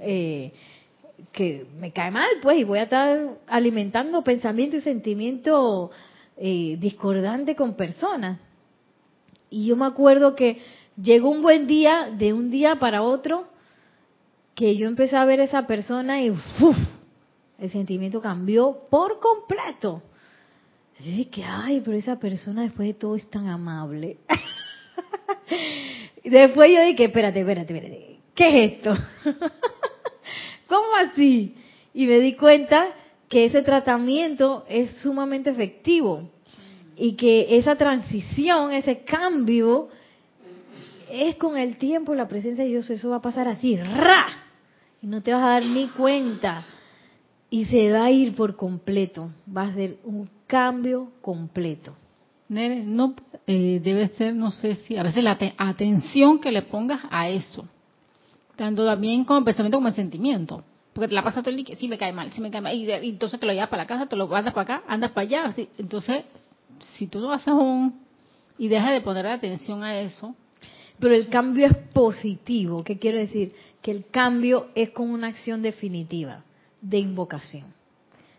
eh, 0.00 0.52
que 1.32 1.66
me 1.78 1.92
cae 1.92 2.10
mal, 2.10 2.28
pues, 2.40 2.58
y 2.58 2.64
voy 2.64 2.78
a 2.78 2.84
estar 2.84 3.36
alimentando 3.46 4.24
pensamiento 4.24 4.76
y 4.76 4.80
sentimiento 4.80 5.90
eh, 6.38 6.76
discordante 6.78 7.54
con 7.54 7.76
personas. 7.76 8.38
Y 9.50 9.66
yo 9.66 9.76
me 9.76 9.86
acuerdo 9.86 10.34
que 10.34 10.58
llegó 11.02 11.30
un 11.30 11.42
buen 11.42 11.66
día, 11.66 12.10
de 12.16 12.32
un 12.32 12.50
día 12.50 12.76
para 12.76 13.02
otro, 13.02 13.46
que 14.54 14.76
yo 14.76 14.88
empecé 14.88 15.16
a 15.16 15.24
ver 15.24 15.40
a 15.40 15.44
esa 15.44 15.66
persona 15.66 16.20
y 16.22 16.30
¡uf! 16.30 16.76
el 17.58 17.70
sentimiento 17.70 18.20
cambió 18.20 18.86
por 18.90 19.18
completo. 19.20 20.02
Yo 21.00 21.12
dije, 21.12 21.44
ay, 21.44 21.80
pero 21.84 21.96
esa 21.96 22.18
persona 22.18 22.62
después 22.62 22.88
de 22.88 22.94
todo 22.94 23.14
es 23.14 23.28
tan 23.30 23.46
amable. 23.46 24.16
después 26.24 26.68
yo 26.72 26.82
dije, 26.84 27.04
espérate, 27.04 27.40
espérate, 27.40 27.74
espérate, 27.74 28.20
¿qué 28.34 28.48
es 28.48 28.72
esto? 28.72 28.96
¿Cómo 30.68 30.88
así? 31.00 31.54
Y 31.94 32.06
me 32.06 32.18
di 32.18 32.34
cuenta 32.34 32.88
que 33.28 33.44
ese 33.44 33.62
tratamiento 33.62 34.64
es 34.68 34.96
sumamente 35.02 35.50
efectivo 35.50 36.30
y 36.96 37.14
que 37.14 37.58
esa 37.58 37.76
transición, 37.76 38.72
ese 38.72 39.04
cambio, 39.04 39.88
es 41.10 41.36
con 41.36 41.56
el 41.56 41.76
tiempo, 41.76 42.14
la 42.14 42.28
presencia 42.28 42.64
de 42.64 42.70
Dios, 42.70 42.88
eso 42.90 43.10
va 43.10 43.16
a 43.16 43.22
pasar 43.22 43.48
así, 43.48 43.76
¡ra! 43.76 44.26
Y 45.02 45.06
no 45.06 45.22
te 45.22 45.32
vas 45.32 45.42
a 45.42 45.48
dar 45.48 45.66
ni 45.66 45.88
cuenta 45.88 46.64
y 47.50 47.64
se 47.66 47.90
va 47.92 48.04
a 48.04 48.10
ir 48.10 48.34
por 48.34 48.56
completo, 48.56 49.30
va 49.54 49.62
a 49.62 49.74
ser 49.74 49.98
un 50.04 50.28
cambio 50.46 51.12
completo. 51.20 51.94
Nere, 52.48 52.82
no 52.84 53.14
eh, 53.46 53.80
debe 53.82 54.08
ser, 54.08 54.34
no 54.34 54.50
sé 54.50 54.76
si, 54.86 54.96
a 54.96 55.02
veces 55.02 55.22
la 55.22 55.36
te- 55.36 55.54
atención 55.56 56.40
que 56.40 56.50
le 56.50 56.62
pongas 56.62 57.02
a 57.10 57.28
eso, 57.28 57.66
tanto 58.56 58.84
también 58.84 59.24
como 59.24 59.44
pensamiento 59.44 59.76
como 59.76 59.88
en 59.88 59.94
sentimiento. 59.94 60.64
Porque 60.92 61.08
te 61.08 61.14
la 61.14 61.22
pasas 61.22 61.44
todo 61.44 61.54
el 61.54 61.62
día, 61.62 61.76
sí 61.76 61.86
me 61.86 61.96
cae 61.96 62.12
mal, 62.12 62.32
sí 62.32 62.40
me 62.40 62.50
cae 62.50 62.60
mal, 62.60 62.74
y, 62.74 62.90
entonces 62.90 63.38
te 63.38 63.46
lo 63.46 63.52
llevas 63.52 63.68
para 63.68 63.84
la 63.84 63.86
casa, 63.86 64.06
te 64.06 64.16
lo 64.16 64.34
andas 64.34 64.52
para 64.52 64.76
acá, 64.76 64.84
andas 64.88 65.12
para 65.12 65.26
allá. 65.26 65.54
Entonces, 65.78 66.24
si 66.96 67.06
tú 67.06 67.20
no 67.20 67.30
haces 67.30 67.54
un. 67.54 68.00
y 68.58 68.68
dejas 68.68 68.92
de 68.92 69.00
poner 69.02 69.26
atención 69.26 69.84
a 69.84 70.00
eso, 70.00 70.34
Pero 70.98 71.14
el 71.14 71.28
cambio 71.28 71.66
es 71.66 71.74
positivo. 71.92 72.82
¿Qué 72.84 72.98
quiero 72.98 73.18
decir? 73.18 73.54
Que 73.82 73.90
el 73.90 74.06
cambio 74.10 74.68
es 74.74 74.90
con 74.90 75.10
una 75.10 75.28
acción 75.28 75.62
definitiva 75.62 76.44
de 76.80 76.98
invocación. 76.98 77.66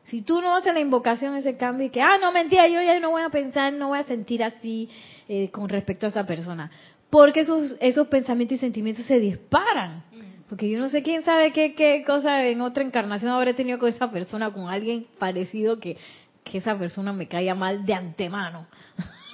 Si 0.05 0.23
tú 0.23 0.41
no 0.41 0.55
haces 0.55 0.73
la 0.73 0.79
invocación, 0.79 1.35
ese 1.35 1.55
cambio 1.55 1.87
y 1.87 1.89
que, 1.91 2.01
ah, 2.01 2.17
no, 2.19 2.31
mentira, 2.31 2.67
yo 2.67 2.81
ya 2.81 2.99
no 2.99 3.11
voy 3.11 3.21
a 3.21 3.29
pensar, 3.29 3.71
no 3.73 3.89
voy 3.89 3.99
a 3.99 4.03
sentir 4.03 4.43
así 4.43 4.89
eh, 5.27 5.49
con 5.51 5.69
respecto 5.69 6.07
a 6.07 6.09
esa 6.09 6.25
persona. 6.25 6.71
Porque 7.11 7.41
esos, 7.41 7.75
esos 7.79 8.07
pensamientos 8.07 8.57
y 8.57 8.59
sentimientos 8.59 9.05
se 9.05 9.19
disparan. 9.19 10.03
Porque 10.49 10.67
yo 10.67 10.79
no 10.79 10.89
sé 10.89 11.03
quién 11.03 11.21
sabe 11.21 11.51
qué, 11.51 11.75
qué 11.75 12.03
cosa 12.05 12.43
en 12.47 12.61
otra 12.61 12.83
encarnación 12.83 13.31
habré 13.31 13.53
tenido 13.53 13.77
con 13.77 13.89
esa 13.89 14.09
persona, 14.09 14.51
con 14.51 14.67
alguien 14.67 15.05
parecido 15.19 15.79
que, 15.79 15.95
que 16.43 16.57
esa 16.57 16.77
persona 16.77 17.13
me 17.13 17.27
caía 17.27 17.53
mal 17.53 17.85
de 17.85 17.93
antemano. 17.93 18.65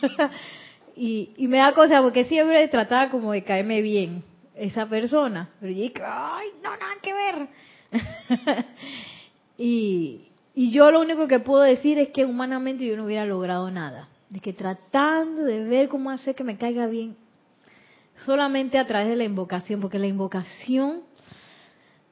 y, 0.95 1.31
y 1.37 1.47
me 1.47 1.57
da 1.57 1.73
cosa 1.73 2.01
porque 2.01 2.25
siempre 2.25 2.67
trataba 2.67 3.09
como 3.09 3.31
de 3.31 3.43
caerme 3.43 3.81
bien 3.81 4.23
esa 4.55 4.87
persona. 4.87 5.49
Pero 5.59 5.73
yo 5.73 5.81
dije, 5.81 6.01
ay, 6.05 6.47
no, 6.63 6.71
nada 6.71 6.93
que 7.01 7.13
ver. 7.13 7.47
y, 9.57 10.29
y 10.53 10.71
yo 10.71 10.91
lo 10.91 11.01
único 11.01 11.27
que 11.27 11.39
puedo 11.39 11.63
decir 11.63 11.99
es 11.99 12.09
que 12.09 12.25
humanamente 12.25 12.85
yo 12.85 12.95
no 12.95 13.05
hubiera 13.05 13.25
logrado 13.25 13.69
nada. 13.69 14.07
De 14.29 14.39
que 14.39 14.53
tratando 14.53 15.43
de 15.43 15.65
ver 15.65 15.89
cómo 15.89 16.09
hacer 16.09 16.33
que 16.35 16.43
me 16.43 16.57
caiga 16.57 16.87
bien, 16.87 17.15
solamente 18.25 18.77
a 18.77 18.87
través 18.87 19.09
de 19.09 19.15
la 19.15 19.23
invocación, 19.23 19.81
porque 19.81 19.99
la 19.99 20.07
invocación 20.07 21.03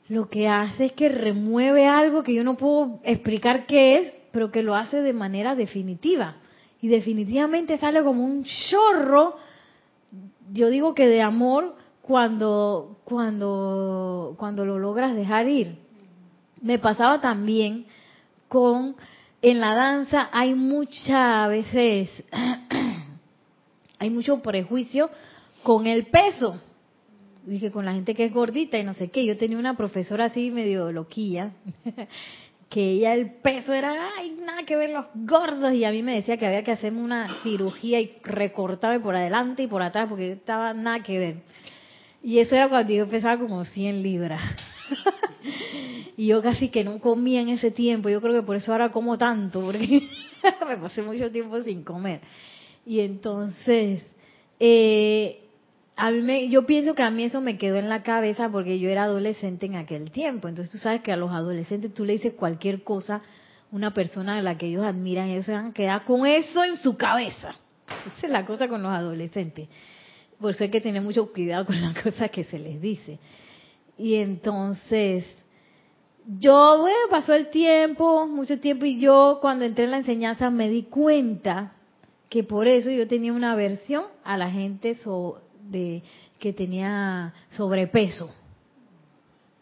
lo 0.09 0.29
que 0.29 0.47
hace 0.47 0.85
es 0.85 0.91
que 0.93 1.09
remueve 1.09 1.87
algo 1.87 2.23
que 2.23 2.33
yo 2.33 2.43
no 2.43 2.57
puedo 2.57 2.99
explicar 3.03 3.65
qué 3.65 3.99
es, 3.99 4.13
pero 4.31 4.51
que 4.51 4.61
lo 4.61 4.75
hace 4.75 5.01
de 5.01 5.13
manera 5.13 5.55
definitiva. 5.55 6.35
Y 6.83 6.89
definitivamente 6.89 7.77
sale 7.77 8.03
como 8.03 8.25
un 8.25 8.43
chorro, 8.43 9.37
yo 10.51 10.69
digo 10.69 10.93
que 10.93 11.07
de 11.07 11.21
amor, 11.21 11.77
cuando, 12.01 12.97
cuando, 13.05 14.35
cuando 14.37 14.65
lo 14.65 14.77
logras 14.77 15.15
dejar 15.15 15.47
ir. 15.47 15.77
Me 16.61 16.79
pasaba 16.79 17.21
también 17.21 17.85
con, 18.49 18.97
en 19.41 19.61
la 19.61 19.73
danza 19.75 20.27
hay 20.33 20.55
muchas 20.55 21.47
veces, 21.47 22.09
hay 23.99 24.09
mucho 24.09 24.41
prejuicio 24.41 25.09
con 25.63 25.87
el 25.87 26.07
peso. 26.07 26.59
Dije, 27.45 27.71
con 27.71 27.85
la 27.85 27.93
gente 27.93 28.13
que 28.13 28.25
es 28.25 28.33
gordita 28.33 28.77
y 28.77 28.83
no 28.83 28.93
sé 28.93 29.09
qué. 29.09 29.25
Yo 29.25 29.37
tenía 29.37 29.57
una 29.57 29.77
profesora 29.77 30.25
así 30.25 30.51
medio 30.51 30.91
loquilla, 30.91 31.53
que 32.73 32.93
ella 32.93 33.13
el 33.13 33.35
peso 33.35 33.71
era, 33.71 34.09
ay, 34.17 34.35
nada 34.43 34.63
que 34.63 34.75
ver 34.75 34.89
los 34.89 35.05
gordos. 35.13 35.73
Y 35.73 35.85
a 35.85 35.91
mí 35.91 36.01
me 36.01 36.15
decía 36.15 36.37
que 36.37 36.47
había 36.47 36.63
que 36.63 36.71
hacerme 36.71 37.01
una 37.01 37.41
cirugía 37.43 38.01
y 38.01 38.17
recortarme 38.23 38.99
por 38.99 39.15
adelante 39.15 39.61
y 39.61 39.67
por 39.67 39.83
atrás 39.83 40.07
porque 40.09 40.31
estaba 40.31 40.73
nada 40.73 41.03
que 41.03 41.19
ver. 41.19 41.35
Y 42.23 42.39
eso 42.39 42.55
era 42.55 42.69
cuando 42.69 42.91
yo 42.91 43.07
pesaba 43.07 43.37
como 43.37 43.63
100 43.63 44.01
libras. 44.01 44.41
y 46.17 46.25
yo 46.25 46.41
casi 46.41 46.69
que 46.69 46.83
no 46.83 46.99
comía 46.99 47.41
en 47.41 47.49
ese 47.49 47.69
tiempo. 47.69 48.09
Yo 48.09 48.21
creo 48.21 48.33
que 48.33 48.45
por 48.45 48.55
eso 48.55 48.71
ahora 48.71 48.89
como 48.89 49.19
tanto, 49.19 49.61
porque 49.61 50.09
me 50.67 50.77
pasé 50.77 51.03
mucho 51.03 51.29
tiempo 51.29 51.61
sin 51.61 51.83
comer. 51.83 52.21
Y 52.87 53.01
entonces, 53.01 54.01
eh, 54.59 55.42
a 55.95 56.11
mí 56.11 56.21
me, 56.21 56.49
yo 56.49 56.65
pienso 56.65 56.95
que 56.95 57.03
a 57.03 57.11
mí 57.11 57.23
eso 57.23 57.39
me 57.41 57.57
quedó 57.57 57.77
en 57.77 57.89
la 57.89 58.01
cabeza 58.03 58.49
porque 58.49 58.79
yo 58.79 58.89
era 58.89 59.03
adolescente 59.03 59.65
en 59.67 59.75
aquel 59.75 60.11
tiempo. 60.11 60.47
Entonces 60.47 60.71
tú 60.71 60.77
sabes 60.79 61.01
que 61.01 61.11
a 61.11 61.17
los 61.17 61.31
adolescentes 61.31 61.93
tú 61.93 62.03
le 62.05 62.13
dices 62.13 62.33
cualquier 62.33 62.83
cosa, 62.83 63.21
una 63.71 63.93
persona 63.93 64.37
a 64.37 64.41
la 64.41 64.57
que 64.57 64.67
ellos 64.67 64.83
admiran, 64.85 65.29
ellos 65.29 65.45
se 65.45 65.51
van 65.53 65.67
a 65.67 65.73
quedar 65.73 66.03
con 66.05 66.25
eso 66.25 66.63
en 66.63 66.77
su 66.77 66.97
cabeza. 66.97 67.55
Esa 68.17 68.27
es 68.27 68.31
la 68.31 68.45
cosa 68.45 68.67
con 68.67 68.81
los 68.81 68.91
adolescentes. 68.91 69.67
Por 70.39 70.51
eso 70.51 70.63
hay 70.63 70.71
que 70.71 70.81
tener 70.81 71.01
mucho 71.01 71.31
cuidado 71.31 71.65
con 71.65 71.79
las 71.81 72.01
cosas 72.01 72.31
que 72.31 72.43
se 72.43 72.57
les 72.57 72.81
dice. 72.81 73.19
Y 73.97 74.15
entonces, 74.15 75.25
yo, 76.39 76.79
bueno, 76.81 76.97
pasó 77.11 77.33
el 77.35 77.49
tiempo, 77.51 78.25
mucho 78.27 78.59
tiempo, 78.59 78.85
y 78.85 78.99
yo 78.99 79.37
cuando 79.41 79.65
entré 79.65 79.85
en 79.85 79.91
la 79.91 79.97
enseñanza 79.97 80.49
me 80.49 80.69
di 80.69 80.83
cuenta 80.83 81.73
que 82.29 82.43
por 82.43 82.67
eso 82.67 82.89
yo 82.89 83.07
tenía 83.07 83.31
una 83.31 83.51
aversión 83.51 84.05
a 84.23 84.37
la 84.37 84.49
gente 84.49 84.95
so- 84.95 85.42
de, 85.69 86.03
que 86.39 86.53
tenía 86.53 87.33
sobrepeso. 87.49 88.33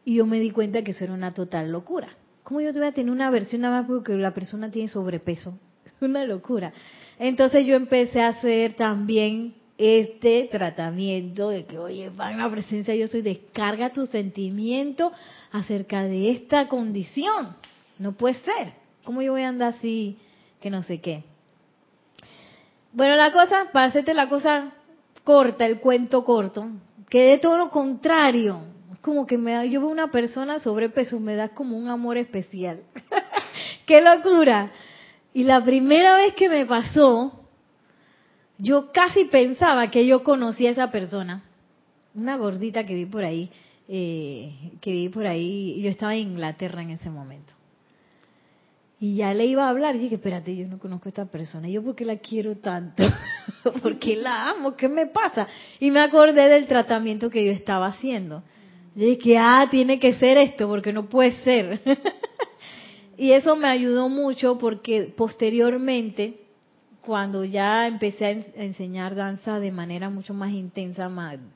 Y 0.04 0.16
yo 0.16 0.26
me 0.26 0.39
di 0.39 0.52
cuenta 0.52 0.84
que 0.84 0.91
eso 0.91 1.04
era 1.04 1.14
una 1.14 1.34
total 1.34 1.72
locura. 1.72 2.10
¿Cómo 2.43 2.62
yo 2.62 2.74
te 2.74 2.80
voy 2.80 2.88
a 2.88 2.91
tener 2.91 3.12
una 3.12 3.28
aversión 3.28 3.62
nada 3.62 3.82
más 3.82 3.88
porque 3.88 4.14
la 4.16 4.34
persona 4.34 4.72
tiene 4.72 4.88
sobrepeso? 4.88 5.54
Una 6.02 6.26
locura. 6.26 6.74
Entonces 7.20 7.68
yo 7.68 7.76
empecé 7.76 8.22
a 8.22 8.30
hacer 8.30 8.74
también 8.74 9.54
este 9.78 10.47
tratamiento 10.52 11.49
de 11.49 11.66
que, 11.66 11.78
oye, 11.78 12.10
va 12.10 12.32
en 12.32 12.39
la 12.39 12.49
presencia, 12.49 12.95
yo 12.95 13.08
soy, 13.08 13.22
descarga 13.22 13.91
tu 13.91 14.06
sentimiento 14.06 15.12
acerca 15.52 16.04
de 16.04 16.32
esta 16.32 16.68
condición. 16.68 17.56
No 17.97 18.14
puede 18.14 18.36
ser. 18.36 18.74
¿Cómo 19.04 19.22
yo 19.22 19.32
voy 19.32 19.41
a 19.41 19.49
andar 19.49 19.74
así 19.76 20.18
que 20.60 20.70
no 20.70 20.84
sé 20.84 20.99
qué? 20.99 21.24
Bueno, 22.93 23.16
la 23.16 23.32
cosa, 23.32 23.70
para 23.72 23.86
hacerte 23.86 24.14
la 24.14 24.28
cosa 24.28 24.72
corta, 25.24 25.65
el 25.65 25.80
cuento 25.80 26.24
corto, 26.24 26.67
que 27.09 27.24
de 27.24 27.38
todo 27.38 27.57
lo 27.57 27.69
contrario. 27.69 28.61
Como 29.01 29.26
que 29.26 29.38
me 29.38 29.51
da, 29.51 29.65
yo 29.65 29.82
veo 29.82 29.89
una 29.89 30.11
persona 30.11 30.59
sobrepeso, 30.59 31.19
me 31.19 31.36
da 31.36 31.49
como 31.49 31.78
un 31.78 31.88
amor 31.88 32.17
especial. 32.17 32.82
¡Qué 33.86 33.99
locura! 34.01 34.72
Y 35.34 35.43
la 35.43 35.63
primera 35.63 36.15
vez 36.15 36.34
que 36.36 36.49
me 36.49 36.65
pasó, 36.65 37.32
yo 38.57 38.91
casi 38.91 39.26
pensaba 39.26 39.89
que 39.89 40.05
yo 40.05 40.24
conocía 40.24 40.69
a 40.69 40.74
esa 40.74 40.91
persona. 40.91 41.43
Una 42.13 42.38
gordita 42.38 42.86
que 42.86 42.93
vi 42.93 43.05
por 43.05 43.24
ahí, 43.24 43.49
eh, 43.88 44.53
que 44.82 44.91
vi 44.91 45.09
por 45.09 45.26
ahí, 45.26 45.82
yo 45.82 45.89
estaba 45.89 46.13
en 46.13 46.34
Inglaterra 46.34 46.82
en 46.82 46.91
ese 46.91 47.09
momento. 47.09 47.53
Y 49.04 49.16
ya 49.16 49.34
le 49.34 49.45
iba 49.47 49.66
a 49.66 49.70
hablar, 49.70 49.95
y 49.95 49.99
dije, 49.99 50.16
espérate, 50.16 50.56
yo 50.56 50.68
no 50.68 50.78
conozco 50.78 51.08
a 51.08 51.10
esta 51.10 51.26
persona. 51.26 51.68
¿Y 51.68 51.72
yo 51.72 51.84
por 51.84 51.95
qué 51.95 52.06
la 52.06 52.18
quiero 52.18 52.58
tanto? 52.58 53.02
¿Por 53.82 53.97
qué 53.97 54.16
la 54.16 54.52
amo? 54.52 54.76
¿Qué 54.76 54.88
me 54.88 55.08
pasa? 55.08 55.47
Y 55.80 55.89
me 55.89 56.02
acordé 56.02 56.47
del 56.47 56.68
tratamiento 56.68 57.32
que 57.32 57.43
yo 57.43 57.52
estaba 57.52 57.88
haciendo. 57.88 58.43
Yo 58.93 59.08
dije, 59.08 59.39
ah, 59.39 59.68
tiene 59.72 59.99
que 59.99 60.14
ser 60.14 60.38
esto, 60.38 60.68
porque 60.68 60.93
no 60.93 61.10
puede 61.10 61.32
ser. 61.43 61.82
y 63.18 63.32
eso 63.32 63.56
me 63.56 63.70
ayudó 63.70 64.08
mucho 64.08 64.60
porque 64.60 65.12
posteriormente, 65.18 66.36
cuando 67.02 67.43
ya 67.43 67.88
empecé 67.88 68.26
a 68.28 68.30
en- 68.30 68.45
a 68.56 68.64
enseñar 68.66 69.16
danza 69.16 69.60
de 69.60 69.72
manera 69.72 70.12
mucho 70.12 70.36
más 70.36 70.52
intensa, 70.52 71.10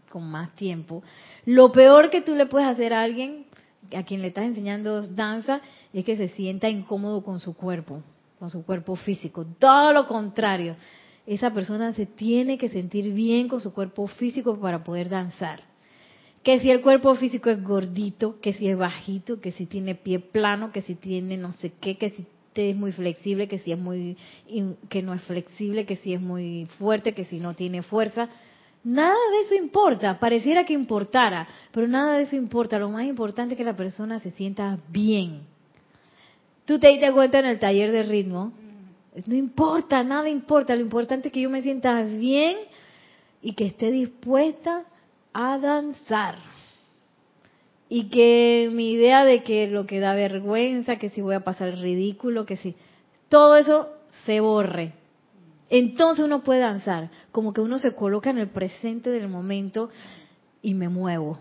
con 0.09 0.23
más 0.23 0.55
tiempo, 0.55 1.03
lo 1.45 1.71
peor 1.71 2.09
que 2.09 2.21
tú 2.21 2.33
le 2.35 2.47
puedes 2.47 2.67
hacer 2.67 2.91
a 2.91 3.03
alguien 3.03 3.45
a 3.95 4.03
quien 4.03 4.21
le 4.21 4.29
estás 4.29 4.45
enseñando 4.45 5.01
danza 5.01 5.61
es 5.93 6.05
que 6.05 6.15
se 6.15 6.29
sienta 6.29 6.69
incómodo 6.69 7.23
con 7.23 7.39
su 7.39 7.53
cuerpo, 7.53 8.01
con 8.39 8.49
su 8.49 8.63
cuerpo 8.65 8.95
físico. 8.95 9.45
Todo 9.59 9.93
lo 9.93 10.07
contrario, 10.07 10.75
esa 11.25 11.51
persona 11.51 11.93
se 11.93 12.05
tiene 12.05 12.57
que 12.57 12.69
sentir 12.69 13.13
bien 13.13 13.47
con 13.47 13.61
su 13.61 13.73
cuerpo 13.73 14.07
físico 14.07 14.59
para 14.59 14.83
poder 14.83 15.09
danzar. 15.09 15.63
Que 16.43 16.59
si 16.59 16.69
el 16.69 16.81
cuerpo 16.81 17.15
físico 17.15 17.49
es 17.49 17.63
gordito, 17.63 18.39
que 18.39 18.53
si 18.53 18.67
es 18.67 18.77
bajito, 18.77 19.41
que 19.41 19.51
si 19.51 19.65
tiene 19.65 19.95
pie 19.95 20.19
plano, 20.19 20.71
que 20.71 20.81
si 20.81 20.93
tiene 20.93 21.37
no 21.37 21.51
sé 21.53 21.71
qué, 21.81 21.97
que 21.97 22.11
si 22.11 22.27
es 22.53 22.75
muy 22.75 22.91
flexible, 22.91 23.47
que 23.47 23.59
si 23.59 23.71
es 23.71 23.79
muy 23.79 24.17
que 24.89 25.01
no 25.01 25.13
es 25.13 25.21
flexible, 25.23 25.85
que 25.85 25.95
si 25.95 26.13
es 26.13 26.21
muy 26.21 26.67
fuerte, 26.77 27.13
que 27.13 27.25
si 27.25 27.39
no 27.39 27.53
tiene 27.53 27.81
fuerza. 27.81 28.29
Nada 28.85 29.17
de 29.31 29.41
eso 29.41 29.55
importa, 29.55 30.19
pareciera 30.19 30.63
que 30.63 30.73
importara, 30.73 31.47
pero 31.71 31.87
nada 31.87 32.17
de 32.17 32.23
eso 32.23 32.35
importa. 32.35 32.77
Lo 32.77 32.87
más 32.87 33.05
importante 33.05 33.55
es 33.55 33.57
que 33.57 33.63
la 33.63 33.75
persona 33.75 34.19
se 34.19 34.29
sienta 34.29 34.77
bien. 34.89 35.41
Tú 36.65 36.77
te 36.77 36.89
diste 36.89 37.11
cuenta 37.11 37.39
en 37.39 37.47
el 37.47 37.57
taller 37.57 37.91
de 37.91 38.03
ritmo. 38.03 38.53
No 39.25 39.33
importa, 39.33 40.03
nada 40.03 40.29
importa. 40.29 40.75
Lo 40.75 40.81
importante 40.81 41.29
es 41.29 41.33
que 41.33 41.41
yo 41.41 41.49
me 41.49 41.63
sienta 41.63 41.99
bien 42.03 42.57
y 43.41 43.53
que 43.53 43.65
esté 43.65 43.89
dispuesta 43.89 44.83
a 45.33 45.57
danzar. 45.57 46.37
Y 47.89 48.09
que 48.09 48.69
mi 48.71 48.91
idea 48.91 49.25
de 49.25 49.41
que 49.41 49.65
lo 49.65 49.87
que 49.87 49.99
da 49.99 50.13
vergüenza, 50.13 50.97
que 50.97 51.09
si 51.09 51.21
voy 51.21 51.33
a 51.33 51.43
pasar 51.43 51.69
el 51.69 51.81
ridículo, 51.81 52.45
que 52.45 52.57
si 52.57 52.75
todo 53.29 53.55
eso 53.55 53.89
se 54.25 54.41
borre. 54.41 54.93
Entonces 55.69 56.23
uno 56.23 56.43
puede 56.43 56.59
danzar, 56.59 57.09
como 57.31 57.53
que 57.53 57.61
uno 57.61 57.79
se 57.79 57.95
coloca 57.95 58.29
en 58.29 58.37
el 58.37 58.49
presente 58.49 59.09
del 59.09 59.27
momento 59.27 59.89
y 60.61 60.73
me 60.73 60.89
muevo. 60.89 61.39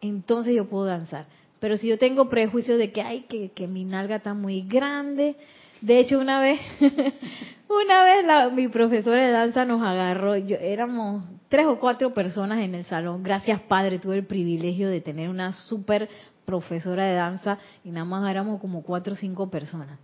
Entonces 0.00 0.54
yo 0.54 0.68
puedo 0.68 0.84
danzar. 0.84 1.26
Pero 1.60 1.76
si 1.76 1.88
yo 1.88 1.98
tengo 1.98 2.28
prejuicios 2.28 2.78
de 2.78 2.92
que, 2.92 3.02
ay, 3.02 3.22
que, 3.28 3.50
que 3.50 3.66
mi 3.66 3.84
nalga 3.84 4.16
está 4.16 4.32
muy 4.32 4.62
grande. 4.62 5.34
De 5.80 5.98
hecho, 5.98 6.20
una 6.20 6.40
vez 6.40 6.60
Una 7.68 8.02
vez 8.02 8.24
la, 8.24 8.48
mi 8.48 8.68
profesora 8.68 9.26
de 9.26 9.30
danza 9.30 9.66
nos 9.66 9.82
agarró, 9.82 10.36
yo, 10.36 10.56
éramos 10.56 11.22
tres 11.50 11.66
o 11.66 11.78
cuatro 11.78 12.14
personas 12.14 12.60
en 12.60 12.74
el 12.74 12.86
salón. 12.86 13.22
Gracias, 13.22 13.60
Padre, 13.60 13.98
tuve 13.98 14.16
el 14.16 14.24
privilegio 14.24 14.88
de 14.88 15.02
tener 15.02 15.28
una 15.28 15.52
súper 15.52 16.08
profesora 16.46 17.04
de 17.04 17.14
danza 17.14 17.58
y 17.84 17.90
nada 17.90 18.06
más 18.06 18.28
éramos 18.30 18.58
como 18.58 18.82
cuatro 18.82 19.12
o 19.12 19.16
cinco 19.16 19.50
personas. 19.50 19.98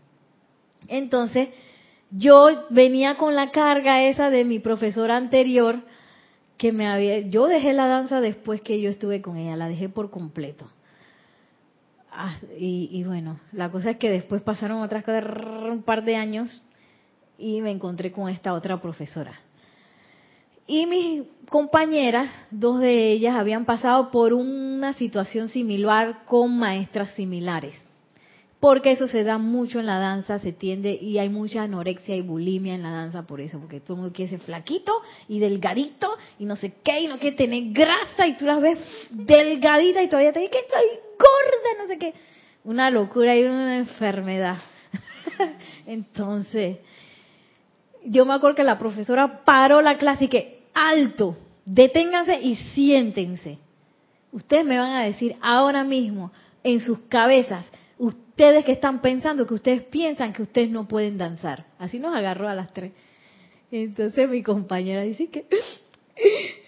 Entonces, 0.88 1.48
yo 2.16 2.66
venía 2.70 3.16
con 3.16 3.34
la 3.34 3.50
carga 3.50 4.04
esa 4.04 4.30
de 4.30 4.44
mi 4.44 4.60
profesora 4.60 5.16
anterior, 5.16 5.80
que 6.56 6.70
me 6.70 6.86
había, 6.86 7.18
yo 7.20 7.46
dejé 7.46 7.72
la 7.72 7.88
danza 7.88 8.20
después 8.20 8.62
que 8.62 8.80
yo 8.80 8.88
estuve 8.88 9.20
con 9.20 9.36
ella, 9.36 9.56
la 9.56 9.68
dejé 9.68 9.88
por 9.88 10.10
completo. 10.10 10.66
Ah, 12.12 12.36
y, 12.56 12.88
y, 12.92 13.02
bueno, 13.02 13.40
la 13.50 13.70
cosa 13.72 13.90
es 13.90 13.96
que 13.96 14.08
después 14.08 14.40
pasaron 14.42 14.80
otras 14.80 15.02
cosas, 15.02 15.24
un 15.68 15.82
par 15.82 16.04
de 16.04 16.14
años, 16.14 16.62
y 17.36 17.60
me 17.60 17.72
encontré 17.72 18.12
con 18.12 18.28
esta 18.28 18.54
otra 18.54 18.80
profesora. 18.80 19.32
Y 20.68 20.86
mis 20.86 21.24
compañeras, 21.50 22.30
dos 22.52 22.78
de 22.78 23.10
ellas, 23.10 23.34
habían 23.34 23.64
pasado 23.64 24.12
por 24.12 24.32
una 24.32 24.92
situación 24.92 25.48
similar 25.48 26.24
con 26.26 26.56
maestras 26.56 27.10
similares. 27.14 27.74
Porque 28.64 28.92
eso 28.92 29.08
se 29.08 29.24
da 29.24 29.36
mucho 29.36 29.78
en 29.78 29.84
la 29.84 29.98
danza, 29.98 30.38
se 30.38 30.50
tiende, 30.50 30.98
y 30.98 31.18
hay 31.18 31.28
mucha 31.28 31.64
anorexia 31.64 32.16
y 32.16 32.22
bulimia 32.22 32.74
en 32.74 32.82
la 32.82 32.92
danza 32.92 33.26
por 33.26 33.42
eso, 33.42 33.60
porque 33.60 33.78
todo 33.78 33.92
el 33.92 34.00
mundo 34.00 34.14
quiere 34.16 34.30
ser 34.30 34.40
flaquito 34.40 34.90
y 35.28 35.38
delgadito 35.38 36.16
y 36.38 36.46
no 36.46 36.56
sé 36.56 36.76
qué, 36.82 37.00
y 37.00 37.06
no 37.06 37.18
quiere 37.18 37.36
tener 37.36 37.74
grasa, 37.74 38.26
y 38.26 38.38
tú 38.38 38.46
las 38.46 38.62
ves 38.62 38.78
delgadita 39.10 40.02
y 40.02 40.08
todavía 40.08 40.32
te 40.32 40.40
dicen 40.40 40.52
que 40.52 40.60
estoy 40.60 40.98
gorda, 41.18 41.82
no 41.82 41.88
sé 41.88 41.98
qué. 41.98 42.14
Una 42.64 42.88
locura 42.88 43.36
y 43.36 43.42
una 43.42 43.76
enfermedad. 43.76 44.56
Entonces, 45.86 46.78
yo 48.02 48.24
me 48.24 48.32
acuerdo 48.32 48.56
que 48.56 48.64
la 48.64 48.78
profesora 48.78 49.44
paró 49.44 49.82
la 49.82 49.98
clase 49.98 50.24
y 50.24 50.28
que, 50.28 50.62
alto, 50.72 51.36
deténganse 51.66 52.40
y 52.40 52.56
siéntense. 52.56 53.58
Ustedes 54.32 54.64
me 54.64 54.78
van 54.78 54.92
a 54.92 55.04
decir 55.04 55.36
ahora 55.42 55.84
mismo, 55.84 56.32
en 56.62 56.80
sus 56.80 57.00
cabezas, 57.10 57.70
ustedes 57.98 58.64
que 58.64 58.72
están 58.72 59.00
pensando, 59.00 59.46
que 59.46 59.54
ustedes 59.54 59.82
piensan 59.84 60.32
que 60.32 60.42
ustedes 60.42 60.70
no 60.70 60.88
pueden 60.88 61.18
danzar. 61.18 61.66
Así 61.78 61.98
nos 61.98 62.14
agarró 62.14 62.48
a 62.48 62.54
las 62.54 62.72
tres. 62.72 62.92
Entonces 63.70 64.28
mi 64.28 64.42
compañera 64.42 65.02
dice 65.02 65.28
que 65.28 65.46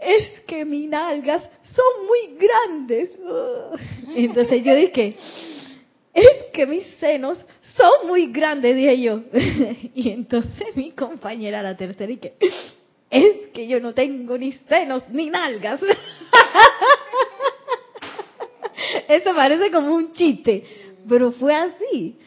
es 0.00 0.40
que 0.46 0.64
mis 0.64 0.88
nalgas 0.88 1.42
son 1.62 2.06
muy 2.06 2.38
grandes. 2.38 3.10
Entonces 4.14 4.62
yo 4.64 4.74
dije, 4.74 5.16
es 6.14 6.44
que 6.52 6.66
mis 6.66 6.86
senos 6.98 7.38
son 7.76 8.06
muy 8.08 8.32
grandes, 8.32 8.74
dije 8.74 9.00
yo. 9.00 9.22
Y 9.94 10.10
entonces 10.10 10.76
mi 10.76 10.92
compañera, 10.92 11.62
la 11.62 11.76
tercera, 11.76 12.14
que 12.16 12.34
es 13.10 13.46
que 13.52 13.66
yo 13.66 13.80
no 13.80 13.94
tengo 13.94 14.36
ni 14.36 14.52
senos 14.52 15.08
ni 15.10 15.30
nalgas. 15.30 15.80
Eso 19.08 19.34
parece 19.34 19.70
como 19.70 19.94
un 19.94 20.12
chiste, 20.12 20.64
pero 21.08 21.32
fue 21.32 21.54
así. 21.54 22.18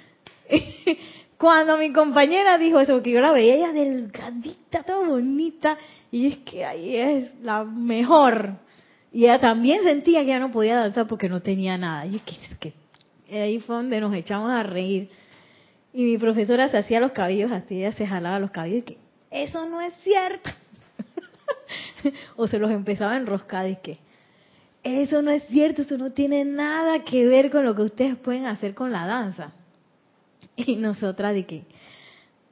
Cuando 1.37 1.77
mi 1.77 1.93
compañera 1.93 2.57
dijo 2.57 2.79
eso, 2.79 2.93
porque 2.93 3.11
yo 3.11 3.21
la 3.21 3.31
veía 3.31 3.55
ella 3.55 3.71
delgadita, 3.71 4.83
toda 4.83 5.07
bonita, 5.07 5.77
y 6.11 6.27
es 6.27 6.37
que 6.39 6.65
ahí 6.65 6.95
es 6.97 7.35
la 7.41 7.63
mejor. 7.63 8.55
Y 9.11 9.23
ella 9.23 9.39
también 9.39 9.83
sentía 9.83 10.21
que 10.21 10.27
ya 10.27 10.39
no 10.39 10.51
podía 10.51 10.77
danzar 10.77 11.07
porque 11.07 11.29
no 11.29 11.39
tenía 11.39 11.77
nada. 11.77 12.05
Y 12.05 12.17
es 12.17 12.21
que, 12.23 12.35
es 12.35 12.57
que 12.57 12.73
ahí 13.39 13.59
fue 13.59 13.77
donde 13.77 14.01
nos 14.01 14.13
echamos 14.13 14.49
a 14.49 14.63
reír. 14.63 15.09
Y 15.93 16.03
mi 16.03 16.17
profesora 16.17 16.67
se 16.67 16.77
hacía 16.77 16.99
los 16.99 17.11
cabellos 17.11 17.51
así, 17.51 17.77
ella 17.77 17.91
se 17.93 18.05
jalaba 18.05 18.39
los 18.39 18.51
cabellos 18.51 18.79
y 18.79 18.81
que, 18.83 18.97
eso 19.31 19.65
no 19.65 19.81
es 19.81 19.93
cierto. 20.03 20.49
o 22.35 22.47
se 22.47 22.59
los 22.59 22.71
empezaba 22.71 23.13
a 23.13 23.17
enroscar 23.17 23.67
y 23.67 23.77
que, 23.77 23.97
eso 24.83 25.21
no 25.21 25.31
es 25.31 25.43
cierto, 25.47 25.81
eso 25.81 25.97
no 25.97 26.11
tiene 26.11 26.45
nada 26.45 27.03
que 27.03 27.25
ver 27.25 27.49
con 27.49 27.65
lo 27.65 27.75
que 27.75 27.81
ustedes 27.83 28.15
pueden 28.15 28.45
hacer 28.45 28.73
con 28.73 28.91
la 28.91 29.05
danza. 29.05 29.53
Y 30.55 30.75
nosotras 30.75 31.33
de 31.33 31.45
que 31.45 31.63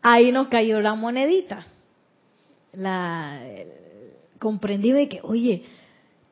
ahí 0.02 0.32
nos 0.32 0.48
cayó 0.48 0.82
la 0.82 0.96
monedita. 0.96 1.66
La 2.74 3.42
comprendí 4.40 4.92
de 4.92 5.10
que, 5.10 5.20
oye, 5.24 5.64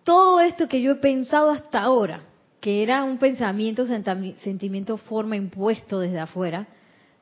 todo 0.03 0.39
esto 0.39 0.67
que 0.67 0.81
yo 0.81 0.93
he 0.93 0.95
pensado 0.95 1.49
hasta 1.49 1.81
ahora, 1.81 2.21
que 2.61 2.83
era 2.83 3.03
un 3.03 3.17
pensamiento, 3.17 3.85
sentimiento, 3.85 4.97
forma 4.97 5.35
impuesto 5.35 5.99
desde 5.99 6.19
afuera, 6.19 6.67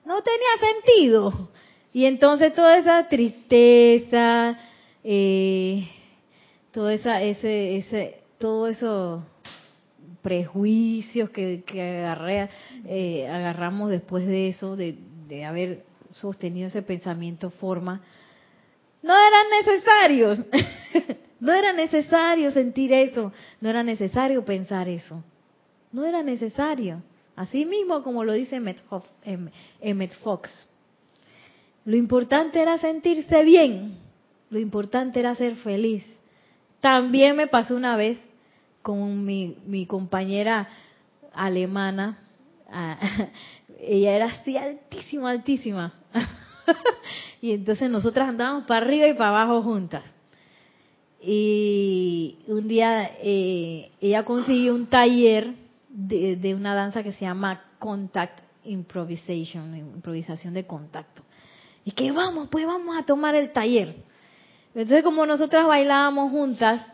no 0.05 0.21
tenía 0.21 0.73
sentido. 0.73 1.49
Y 1.93 2.05
entonces 2.05 2.53
toda 2.53 2.77
esa 2.77 3.07
tristeza, 3.07 4.57
eh, 5.03 5.87
todo 6.71 6.89
esa, 6.89 7.21
ese, 7.21 7.77
ese, 7.77 8.22
todo 8.43 8.67
eso 8.67 9.23
prejuicios 10.21 11.29
que, 11.29 11.63
que 11.65 12.05
eh, 12.85 13.27
agarramos 13.29 13.89
después 13.89 14.27
de 14.27 14.49
eso, 14.49 14.75
de, 14.75 14.97
haber 15.45 15.85
sostenido 16.11 16.67
ese 16.67 16.81
pensamiento 16.81 17.51
forma, 17.51 18.01
no 19.01 19.13
eran 19.15 19.45
necesarios. 19.65 20.39
no 21.39 21.53
era 21.53 21.71
necesario 21.71 22.51
sentir 22.51 22.91
eso, 22.91 23.31
no 23.61 23.69
era 23.69 23.81
necesario 23.81 24.43
pensar 24.43 24.89
eso. 24.89 25.23
No 25.93 26.03
era 26.03 26.21
necesario. 26.21 27.01
Así 27.37 27.65
mismo 27.65 28.03
como 28.03 28.25
lo 28.25 28.33
dice 28.33 28.57
Emmett 28.57 30.13
Fox. 30.21 30.67
Lo 31.85 31.95
importante 31.95 32.61
era 32.61 32.77
sentirse 32.77 33.45
bien, 33.45 33.99
lo 34.49 34.59
importante 34.59 35.21
era 35.21 35.33
ser 35.33 35.55
feliz. 35.55 36.03
También 36.81 37.37
me 37.37 37.47
pasó 37.47 37.77
una 37.77 37.95
vez 37.95 38.19
con 38.83 39.25
mi, 39.25 39.57
mi 39.65 39.87
compañera 39.87 40.67
alemana, 41.33 42.19
ella 43.79 44.11
era 44.11 44.25
así 44.25 44.55
altísima, 44.57 45.31
altísima. 45.31 45.93
y 47.41 47.53
entonces 47.53 47.89
nosotras 47.89 48.29
andábamos 48.29 48.65
para 48.65 48.85
arriba 48.85 49.07
y 49.07 49.13
para 49.13 49.29
abajo 49.29 49.63
juntas. 49.63 50.03
Y 51.21 52.39
un 52.47 52.67
día 52.67 53.11
eh, 53.21 53.91
ella 54.01 54.25
consiguió 54.25 54.75
un 54.75 54.87
taller 54.87 55.53
de, 55.89 56.35
de, 56.35 56.53
una 56.53 56.75
danza 56.75 57.01
que 57.01 57.13
se 57.13 57.21
llama 57.21 57.63
Contact 57.79 58.41
Improvisation, 58.65 59.75
improvisación 59.75 60.53
de 60.53 60.67
contacto. 60.67 61.23
Y 61.85 61.91
que 61.91 62.11
vamos, 62.11 62.49
pues 62.49 62.65
vamos 62.65 62.97
a 62.97 63.03
tomar 63.03 63.35
el 63.35 63.53
taller. 63.53 63.95
Entonces 64.75 65.03
como 65.03 65.25
nosotras 65.25 65.65
bailábamos 65.65 66.31
juntas, 66.31 66.85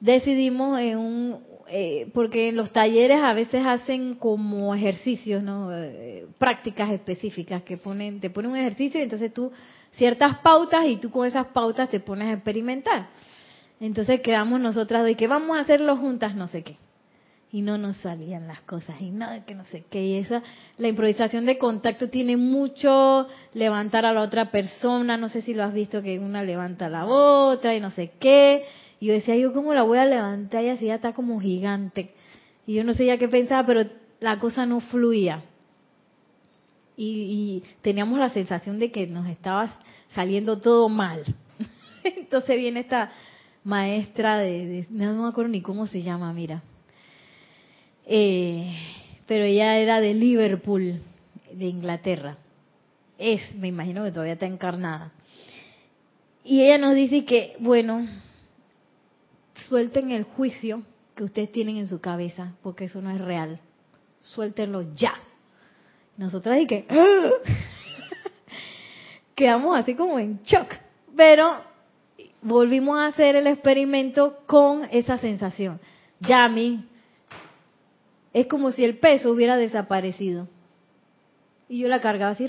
decidimos 0.00 0.80
en 0.80 0.98
un, 0.98 1.40
eh, 1.68 2.10
porque 2.12 2.48
en 2.48 2.56
los 2.56 2.72
talleres 2.72 3.22
a 3.22 3.34
veces 3.34 3.64
hacen 3.64 4.14
como 4.14 4.74
ejercicios, 4.74 5.42
¿no? 5.42 5.70
Eh, 5.72 6.26
prácticas 6.38 6.90
específicas 6.90 7.62
que 7.62 7.76
ponen, 7.76 8.18
te 8.18 8.30
ponen 8.30 8.50
un 8.52 8.56
ejercicio 8.56 8.98
y 8.98 9.04
entonces 9.04 9.32
tú 9.32 9.52
ciertas 9.92 10.38
pautas 10.38 10.86
y 10.86 10.96
tú 10.96 11.10
con 11.10 11.28
esas 11.28 11.46
pautas 11.48 11.90
te 11.90 12.00
pones 12.00 12.28
a 12.28 12.32
experimentar. 12.32 13.08
Entonces 13.78 14.20
quedamos 14.20 14.60
nosotras 14.60 15.04
de 15.04 15.14
que 15.14 15.28
vamos 15.28 15.56
a 15.56 15.60
hacerlo 15.60 15.96
juntas, 15.96 16.34
no 16.34 16.48
sé 16.48 16.62
qué. 16.62 16.76
Y 17.52 17.62
no 17.62 17.78
nos 17.78 17.96
salían 17.96 18.46
las 18.46 18.60
cosas 18.60 19.00
y 19.00 19.10
nada 19.10 19.44
que 19.44 19.56
no 19.56 19.64
sé 19.64 19.84
qué. 19.90 20.04
Y 20.04 20.16
esa, 20.18 20.42
la 20.78 20.86
improvisación 20.88 21.46
de 21.46 21.58
contacto 21.58 22.08
tiene 22.08 22.36
mucho 22.36 23.26
levantar 23.54 24.06
a 24.06 24.12
la 24.12 24.20
otra 24.20 24.52
persona, 24.52 25.16
no 25.16 25.28
sé 25.28 25.42
si 25.42 25.52
lo 25.52 25.64
has 25.64 25.72
visto 25.72 26.00
que 26.00 26.20
una 26.20 26.44
levanta 26.44 26.86
a 26.86 26.90
la 26.90 27.06
otra 27.06 27.74
y 27.74 27.80
no 27.80 27.90
sé 27.90 28.12
qué 28.20 28.64
y 29.00 29.06
yo 29.06 29.14
decía, 29.14 29.34
yo 29.34 29.54
cómo 29.54 29.72
la 29.72 29.82
voy 29.82 29.96
a 29.96 30.04
levantar 30.04 30.62
y 30.62 30.68
así 30.68 30.86
ya 30.86 30.96
está 30.96 31.14
como 31.14 31.40
gigante. 31.40 32.10
Y 32.66 32.74
yo 32.74 32.84
no 32.84 32.92
sé 32.92 33.06
ya 33.06 33.16
qué 33.16 33.28
pensaba, 33.28 33.66
pero 33.66 33.88
la 34.20 34.38
cosa 34.38 34.66
no 34.66 34.80
fluía. 34.80 35.42
Y, 36.96 37.62
teníamos 37.80 38.18
la 38.18 38.28
sensación 38.28 38.78
de 38.78 38.92
que 38.92 39.06
nos 39.06 39.26
estaba 39.26 39.74
saliendo 40.10 40.60
todo 40.60 40.90
mal. 40.90 41.24
Entonces 42.04 42.58
viene 42.58 42.80
esta 42.80 43.10
maestra 43.64 44.36
de, 44.38 44.86
no 44.90 45.22
me 45.22 45.28
acuerdo 45.28 45.50
ni 45.50 45.62
cómo 45.62 45.86
se 45.86 46.02
llama, 46.02 46.30
mira. 46.34 46.62
Eh, 48.04 48.70
pero 49.26 49.44
ella 49.44 49.78
era 49.78 50.00
de 50.00 50.12
Liverpool, 50.12 51.00
de 51.50 51.64
Inglaterra. 51.64 52.36
Es, 53.16 53.54
me 53.54 53.68
imagino 53.68 54.04
que 54.04 54.10
todavía 54.10 54.34
está 54.34 54.46
encarnada. 54.46 55.10
Y 56.44 56.62
ella 56.62 56.76
nos 56.76 56.94
dice 56.94 57.24
que, 57.24 57.56
bueno, 57.60 58.06
suelten 59.68 60.10
el 60.10 60.24
juicio 60.24 60.82
que 61.14 61.24
ustedes 61.24 61.52
tienen 61.52 61.76
en 61.76 61.86
su 61.86 62.00
cabeza, 62.00 62.54
porque 62.62 62.84
eso 62.84 63.00
no 63.00 63.10
es 63.10 63.20
real. 63.20 63.60
Suéltenlo 64.20 64.94
ya. 64.94 65.14
Nosotras 66.16 66.60
y 66.60 66.66
que 66.66 66.86
quedamos 69.34 69.78
así 69.78 69.94
como 69.94 70.18
en 70.18 70.42
shock, 70.42 70.68
pero 71.16 71.62
volvimos 72.42 72.98
a 72.98 73.06
hacer 73.06 73.36
el 73.36 73.46
experimento 73.46 74.38
con 74.46 74.88
esa 74.90 75.18
sensación. 75.18 75.80
Yami, 76.20 76.86
es 78.32 78.46
como 78.46 78.72
si 78.72 78.84
el 78.84 78.98
peso 78.98 79.32
hubiera 79.32 79.56
desaparecido. 79.56 80.48
Y 81.68 81.78
yo 81.78 81.88
la 81.88 82.00
cargaba 82.00 82.32
así, 82.32 82.46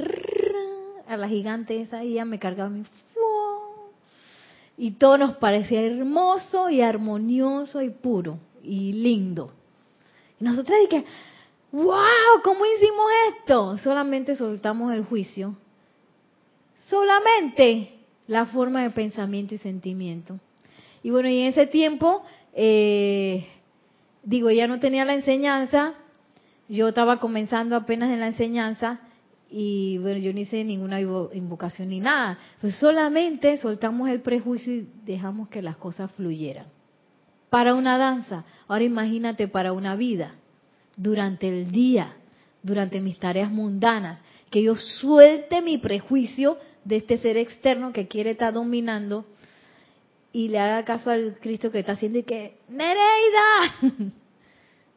a 1.07 1.18
la 1.18 1.28
gigante 1.28 1.82
esa 1.82 2.03
y 2.03 2.14
ella 2.14 2.26
me 2.26 2.39
cargaba 2.39 2.70
mi 2.70 2.84
y 4.78 4.91
todo 4.91 5.17
nos 5.17 5.36
parecía 5.36 5.82
hermoso 5.82 6.69
y 6.69 6.82
armonioso 6.82 7.82
y 7.82 7.89
puro 7.89 8.39
y 8.63 8.93
lindo. 8.93 9.51
Y 10.39 10.43
nosotros 10.43 10.78
dije, 10.89 11.05
wow, 11.72 12.41
¿cómo 12.43 12.65
hicimos 12.65 13.05
esto? 13.30 13.78
Solamente 13.78 14.36
soltamos 14.36 14.93
el 14.93 15.05
juicio. 15.05 15.55
Solamente 16.89 17.93
la 18.28 18.45
forma 18.45 18.84
de 18.84 18.89
pensamiento 18.89 19.55
y 19.55 19.57
sentimiento. 19.57 20.39
Y 21.03 21.09
bueno, 21.09 21.30
y 21.30 21.39
en 21.39 21.47
ese 21.47 21.67
tiempo, 21.67 22.24
eh, 22.53 23.47
digo, 24.24 24.51
ya 24.51 24.67
no 24.67 24.80
tenía 24.80 25.05
la 25.05 25.13
enseñanza, 25.13 25.93
yo 26.67 26.89
estaba 26.89 27.19
comenzando 27.19 27.76
apenas 27.76 28.11
en 28.11 28.19
la 28.19 28.28
enseñanza 28.28 28.99
y 29.53 29.97
bueno, 29.97 30.17
yo 30.19 30.33
no 30.33 30.39
hice 30.39 30.63
ninguna 30.63 31.01
invocación 31.01 31.89
ni 31.89 31.99
nada. 31.99 32.39
Solamente 32.79 33.57
soltamos 33.57 34.09
el 34.09 34.21
prejuicio 34.21 34.73
y 34.73 34.87
dejamos 35.03 35.49
que 35.49 35.61
las 35.61 35.75
cosas 35.75 36.09
fluyeran. 36.13 36.67
Para 37.49 37.75
una 37.75 37.97
danza, 37.97 38.45
ahora 38.69 38.85
imagínate 38.85 39.49
para 39.49 39.73
una 39.73 39.97
vida, 39.97 40.35
durante 40.95 41.49
el 41.49 41.69
día, 41.69 42.13
durante 42.63 43.01
mis 43.01 43.19
tareas 43.19 43.51
mundanas, 43.51 44.19
que 44.49 44.63
yo 44.63 44.75
suelte 44.75 45.61
mi 45.61 45.77
prejuicio 45.79 46.57
de 46.85 46.97
este 46.97 47.17
ser 47.17 47.35
externo 47.35 47.91
que 47.91 48.07
quiere 48.07 48.31
estar 48.31 48.53
dominando 48.53 49.25
y 50.31 50.47
le 50.47 50.59
haga 50.59 50.85
caso 50.85 51.11
al 51.11 51.35
Cristo 51.41 51.71
que 51.71 51.79
está 51.79 51.91
haciendo 51.91 52.19
y 52.19 52.23
que, 52.23 52.57
Nereida, 52.69 53.75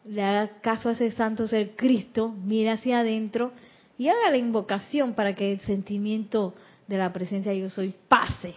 le 0.05 0.23
haga 0.23 0.61
caso 0.61 0.91
a 0.91 0.93
ese 0.93 1.11
santo 1.11 1.49
ser 1.49 1.75
Cristo, 1.75 2.33
mira 2.45 2.75
hacia 2.75 3.01
adentro 3.01 3.51
y 3.99 4.09
haga 4.09 4.31
la 4.31 4.37
invocación 4.37 5.15
para 5.15 5.35
que 5.35 5.53
el 5.53 5.61
sentimiento 5.61 6.55
de 6.87 6.99
la 6.99 7.13
presencia 7.13 7.53
de 7.53 7.61
yo 7.61 7.71
soy 7.71 7.95
pase, 8.09 8.55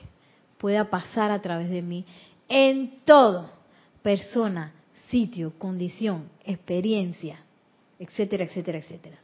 pueda 0.58 0.90
pasar 0.90 1.32
a 1.32 1.42
través 1.42 1.70
de 1.70 1.82
mí 1.82 2.06
en 2.50 3.00
todo, 3.06 3.50
persona, 4.02 4.74
sitio, 5.10 5.54
condición, 5.58 6.30
experiencia, 6.44 7.40
etcétera, 8.00 8.46
etcétera, 8.46 8.80
etcétera. 8.80 9.18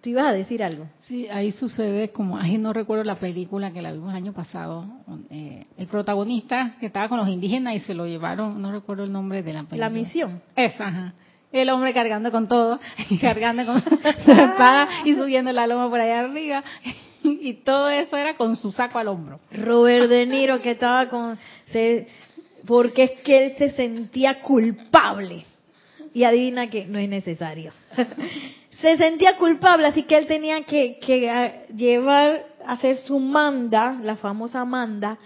¿Tú 0.00 0.10
ibas 0.10 0.26
a 0.26 0.32
decir 0.32 0.62
algo? 0.62 0.86
Sí, 1.08 1.26
ahí 1.28 1.50
sucede 1.50 2.10
como, 2.10 2.38
ahí 2.38 2.56
no 2.56 2.72
recuerdo 2.72 3.02
la 3.02 3.16
película 3.16 3.72
que 3.72 3.82
la 3.82 3.92
vimos 3.92 4.10
el 4.10 4.16
año 4.16 4.32
pasado, 4.32 4.84
eh, 5.30 5.66
el 5.76 5.86
protagonista 5.88 6.76
que 6.78 6.86
estaba 6.86 7.08
con 7.08 7.18
los 7.18 7.28
indígenas 7.28 7.74
y 7.74 7.80
se 7.80 7.94
lo 7.94 8.06
llevaron, 8.06 8.62
no 8.62 8.70
recuerdo 8.70 9.02
el 9.02 9.12
nombre 9.12 9.42
de 9.42 9.52
la 9.52 9.60
película. 9.64 9.88
La 9.88 9.90
misión. 9.90 10.40
Esa, 10.54 10.86
ajá 10.86 11.14
el 11.52 11.70
hombre 11.70 11.94
cargando 11.94 12.30
con 12.30 12.48
todo, 12.48 12.78
y 13.10 13.18
cargando 13.20 13.66
con 13.66 13.82
su 14.24 14.30
espada 14.30 14.88
y 15.04 15.14
subiendo 15.14 15.52
la 15.52 15.66
loma 15.66 15.88
por 15.88 16.00
allá 16.00 16.20
arriba. 16.20 16.62
Y 17.22 17.54
todo 17.64 17.90
eso 17.90 18.16
era 18.16 18.36
con 18.36 18.56
su 18.56 18.72
saco 18.72 18.98
al 18.98 19.08
hombro. 19.08 19.36
Robert 19.50 20.08
De 20.08 20.24
Niro 20.24 20.62
que 20.62 20.72
estaba 20.72 21.08
con... 21.08 21.38
Se, 21.66 22.06
porque 22.64 23.02
es 23.04 23.10
que 23.22 23.46
él 23.46 23.54
se 23.58 23.70
sentía 23.70 24.40
culpable. 24.40 25.44
Y 26.14 26.24
adivina 26.24 26.70
que 26.70 26.86
no 26.86 26.98
es 26.98 27.08
necesario. 27.08 27.72
se 28.80 28.96
sentía 28.96 29.36
culpable, 29.36 29.88
así 29.88 30.04
que 30.04 30.16
él 30.16 30.26
tenía 30.26 30.62
que, 30.62 30.98
que 31.00 31.28
ah, 31.28 31.66
llevar, 31.74 32.46
hacer 32.66 32.96
su 32.96 33.18
manda, 33.18 33.98
la 34.02 34.16
famosa 34.16 34.64
manda, 34.64 35.18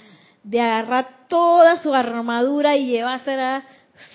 de 0.42 0.60
agarrar 0.60 1.26
toda 1.28 1.76
su 1.76 1.94
armadura 1.94 2.76
y 2.76 2.86
llevársela 2.86 3.64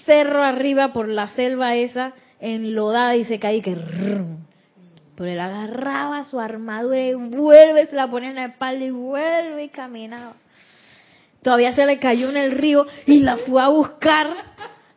cerro 0.05 0.43
arriba 0.43 0.93
por 0.93 1.07
la 1.07 1.27
selva 1.29 1.75
esa 1.75 2.13
enlodada 2.39 3.15
y 3.15 3.25
se 3.25 3.39
caía 3.39 3.61
que 3.61 3.75
pero 5.17 5.31
él 5.31 5.39
agarraba 5.39 6.25
su 6.25 6.39
armadura 6.39 7.03
y 7.03 7.15
vuelve, 7.15 7.87
se 7.87 7.95
la 7.95 8.07
ponía 8.07 8.29
en 8.29 8.35
la 8.35 8.45
espalda 8.45 8.85
y 8.85 8.91
vuelve 8.91 9.63
y 9.63 9.69
caminaba. 9.69 10.33
Todavía 11.41 11.73
se 11.73 11.87
le 11.87 11.97
cayó 11.97 12.29
en 12.29 12.37
el 12.37 12.51
río 12.51 12.85
y 13.07 13.21
la 13.21 13.37
fue 13.37 13.59
a 13.63 13.69
buscar. 13.69 14.27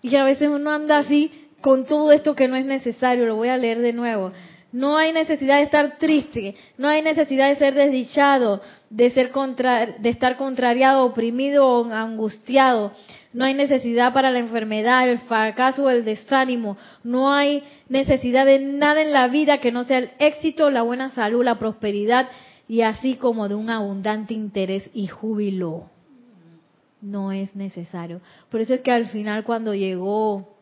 Y 0.03 0.15
a 0.17 0.25
veces 0.25 0.51
uno 0.51 0.73
anda 0.73 0.99
así 0.99 1.49
con 1.63 1.87
todo 1.87 2.13
esto 2.13 2.35
que 2.35 2.49
no 2.49 2.57
es 2.57 2.67
necesario. 2.67 3.25
Lo 3.25 3.37
voy 3.37 3.49
a 3.49 3.57
leer 3.57 3.79
de 3.79 3.95
nuevo. 3.95 4.31
No 4.73 4.99
hay 4.99 5.13
necesidad 5.13 5.57
de 5.57 5.63
estar 5.63 5.97
triste, 5.97 6.55
no 6.79 6.87
hay 6.87 7.03
necesidad 7.03 7.49
de 7.49 7.57
ser 7.57 7.75
desdichado, 7.75 8.61
de 8.89 9.11
ser 9.11 9.31
contra, 9.31 9.87
de 9.87 10.09
estar 10.11 10.37
contrariado, 10.37 11.07
oprimido 11.07 11.67
o 11.67 11.91
angustiado. 11.91 12.93
No 13.33 13.45
hay 13.45 13.55
necesidad 13.55 14.13
para 14.13 14.31
la 14.31 14.41
enfermedad, 14.41 15.09
el 15.09 15.21
fracaso 15.21 15.85
o 15.85 15.91
el 15.91 16.05
desánimo. 16.05 16.77
No 17.05 17.33
hay 17.33 17.63
necesidad 17.89 18.45
de 18.45 18.59
nada 18.59 19.03
en 19.03 19.13
la 19.13 19.29
vida 19.29 19.59
que 19.59 19.71
no 19.71 19.85
sea 19.85 19.99
el 19.99 20.11
éxito, 20.19 20.71
la 20.71 20.83
buena 20.83 21.11
salud, 21.11 21.45
la 21.45 21.59
prosperidad 21.59 22.29
y 22.67 22.83
así 22.83 23.17
como 23.17 23.49
de 23.49 23.55
un 23.55 23.71
abundante 23.71 24.35
interés 24.35 24.91
y 24.95 25.07
júbilo. 25.07 25.91
No 27.01 27.33
es 27.33 27.55
necesario. 27.55 28.21
Por 28.51 28.61
eso 28.61 28.75
es 28.75 28.81
que 28.81 28.93
al 28.93 29.07
final 29.07 29.45
cuando 29.45 29.75
llegó 29.75 30.57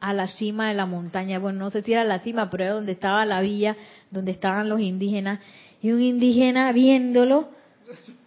a 0.00 0.12
la 0.12 0.28
cima 0.28 0.68
de 0.68 0.74
la 0.74 0.86
montaña, 0.86 1.38
bueno, 1.38 1.60
no 1.60 1.70
sé 1.70 1.82
si 1.82 1.92
era 1.92 2.02
la 2.02 2.18
cima, 2.20 2.50
pero 2.50 2.64
era 2.64 2.74
donde 2.74 2.92
estaba 2.92 3.24
la 3.24 3.40
villa, 3.40 3.76
donde 4.10 4.32
estaban 4.32 4.68
los 4.68 4.80
indígenas, 4.80 5.38
y 5.80 5.92
un 5.92 6.02
indígena 6.02 6.72
viéndolo, 6.72 7.48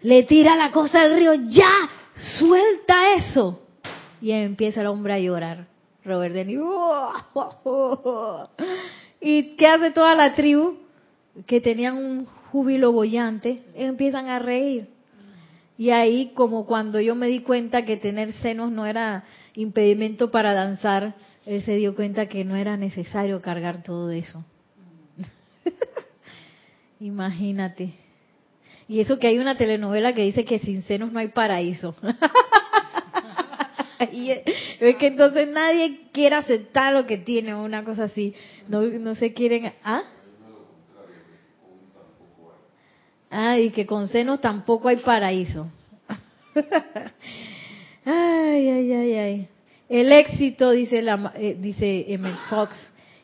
le 0.01 0.23
tira 0.23 0.55
la 0.55 0.71
cosa 0.71 1.01
al 1.01 1.15
río, 1.15 1.33
ya, 1.49 1.89
suelta 2.15 3.15
eso. 3.15 3.61
Y 4.21 4.31
empieza 4.31 4.81
el 4.81 4.87
hombre 4.87 5.13
a 5.13 5.19
llorar. 5.19 5.67
Robert 6.03 6.33
De 6.35 6.43
¿Y 9.21 9.55
qué 9.55 9.67
hace 9.67 9.91
toda 9.91 10.15
la 10.15 10.35
tribu? 10.35 10.77
Que 11.47 11.59
tenían 11.59 11.97
un 11.97 12.25
júbilo 12.25 12.91
bollante, 12.91 13.63
empiezan 13.73 14.27
a 14.27 14.39
reír. 14.39 14.87
Y 15.77 15.89
ahí, 15.89 16.31
como 16.35 16.65
cuando 16.65 17.01
yo 17.01 17.15
me 17.15 17.27
di 17.27 17.41
cuenta 17.41 17.83
que 17.83 17.97
tener 17.97 18.31
senos 18.33 18.71
no 18.71 18.85
era 18.85 19.25
impedimento 19.55 20.31
para 20.31 20.53
danzar, 20.53 21.15
él 21.45 21.63
se 21.63 21.75
dio 21.75 21.95
cuenta 21.95 22.27
que 22.27 22.45
no 22.45 22.55
era 22.55 22.77
necesario 22.77 23.41
cargar 23.41 23.83
todo 23.83 24.09
eso. 24.11 24.45
Imagínate. 26.99 27.93
Y 28.87 28.99
eso 28.99 29.17
que 29.17 29.27
hay 29.27 29.39
una 29.39 29.57
telenovela 29.57 30.13
que 30.13 30.21
dice 30.21 30.45
que 30.45 30.59
sin 30.59 30.83
senos 30.83 31.11
no 31.11 31.19
hay 31.19 31.29
paraíso. 31.29 31.95
y 34.11 34.31
es 34.31 34.95
que 34.97 35.07
entonces 35.07 35.47
nadie 35.47 36.01
quiere 36.11 36.35
aceptar 36.35 36.93
lo 36.93 37.07
que 37.07 37.17
tiene 37.17 37.55
una 37.55 37.83
cosa 37.83 38.03
así. 38.03 38.35
No, 38.67 38.81
no 38.81 39.15
se 39.15 39.33
quieren... 39.33 39.73
¿Ah? 39.83 40.03
Ah, 43.31 43.57
y 43.57 43.71
que 43.71 43.85
con 43.85 44.07
senos 44.07 44.39
tampoco 44.39 44.87
hay 44.87 44.97
paraíso. 44.97 45.67
ay, 48.05 48.69
ay, 48.69 48.93
ay, 48.93 49.13
ay. 49.13 49.47
El 49.89 50.11
éxito, 50.11 50.71
dice, 50.71 51.01
la, 51.01 51.33
eh, 51.35 51.57
dice 51.59 52.13
Emmett 52.13 52.37
Fox, 52.49 52.71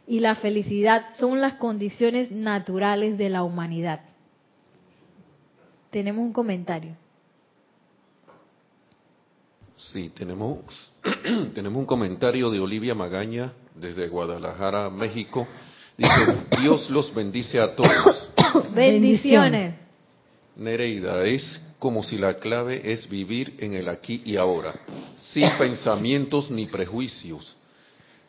y 0.08 0.20
la 0.20 0.36
felicidad 0.36 1.06
son 1.18 1.40
las 1.40 1.54
condiciones 1.54 2.32
naturales 2.32 3.18
de 3.18 3.30
la 3.30 3.44
humanidad 3.44 4.02
tenemos 5.92 6.26
un 6.26 6.34
comentario. 6.34 6.96
Sí, 9.76 10.10
tenemos, 10.10 10.60
tenemos 11.54 11.80
un 11.80 11.86
comentario 11.86 12.50
de 12.50 12.60
Olivia 12.60 12.96
Magaña 12.96 13.54
desde 13.76 14.08
Guadalajara, 14.08 14.90
México. 14.90 15.48
Dice, 15.98 16.46
Dios 16.62 16.90
los 16.90 17.14
bendice 17.14 17.60
a 17.60 17.76
todos. 17.76 18.30
Bendiciones. 18.74 19.76
Nereida, 20.56 21.26
es 21.26 21.62
como 21.80 22.04
si 22.04 22.18
la 22.18 22.38
clave 22.38 22.92
es 22.92 23.10
vivir 23.10 23.56
en 23.60 23.74
el 23.74 23.90
aquí 23.90 24.22
y 24.26 24.38
ahora, 24.38 24.74
sin 25.32 25.50
pensamientos 25.58 26.52
ni 26.52 26.68
prejuicios. 26.68 27.58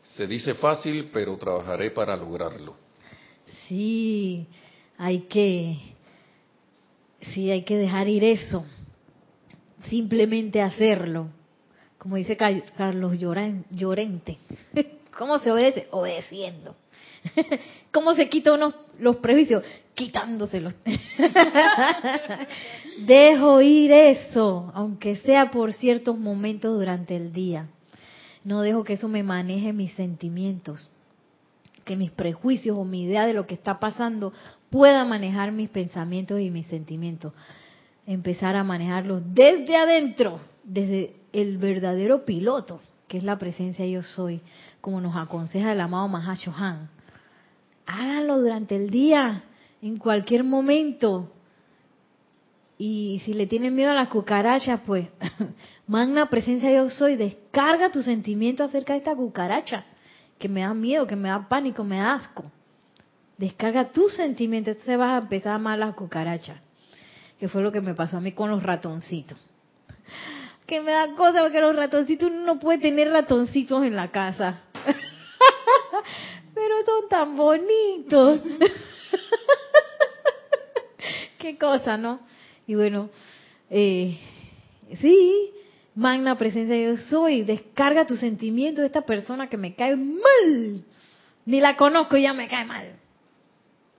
Se 0.02 0.26
dice 0.26 0.54
fácil, 0.54 1.10
pero 1.12 1.36
trabajaré 1.36 1.90
para 1.90 2.16
lograrlo. 2.16 2.74
Sí, 3.68 4.46
hay 4.98 5.20
que 5.20 5.91
sí 7.32 7.50
hay 7.50 7.62
que 7.62 7.76
dejar 7.76 8.08
ir 8.08 8.24
eso, 8.24 8.64
simplemente 9.88 10.60
hacerlo. 10.60 11.28
Como 11.98 12.16
dice 12.16 12.36
Carlos 12.36 13.18
Llorente, 13.18 14.38
¿cómo 15.16 15.38
se 15.38 15.52
obedece? 15.52 15.86
Obedeciendo. 15.90 16.74
¿Cómo 17.92 18.14
se 18.14 18.28
quita 18.28 18.52
uno 18.52 18.74
los 18.98 19.16
prejuicios? 19.16 19.64
Quitándoselos. 19.94 20.74
Dejo 23.06 23.60
ir 23.60 23.92
eso, 23.92 24.70
aunque 24.74 25.16
sea 25.18 25.50
por 25.50 25.72
ciertos 25.72 26.18
momentos 26.18 26.76
durante 26.76 27.16
el 27.16 27.32
día. 27.32 27.68
No 28.44 28.62
dejo 28.62 28.82
que 28.82 28.94
eso 28.94 29.06
me 29.06 29.22
maneje 29.22 29.72
mis 29.72 29.92
sentimientos, 29.94 30.90
que 31.84 31.96
mis 31.96 32.10
prejuicios 32.10 32.76
o 32.76 32.84
mi 32.84 33.04
idea 33.04 33.26
de 33.26 33.34
lo 33.34 33.46
que 33.46 33.54
está 33.54 33.78
pasando 33.78 34.32
pueda 34.72 35.04
manejar 35.04 35.52
mis 35.52 35.68
pensamientos 35.68 36.40
y 36.40 36.50
mis 36.50 36.66
sentimientos. 36.66 37.34
Empezar 38.06 38.56
a 38.56 38.64
manejarlos 38.64 39.22
desde 39.32 39.76
adentro, 39.76 40.40
desde 40.64 41.14
el 41.32 41.58
verdadero 41.58 42.24
piloto, 42.24 42.80
que 43.06 43.18
es 43.18 43.22
la 43.22 43.38
presencia 43.38 43.86
yo 43.86 44.02
soy, 44.02 44.40
como 44.80 45.00
nos 45.00 45.14
aconseja 45.14 45.72
el 45.72 45.80
amado 45.80 46.08
Mahashohan. 46.08 46.88
Háganlo 47.84 48.40
durante 48.40 48.74
el 48.74 48.88
día, 48.88 49.44
en 49.82 49.98
cualquier 49.98 50.42
momento. 50.42 51.30
Y 52.78 53.20
si 53.26 53.34
le 53.34 53.46
tienen 53.46 53.74
miedo 53.74 53.90
a 53.90 53.94
las 53.94 54.08
cucarachas, 54.08 54.80
pues, 54.86 55.06
magna 55.86 56.30
presencia 56.30 56.72
yo 56.72 56.88
soy, 56.88 57.16
descarga 57.16 57.90
tu 57.90 58.00
sentimiento 58.00 58.64
acerca 58.64 58.94
de 58.94 59.00
esta 59.00 59.14
cucaracha, 59.14 59.84
que 60.38 60.48
me 60.48 60.62
da 60.62 60.72
miedo, 60.72 61.06
que 61.06 61.14
me 61.14 61.28
da 61.28 61.46
pánico, 61.46 61.84
me 61.84 61.98
da 61.98 62.14
asco. 62.14 62.50
Descarga 63.42 63.90
tu 63.90 64.08
sentimiento, 64.08 64.70
entonces 64.70 64.96
vas 64.96 65.14
a 65.14 65.24
empezar 65.24 65.50
a 65.50 65.54
amar 65.56 65.76
las 65.76 65.96
cucarachas, 65.96 66.60
que 67.40 67.48
fue 67.48 67.60
lo 67.60 67.72
que 67.72 67.80
me 67.80 67.92
pasó 67.92 68.18
a 68.18 68.20
mí 68.20 68.30
con 68.30 68.48
los 68.48 68.62
ratoncitos. 68.62 69.36
Que 70.64 70.80
me 70.80 70.92
da 70.92 71.08
cosa 71.16 71.42
porque 71.42 71.60
los 71.60 71.74
ratoncitos 71.74 72.30
uno 72.30 72.44
no 72.44 72.60
puede 72.60 72.78
tener 72.78 73.10
ratoncitos 73.10 73.82
en 73.82 73.96
la 73.96 74.12
casa. 74.12 74.60
Pero 76.54 76.74
son 76.86 77.08
tan 77.08 77.34
bonitos. 77.34 78.42
Qué 81.38 81.58
cosa, 81.58 81.96
¿no? 81.96 82.20
Y 82.68 82.76
bueno, 82.76 83.10
eh, 83.70 84.20
sí, 85.00 85.50
magna 85.96 86.38
presencia 86.38 86.76
yo 86.76 86.96
soy, 86.96 87.42
descarga 87.42 88.06
tu 88.06 88.14
sentimiento 88.14 88.82
de 88.82 88.86
esta 88.86 89.02
persona 89.02 89.48
que 89.48 89.56
me 89.56 89.74
cae 89.74 89.96
mal. 89.96 90.84
Ni 91.44 91.60
la 91.60 91.76
conozco 91.76 92.16
y 92.16 92.22
ya 92.22 92.34
me 92.34 92.46
cae 92.46 92.66
mal. 92.66 93.01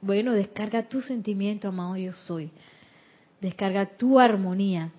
Bueno, 0.04 0.34
descarga 0.34 0.90
tu 0.90 1.02
sentimiento, 1.02 1.70
amado 1.70 1.96
yo 1.98 2.12
soy. 2.12 2.52
Descarga 3.42 3.86
tu 3.98 4.20
armonía. 4.20 4.92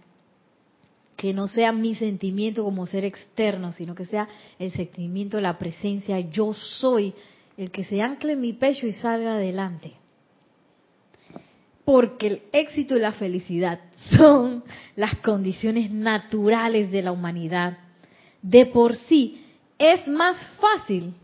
Que 1.16 1.32
no 1.32 1.46
sea 1.46 1.70
mi 1.72 1.94
sentimiento 1.94 2.64
como 2.64 2.86
ser 2.86 3.05
externo, 3.05 3.72
sino 3.72 3.94
que 3.94 4.05
sea 4.05 4.28
el 4.59 4.72
sentimiento 4.72 5.40
la 5.40 5.59
presencia 5.59 6.18
yo 6.18 6.55
soy, 6.55 7.14
el 7.57 7.70
que 7.70 7.84
se 7.84 8.02
ancle 8.02 8.32
en 8.32 8.40
mi 8.40 8.52
pecho 8.52 8.86
y 8.86 8.92
salga 8.92 9.34
adelante 9.34 9.92
porque 11.84 12.26
el 12.26 12.42
éxito 12.52 12.96
y 12.96 13.00
la 13.00 13.12
felicidad 13.12 13.80
son 14.16 14.64
las 14.96 15.16
condiciones 15.16 15.90
naturales 15.90 16.90
de 16.90 17.02
la 17.02 17.12
humanidad. 17.12 17.78
De 18.42 18.66
por 18.66 18.96
sí 18.96 19.44
es 19.78 20.07
más 20.09 20.36
fácil 20.61 21.14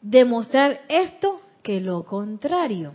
demostrar 0.00 0.80
esto 0.88 1.40
que 1.62 1.80
lo 1.80 2.04
contrario. 2.04 2.94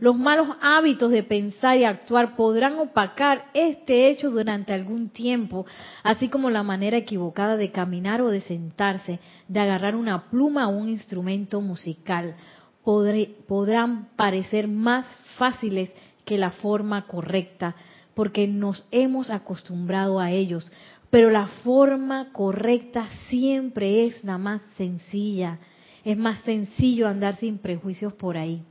Los 0.00 0.16
malos 0.16 0.48
hábitos 0.62 1.10
de 1.10 1.22
pensar 1.22 1.76
y 1.76 1.84
actuar 1.84 2.34
podrán 2.34 2.78
opacar 2.78 3.50
este 3.52 4.08
hecho 4.08 4.30
durante 4.30 4.72
algún 4.72 5.10
tiempo, 5.10 5.66
así 6.02 6.28
como 6.28 6.50
la 6.50 6.62
manera 6.62 6.96
equivocada 6.96 7.56
de 7.56 7.70
caminar 7.70 8.22
o 8.22 8.28
de 8.28 8.40
sentarse, 8.40 9.20
de 9.46 9.60
agarrar 9.60 9.94
una 9.94 10.30
pluma 10.30 10.68
o 10.68 10.76
un 10.76 10.88
instrumento 10.88 11.60
musical 11.60 12.34
podrán 12.82 14.08
parecer 14.16 14.68
más 14.68 15.04
fáciles 15.36 15.90
que 16.24 16.38
la 16.38 16.50
forma 16.50 17.06
correcta, 17.06 17.74
porque 18.14 18.46
nos 18.46 18.84
hemos 18.90 19.30
acostumbrado 19.30 20.18
a 20.20 20.30
ellos. 20.30 20.70
Pero 21.10 21.30
la 21.30 21.46
forma 21.64 22.32
correcta 22.32 23.08
siempre 23.28 24.06
es 24.06 24.22
la 24.24 24.38
más 24.38 24.62
sencilla. 24.76 25.58
Es 26.04 26.16
más 26.16 26.40
sencillo 26.42 27.08
andar 27.08 27.36
sin 27.36 27.58
prejuicios 27.58 28.12
por 28.12 28.36
ahí. 28.36 28.62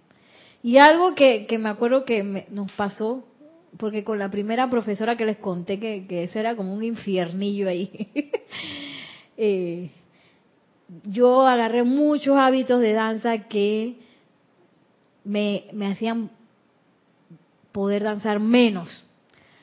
Y 0.62 0.78
algo 0.78 1.16
que, 1.16 1.48
me 1.58 1.70
acuerdo 1.70 2.04
que 2.04 2.46
nos 2.50 2.72
pasó, 2.74 3.24
porque 3.78 4.04
con 4.04 4.20
la 4.20 4.30
primera 4.30 4.70
profesora 4.70 5.16
que 5.16 5.26
les 5.26 5.38
conté 5.38 5.80
que, 5.80 6.06
que 6.08 6.24
ese 6.24 6.40
era 6.40 6.56
como 6.56 6.74
un 6.74 6.84
infiernillo 6.84 7.70
ahí, 7.70 8.10
eh, 9.38 9.92
yo 11.04 11.46
agarré 11.46 11.84
muchos 11.84 12.38
hábitos 12.38 12.82
de 12.82 12.94
danza 12.94 13.48
que 13.48 13.98
me, 15.24 15.66
hacían 15.92 16.32
poder 17.72 18.04
danzar 18.04 18.40
menos. 18.40 19.06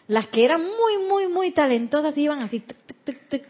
Las 0.07 0.29
que 0.29 0.45
eran 0.45 0.63
muy, 0.63 1.09
muy, 1.09 1.29
muy 1.29 1.51
talentosas 1.51 2.17
iban 2.17 2.41
así, 2.41 2.63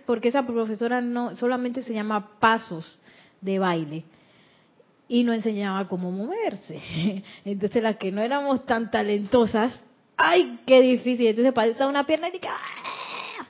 porque 0.07 0.29
esa 0.29 0.47
profesora 0.47 1.01
no 1.01 1.37
solamente 1.37 1.83
se 1.83 1.93
llama 1.93 2.39
pasos 2.41 2.99
de 3.41 3.59
baile 3.59 4.05
y 5.09 5.25
no 5.25 5.33
enseñaba 5.33 5.87
cómo 5.89 6.11
moverse. 6.11 6.81
Entonces 7.45 7.83
las 7.83 7.97
que 7.97 8.13
no 8.13 8.23
éramos 8.23 8.67
tan 8.67 8.91
talentosas, 8.91 9.79
¡ay, 10.17 10.61
qué 10.67 10.81
difícil! 10.81 11.29
Entonces 11.29 11.53
pasaba 11.53 11.91
una 11.91 12.07
pierna 12.07 12.29
y 12.29 12.41
¡ah! 12.49 13.47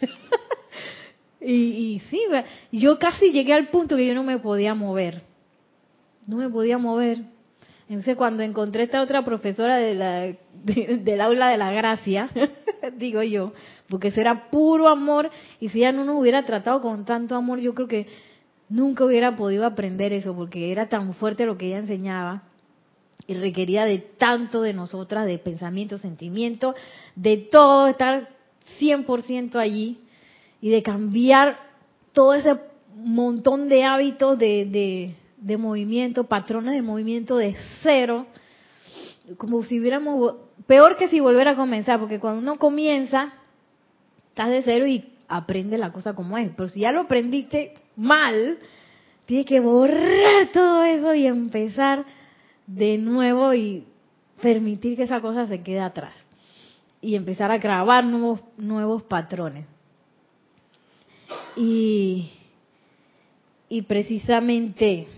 y, 1.40 1.52
y 1.52 1.98
sí, 2.10 2.22
yo 2.70 2.98
casi 2.98 3.30
llegué 3.30 3.52
al 3.52 3.68
punto 3.68 3.96
que 3.96 4.06
yo 4.06 4.14
no 4.14 4.22
me 4.22 4.38
podía 4.38 4.74
mover. 4.74 5.22
No 6.26 6.36
me 6.36 6.48
podía 6.48 6.78
mover. 6.78 7.18
Entonces 7.88 8.16
cuando 8.16 8.42
encontré 8.42 8.84
esta 8.84 9.02
otra 9.02 9.24
profesora 9.24 9.76
de 9.76 9.94
la, 9.94 10.20
del 10.64 11.20
aula 11.20 11.48
de 11.48 11.58
la 11.58 11.72
gracia, 11.72 12.30
digo 12.96 13.22
yo, 13.22 13.52
porque 13.88 14.08
eso 14.08 14.20
era 14.20 14.48
puro 14.50 14.88
amor, 14.88 15.30
y 15.60 15.68
si 15.68 15.78
ella 15.80 15.92
no 15.92 16.04
nos 16.04 16.18
hubiera 16.18 16.44
tratado 16.44 16.80
con 16.80 17.04
tanto 17.04 17.34
amor, 17.34 17.58
yo 17.58 17.74
creo 17.74 17.88
que 17.88 18.06
nunca 18.72 19.04
hubiera 19.04 19.36
podido 19.36 19.66
aprender 19.66 20.12
eso, 20.12 20.34
porque 20.34 20.72
era 20.72 20.88
tan 20.88 21.14
fuerte 21.14 21.46
lo 21.46 21.56
que 21.56 21.66
ella 21.66 21.78
enseñaba 21.78 22.42
y 23.26 23.34
requería 23.34 23.84
de 23.84 23.98
tanto 23.98 24.62
de 24.62 24.72
nosotras, 24.72 25.26
de 25.26 25.38
pensamiento, 25.38 25.98
sentimiento, 25.98 26.74
de 27.14 27.36
todo, 27.38 27.86
estar 27.86 28.30
100% 28.80 29.56
allí 29.56 30.00
y 30.60 30.70
de 30.70 30.82
cambiar 30.82 31.58
todo 32.12 32.34
ese 32.34 32.56
montón 32.94 33.68
de 33.68 33.84
hábitos 33.84 34.38
de 34.38 35.14
de 35.42 35.56
movimiento, 35.56 36.24
patrones 36.24 36.72
de 36.72 36.82
movimiento 36.82 37.36
de 37.36 37.56
cero, 37.82 38.26
como 39.36 39.64
si 39.64 39.80
hubiéramos, 39.80 40.36
peor 40.66 40.96
que 40.96 41.08
si 41.08 41.20
volviera 41.20 41.52
a 41.52 41.56
comenzar, 41.56 41.98
porque 41.98 42.20
cuando 42.20 42.40
uno 42.40 42.58
comienza, 42.58 43.34
estás 44.28 44.50
de 44.50 44.62
cero 44.62 44.86
y 44.86 45.11
aprende 45.36 45.78
la 45.78 45.92
cosa 45.92 46.14
como 46.14 46.36
es, 46.36 46.50
pero 46.56 46.68
si 46.68 46.80
ya 46.80 46.92
lo 46.92 47.02
aprendiste 47.02 47.74
mal, 47.96 48.58
tienes 49.24 49.46
que 49.46 49.60
borrar 49.60 50.52
todo 50.52 50.84
eso 50.84 51.14
y 51.14 51.26
empezar 51.26 52.04
de 52.66 52.98
nuevo 52.98 53.54
y 53.54 53.86
permitir 54.40 54.96
que 54.96 55.04
esa 55.04 55.20
cosa 55.20 55.46
se 55.46 55.62
quede 55.62 55.80
atrás. 55.80 56.14
Y 57.00 57.16
empezar 57.16 57.50
a 57.50 57.58
grabar 57.58 58.04
nuevos, 58.04 58.40
nuevos 58.56 59.02
patrones. 59.02 59.66
Y, 61.56 62.30
y 63.68 63.82
precisamente 63.82 65.08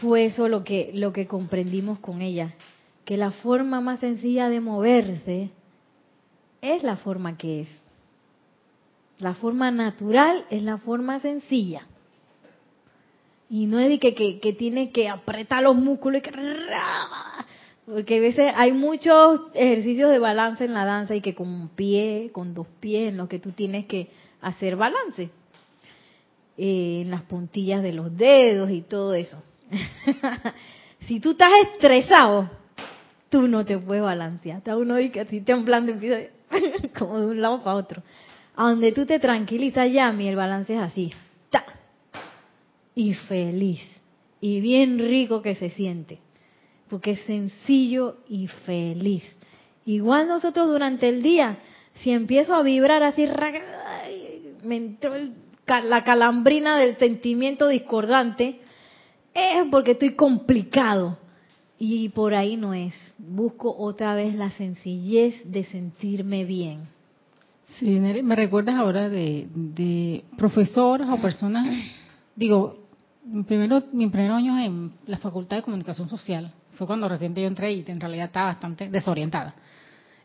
fue 0.00 0.26
eso 0.26 0.48
lo 0.48 0.64
que, 0.64 0.90
lo 0.94 1.12
que 1.12 1.26
comprendimos 1.26 1.98
con 1.98 2.22
ella, 2.22 2.54
que 3.04 3.16
la 3.16 3.30
forma 3.30 3.80
más 3.80 4.00
sencilla 4.00 4.48
de 4.48 4.60
moverse 4.60 5.50
es 6.64 6.82
la 6.82 6.96
forma 6.96 7.36
que 7.36 7.60
es. 7.60 7.82
La 9.18 9.34
forma 9.34 9.70
natural 9.70 10.46
es 10.50 10.62
la 10.62 10.78
forma 10.78 11.20
sencilla. 11.20 11.86
Y 13.50 13.66
no 13.66 13.78
es 13.78 13.88
de 13.88 13.98
que, 13.98 14.40
que, 14.40 14.52
tiene 14.54 14.90
que 14.90 15.08
apretar 15.08 15.62
los 15.62 15.76
músculos 15.76 16.20
y 16.20 16.22
que... 16.22 16.32
Porque 17.86 18.16
a 18.16 18.20
veces 18.20 18.52
hay 18.56 18.72
muchos 18.72 19.42
ejercicios 19.52 20.10
de 20.10 20.18
balance 20.18 20.64
en 20.64 20.72
la 20.72 20.86
danza 20.86 21.14
y 21.14 21.20
que 21.20 21.34
con 21.34 21.48
un 21.48 21.68
pie, 21.68 22.30
con 22.32 22.54
dos 22.54 22.66
pies, 22.80 23.10
en 23.10 23.18
los 23.18 23.28
que 23.28 23.38
tú 23.38 23.52
tienes 23.52 23.84
que 23.84 24.08
hacer 24.40 24.74
balance. 24.74 25.28
Eh, 26.56 27.02
en 27.02 27.10
las 27.10 27.22
puntillas 27.22 27.82
de 27.82 27.92
los 27.92 28.16
dedos 28.16 28.70
y 28.70 28.80
todo 28.80 29.12
eso. 29.12 29.42
si 31.00 31.20
tú 31.20 31.32
estás 31.32 31.50
estresado, 31.72 32.48
tú 33.28 33.46
no 33.46 33.66
te 33.66 33.78
puedes 33.78 34.02
balancear. 34.02 34.58
Está 34.58 34.78
uno 34.78 34.98
y 34.98 35.10
que 35.10 35.20
así 35.20 35.42
temblando 35.42 35.92
empieza 35.92 36.33
como 36.98 37.20
de 37.20 37.26
un 37.26 37.40
lado 37.40 37.62
para 37.62 37.76
otro. 37.76 38.02
A 38.56 38.70
donde 38.70 38.92
tú 38.92 39.06
te 39.06 39.18
tranquilizas 39.18 39.92
ya, 39.92 40.12
mi 40.12 40.28
el 40.28 40.36
balance 40.36 40.74
es 40.74 40.80
así. 40.80 41.12
¡Ta! 41.50 41.64
Y 42.94 43.14
feliz. 43.14 43.80
Y 44.40 44.60
bien 44.60 44.98
rico 44.98 45.42
que 45.42 45.54
se 45.54 45.70
siente. 45.70 46.18
Porque 46.88 47.12
es 47.12 47.20
sencillo 47.22 48.18
y 48.28 48.46
feliz. 48.46 49.24
Igual 49.86 50.28
nosotros 50.28 50.68
durante 50.68 51.08
el 51.08 51.22
día, 51.22 51.58
si 51.94 52.10
empiezo 52.10 52.54
a 52.54 52.62
vibrar 52.62 53.02
así, 53.02 53.26
me 54.62 54.76
entró 54.76 55.12
la 55.66 56.04
calambrina 56.04 56.78
del 56.78 56.96
sentimiento 56.96 57.68
discordante, 57.68 58.60
es 59.34 59.64
porque 59.70 59.92
estoy 59.92 60.14
complicado. 60.14 61.18
Y 61.78 62.08
por 62.10 62.34
ahí 62.34 62.56
no 62.56 62.72
es. 62.74 62.94
Busco 63.18 63.74
otra 63.76 64.14
vez 64.14 64.34
la 64.34 64.50
sencillez 64.52 65.34
de 65.44 65.64
sentirme 65.64 66.44
bien. 66.44 66.88
Sí, 67.78 67.98
me 67.98 68.36
recuerdas 68.36 68.76
ahora 68.76 69.08
de, 69.08 69.48
de 69.52 70.24
profesores 70.36 71.08
o 71.08 71.16
personas, 71.16 71.66
digo, 72.36 72.78
primero, 73.46 73.82
mi 73.92 74.08
primer 74.08 74.30
año 74.30 74.58
en 74.58 74.92
la 75.06 75.18
Facultad 75.18 75.56
de 75.56 75.62
Comunicación 75.62 76.08
Social 76.08 76.52
fue 76.76 76.86
cuando 76.86 77.08
recién 77.08 77.34
yo 77.34 77.42
entré 77.42 77.72
y 77.72 77.84
en 77.86 78.00
realidad 78.00 78.26
estaba 78.26 78.46
bastante 78.46 78.88
desorientada. 78.88 79.54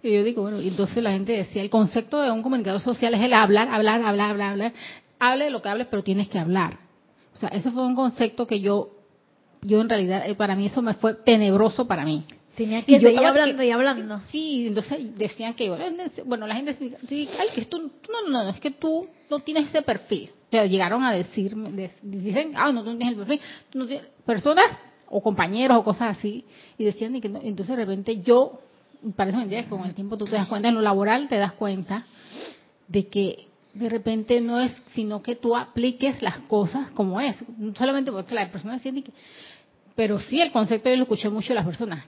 Y 0.02 0.14
yo 0.14 0.24
digo, 0.24 0.43
bueno, 0.43 0.60
entonces 0.60 1.04
la 1.04 1.12
gente 1.12 1.34
decía, 1.34 1.62
el 1.62 1.70
concepto 1.70 2.22
de 2.22 2.32
un 2.32 2.41
comunicador 2.41 2.82
social 2.82 3.14
es 3.14 3.22
el 3.22 3.34
hablar, 3.34 3.68
hablar, 3.70 4.02
hablar, 4.04 4.30
hablar, 4.30 4.52
hablar. 4.52 4.74
Hable 5.20 5.45
de 5.45 5.52
lo 5.52 5.62
que 5.62 5.70
hables, 5.70 5.88
pero 5.88 6.04
tienes 6.04 6.30
que 6.30 6.39
hablar. 6.39 6.80
O 7.34 7.38
sea, 7.38 7.50
ese 7.50 7.70
fue 7.72 7.86
un 7.86 7.95
concepto 7.95 8.47
que 8.47 8.62
yo 8.62 8.91
yo 9.62 9.82
en 9.82 9.89
realidad, 9.89 10.28
eh, 10.30 10.36
para 10.36 10.55
mí 10.55 10.66
eso 10.68 10.82
me 10.82 10.93
fue 10.95 11.16
tenebroso 11.16 11.88
para 11.88 12.05
mí. 12.05 12.24
Tenía 12.55 12.84
que 12.84 12.91
Y 12.93 12.99
yo 12.99 13.10
hablando 13.26 13.57
que- 13.57 13.66
y 13.68 13.72
hablando. 13.72 14.22
Sí, 14.32 14.68
entonces 14.68 15.18
decían 15.18 15.53
que, 15.53 15.70
bueno, 16.26 16.45
la 16.47 16.55
gente 16.55 16.74
decía, 16.74 16.97
ay, 17.39 17.47
que 17.55 17.66
tú, 17.66 17.80
no, 17.80 18.30
no, 18.30 18.43
no, 18.43 18.49
es 18.49 18.60
que 18.60 18.72
tú 18.72 19.07
no 19.30 19.39
tienes 19.39 19.68
ese 19.70 19.82
perfil. 19.82 20.30
O 20.47 20.51
sea, 20.51 20.66
llegaron 20.66 21.03
a 21.03 21.14
decirme, 21.14 21.72
de- 21.72 21.91
dicen, 22.01 22.51
ah, 22.55 22.72
no, 22.72 22.84
tú 22.84 22.91
no 22.91 22.97
tienes 22.97 23.14
el 23.18 23.20
perfil, 23.20 23.39
tú 23.70 23.80
no 23.80 23.88
tienes, 23.88 24.07
personas 24.26 24.66
o 25.07 25.22
compañeros 25.22 25.78
o 25.78 25.84
cosas 25.84 26.18
así, 26.18 26.43
y 26.78 26.84
decían 26.84 27.16
y 27.16 27.22
que 27.22 27.30
no, 27.30 27.39
entonces 27.41 27.76
de 27.76 27.86
repente 27.86 28.22
yo, 28.22 28.60
parece 29.16 29.38
mentira 29.38 29.64
que 29.64 29.70
con 29.70 29.86
el 29.86 29.93
tiempo 29.93 30.18
tú 30.18 30.26
te 30.26 30.36
das 30.36 30.47
cuenta, 30.47 30.70
en 30.70 30.76
lo 30.76 30.82
laboral 30.82 31.28
te 31.30 31.38
das 31.38 31.53
cuenta 31.53 32.05
de 32.88 33.07
que 33.07 33.47
de 33.74 33.89
repente 33.89 34.41
no 34.41 34.59
es 34.59 34.72
sino 34.93 35.22
que 35.22 35.36
tú 35.36 35.55
apliques 35.55 36.22
las 36.22 36.39
cosas 36.39 36.91
como 36.91 37.22
es, 37.22 37.36
no 37.57 37.76
solamente 37.76 38.11
porque 38.11 38.36
la 38.36 38.51
persona 38.51 38.74
decía 38.74 38.91
que, 38.93 39.11
pero 39.95 40.20
sí 40.20 40.41
el 40.41 40.51
concepto 40.51 40.89
yo 40.89 40.95
lo 40.95 41.03
escuché 41.03 41.30
mucho 41.30 41.49
de 41.49 41.55
las 41.55 41.65
personas, 41.65 42.05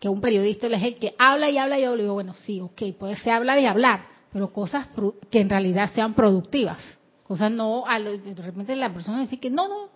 que 0.00 0.08
un 0.08 0.20
periodista 0.20 0.66
es 0.66 0.82
el 0.82 0.96
que 0.96 1.14
habla 1.18 1.50
y 1.50 1.58
habla 1.58 1.78
y 1.78 1.82
yo 1.82 1.96
le 1.96 2.02
digo, 2.02 2.14
bueno, 2.14 2.34
sí, 2.34 2.60
ok, 2.60 2.82
puede 2.98 3.16
ser 3.18 3.32
hablar 3.32 3.58
y 3.58 3.66
hablar, 3.66 4.06
pero 4.32 4.52
cosas 4.52 4.88
que 5.30 5.40
en 5.40 5.48
realidad 5.50 5.90
sean 5.94 6.14
productivas. 6.14 6.78
Cosas 7.22 7.50
no, 7.50 7.84
de 7.88 8.34
repente 8.34 8.76
la 8.76 8.92
persona 8.92 9.20
dice 9.20 9.38
que 9.40 9.48
no, 9.48 9.66
no, 9.66 9.88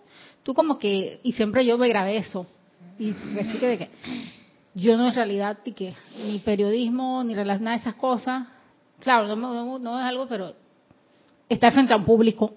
tú 0.43 0.53
como 0.53 0.79
que, 0.79 1.19
y 1.23 1.33
siempre 1.33 1.65
yo 1.65 1.77
me 1.77 1.87
grabé 1.87 2.17
eso, 2.17 2.47
y 2.97 3.11
recité 3.11 3.67
de 3.67 3.77
que 3.77 3.89
yo 4.73 4.97
no 4.97 5.07
en 5.07 5.13
realidad, 5.13 5.59
que 5.63 5.93
ni 6.25 6.39
periodismo, 6.39 7.23
ni 7.23 7.33
nada 7.35 7.57
de 7.57 7.75
esas 7.75 7.95
cosas, 7.95 8.47
claro, 8.99 9.27
no, 9.27 9.35
no- 9.35 9.79
no 9.79 9.99
es 9.99 10.05
algo, 10.05 10.27
pero 10.27 10.53
estar 11.49 11.73
frente 11.73 11.93
a 11.93 11.97
un 11.97 12.05
público, 12.05 12.53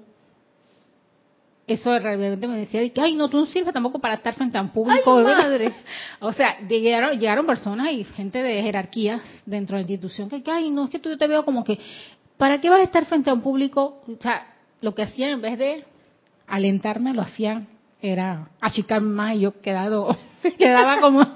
eso 1.66 1.90
de 1.92 2.00
repente 2.00 2.46
me 2.48 2.58
decía 2.58 2.80
de 2.80 2.92
que, 2.92 3.00
ay, 3.00 3.14
no, 3.14 3.28
tú 3.28 3.38
no 3.38 3.46
sirves 3.46 3.72
tampoco 3.72 3.98
para 3.98 4.14
estar 4.14 4.34
frente 4.34 4.58
a 4.58 4.62
un 4.62 4.70
público. 4.70 5.16
¡Ay, 5.16 5.24
madre! 5.24 5.72
O 6.20 6.32
sea, 6.32 6.58
llegaron, 6.68 7.18
llegaron 7.18 7.46
personas 7.46 7.92
y 7.92 8.04
gente 8.04 8.42
de 8.42 8.62
jerarquías 8.62 9.20
dentro 9.46 9.76
de 9.76 9.82
la 9.84 9.90
institución 9.90 10.28
que, 10.28 10.42
que, 10.42 10.50
ay, 10.50 10.70
no, 10.70 10.84
es 10.84 10.90
que 10.90 10.98
tú 10.98 11.08
yo 11.08 11.18
te 11.18 11.26
veo 11.26 11.44
como 11.44 11.64
que, 11.64 11.78
¿para 12.36 12.60
qué 12.60 12.70
vas 12.70 12.80
a 12.80 12.84
estar 12.84 13.04
frente 13.06 13.30
a 13.30 13.34
un 13.34 13.42
público? 13.42 14.02
O 14.06 14.20
sea, 14.20 14.46
lo 14.80 14.94
que 14.94 15.02
hacían 15.02 15.30
en 15.30 15.40
vez 15.40 15.58
de 15.58 15.84
alentarme, 16.46 17.14
lo 17.14 17.22
hacían 17.22 17.68
era 18.00 18.48
achicarme 18.60 19.08
más 19.08 19.36
y 19.36 19.40
yo 19.40 19.60
quedado, 19.60 20.16
quedaba 20.58 21.00
como, 21.00 21.20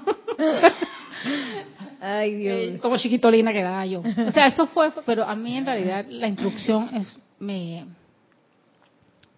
Ay, 2.01 2.35
Dios. 2.35 2.59
eh, 2.59 2.79
como 2.81 2.97
chiquitolina 2.97 3.51
quedaba 3.53 3.85
yo. 3.85 4.01
O 4.01 4.31
sea, 4.31 4.47
eso 4.47 4.67
fue, 4.67 4.91
pero 5.05 5.23
a 5.23 5.35
mí 5.35 5.57
en 5.57 5.65
realidad 5.65 6.05
la 6.09 6.27
instrucción 6.27 6.89
es, 6.93 7.17
me, 7.39 7.85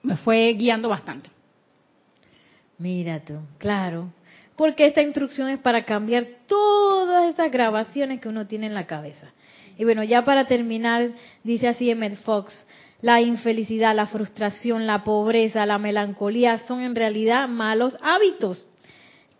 me 0.03 0.17
fue 0.17 0.53
guiando 0.53 0.89
bastante. 0.89 1.29
Mira 2.77 3.19
tú, 3.19 3.39
claro. 3.57 4.11
Porque 4.55 4.85
esta 4.87 5.01
instrucción 5.01 5.49
es 5.49 5.59
para 5.59 5.85
cambiar 5.85 6.27
todas 6.47 7.29
esas 7.29 7.51
grabaciones 7.51 8.19
que 8.19 8.29
uno 8.29 8.47
tiene 8.47 8.67
en 8.67 8.73
la 8.73 8.85
cabeza. 8.85 9.27
Y 9.77 9.85
bueno, 9.85 10.03
ya 10.03 10.25
para 10.25 10.47
terminar, 10.47 11.11
dice 11.43 11.69
así 11.69 11.89
Emmett 11.89 12.17
Fox, 12.23 12.65
la 13.01 13.21
infelicidad, 13.21 13.95
la 13.95 14.07
frustración, 14.07 14.85
la 14.85 15.03
pobreza, 15.05 15.65
la 15.65 15.77
melancolía 15.77 16.57
son 16.57 16.81
en 16.81 16.95
realidad 16.95 17.47
malos 17.47 17.97
hábitos 18.01 18.65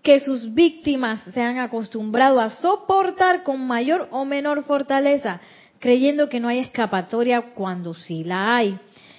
que 0.02 0.22
sus 0.22 0.54
víctimas 0.54 1.20
se 1.34 1.42
han 1.42 1.60
acostumbrado 1.60 2.40
a 2.40 2.50
soportar 2.50 3.44
con 3.44 3.68
mayor 3.68 4.08
o 4.12 4.24
menor 4.24 4.64
fortaleza, 4.64 5.42
creyendo 5.80 6.30
que 6.30 6.40
no 6.40 6.48
hay 6.48 6.60
escapatoria 6.60 7.54
cuando 7.54 7.94
sí 7.94 8.24
la 8.24 8.56
hay. 8.58 8.78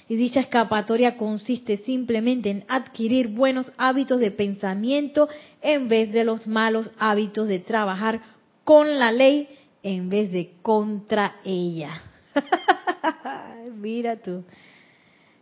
Y 0.08 0.16
dicha 0.16 0.40
escapatoria 0.40 1.16
consiste 1.16 1.76
simplemente 1.78 2.50
en 2.50 2.64
adquirir 2.68 3.28
buenos 3.28 3.72
hábitos 3.78 4.18
de 4.18 4.30
pensamiento 4.30 5.28
en 5.62 5.88
vez 5.88 6.12
de 6.12 6.24
los 6.24 6.46
malos 6.46 6.90
hábitos 6.98 7.48
de 7.48 7.60
trabajar 7.60 8.20
con 8.64 8.98
la 8.98 9.12
ley 9.12 9.48
en 9.82 10.08
vez 10.08 10.32
de 10.32 10.50
contra 10.62 11.36
ella. 11.44 12.02
Mira 13.76 14.16
tú. 14.16 14.44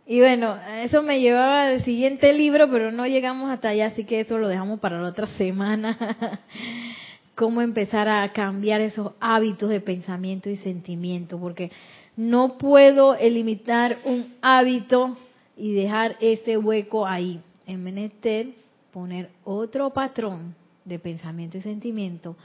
Y 0.05 0.19
bueno, 0.19 0.57
eso 0.81 1.03
me 1.03 1.19
llevaba 1.19 1.67
al 1.67 1.83
siguiente 1.83 2.33
libro, 2.33 2.67
pero 2.69 2.91
no 2.91 3.05
llegamos 3.05 3.51
hasta 3.51 3.69
allá, 3.69 3.87
así 3.87 4.05
que 4.05 4.21
eso 4.21 4.39
lo 4.39 4.47
dejamos 4.47 4.79
para 4.79 4.99
la 4.99 5.09
otra 5.09 5.27
semana. 5.27 5.97
Cómo 7.39 7.61
empezar 7.61 8.09
a 8.09 8.33
cambiar 8.33 8.81
esos 8.81 9.13
hábitos 9.21 9.69
de 9.69 9.79
pensamiento 9.79 10.49
y 10.49 10.57
sentimiento, 10.57 11.39
porque 11.39 11.71
no 12.17 12.57
puedo 12.57 13.15
eliminar 13.15 13.97
un 14.03 14.33
hábito 14.41 15.15
y 15.55 15.71
dejar 15.71 16.17
ese 16.19 16.57
hueco 16.57 17.07
ahí. 17.07 17.39
En 17.65 17.81
menester 17.81 18.49
poner 18.91 19.29
otro 19.45 19.89
patrón 19.91 20.53
de 20.83 20.99
pensamiento 20.99 21.57
y 21.57 21.61
sentimiento 21.61 22.35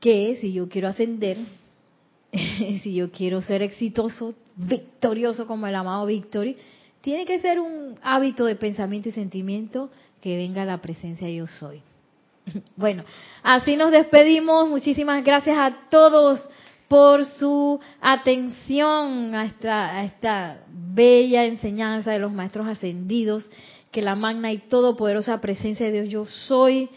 que 0.00 0.38
si 0.40 0.52
yo 0.52 0.68
quiero 0.68 0.88
ascender, 0.88 1.38
si 2.32 2.94
yo 2.94 3.12
quiero 3.12 3.42
ser 3.42 3.62
exitoso, 3.62 4.34
victorioso 4.56 5.46
como 5.46 5.68
el 5.68 5.76
amado 5.76 6.06
Victory, 6.06 6.56
tiene 7.00 7.24
que 7.26 7.38
ser 7.38 7.60
un 7.60 7.94
hábito 8.02 8.44
de 8.44 8.56
pensamiento 8.56 9.10
y 9.10 9.12
sentimiento 9.12 9.88
que 10.20 10.36
venga 10.36 10.64
la 10.64 10.78
presencia 10.78 11.30
yo 11.30 11.46
soy. 11.46 11.80
Bueno, 12.76 13.04
así 13.42 13.76
nos 13.76 13.90
despedimos. 13.90 14.68
Muchísimas 14.68 15.24
gracias 15.24 15.56
a 15.56 15.88
todos 15.90 16.46
por 16.88 17.24
su 17.24 17.80
atención 18.00 19.34
a 19.34 19.46
esta, 19.46 19.96
a 19.96 20.04
esta 20.04 20.64
bella 20.68 21.44
enseñanza 21.44 22.10
de 22.10 22.18
los 22.18 22.32
maestros 22.32 22.66
ascendidos. 22.66 23.48
Que 23.90 24.02
la 24.02 24.14
magna 24.14 24.50
y 24.50 24.58
todopoderosa 24.58 25.40
presencia 25.40 25.86
de 25.86 25.92
Dios 25.92 26.08
yo 26.08 26.24
soy 26.24 26.88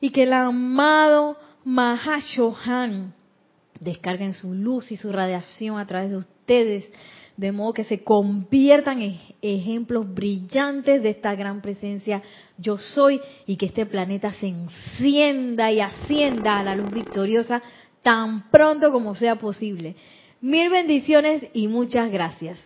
y 0.00 0.10
que 0.10 0.22
el 0.22 0.32
amado 0.32 1.36
Mahashohan 1.64 3.12
descarguen 3.80 4.34
su 4.34 4.54
luz 4.54 4.92
y 4.92 4.96
su 4.96 5.10
radiación 5.10 5.78
a 5.78 5.86
través 5.86 6.10
de 6.10 6.18
ustedes, 6.18 6.92
de 7.36 7.52
modo 7.52 7.72
que 7.72 7.84
se 7.84 8.04
conviertan 8.04 9.02
en 9.02 9.18
ejemplos 9.42 10.12
brillantes 10.12 11.02
de 11.02 11.10
esta 11.10 11.34
gran 11.34 11.60
presencia 11.60 12.22
yo 12.58 12.78
soy 12.78 13.20
y 13.46 13.56
que 13.56 13.66
este 13.66 13.86
planeta 13.86 14.32
se 14.34 14.46
encienda 14.46 15.72
y 15.72 15.80
ascienda 15.80 16.58
a 16.58 16.62
la 16.62 16.76
luz 16.76 16.92
victoriosa 16.92 17.62
tan 18.02 18.50
pronto 18.50 18.92
como 18.92 19.14
sea 19.14 19.36
posible. 19.36 19.96
Mil 20.40 20.70
bendiciones 20.70 21.44
y 21.54 21.68
muchas 21.68 22.12
gracias. 22.12 22.58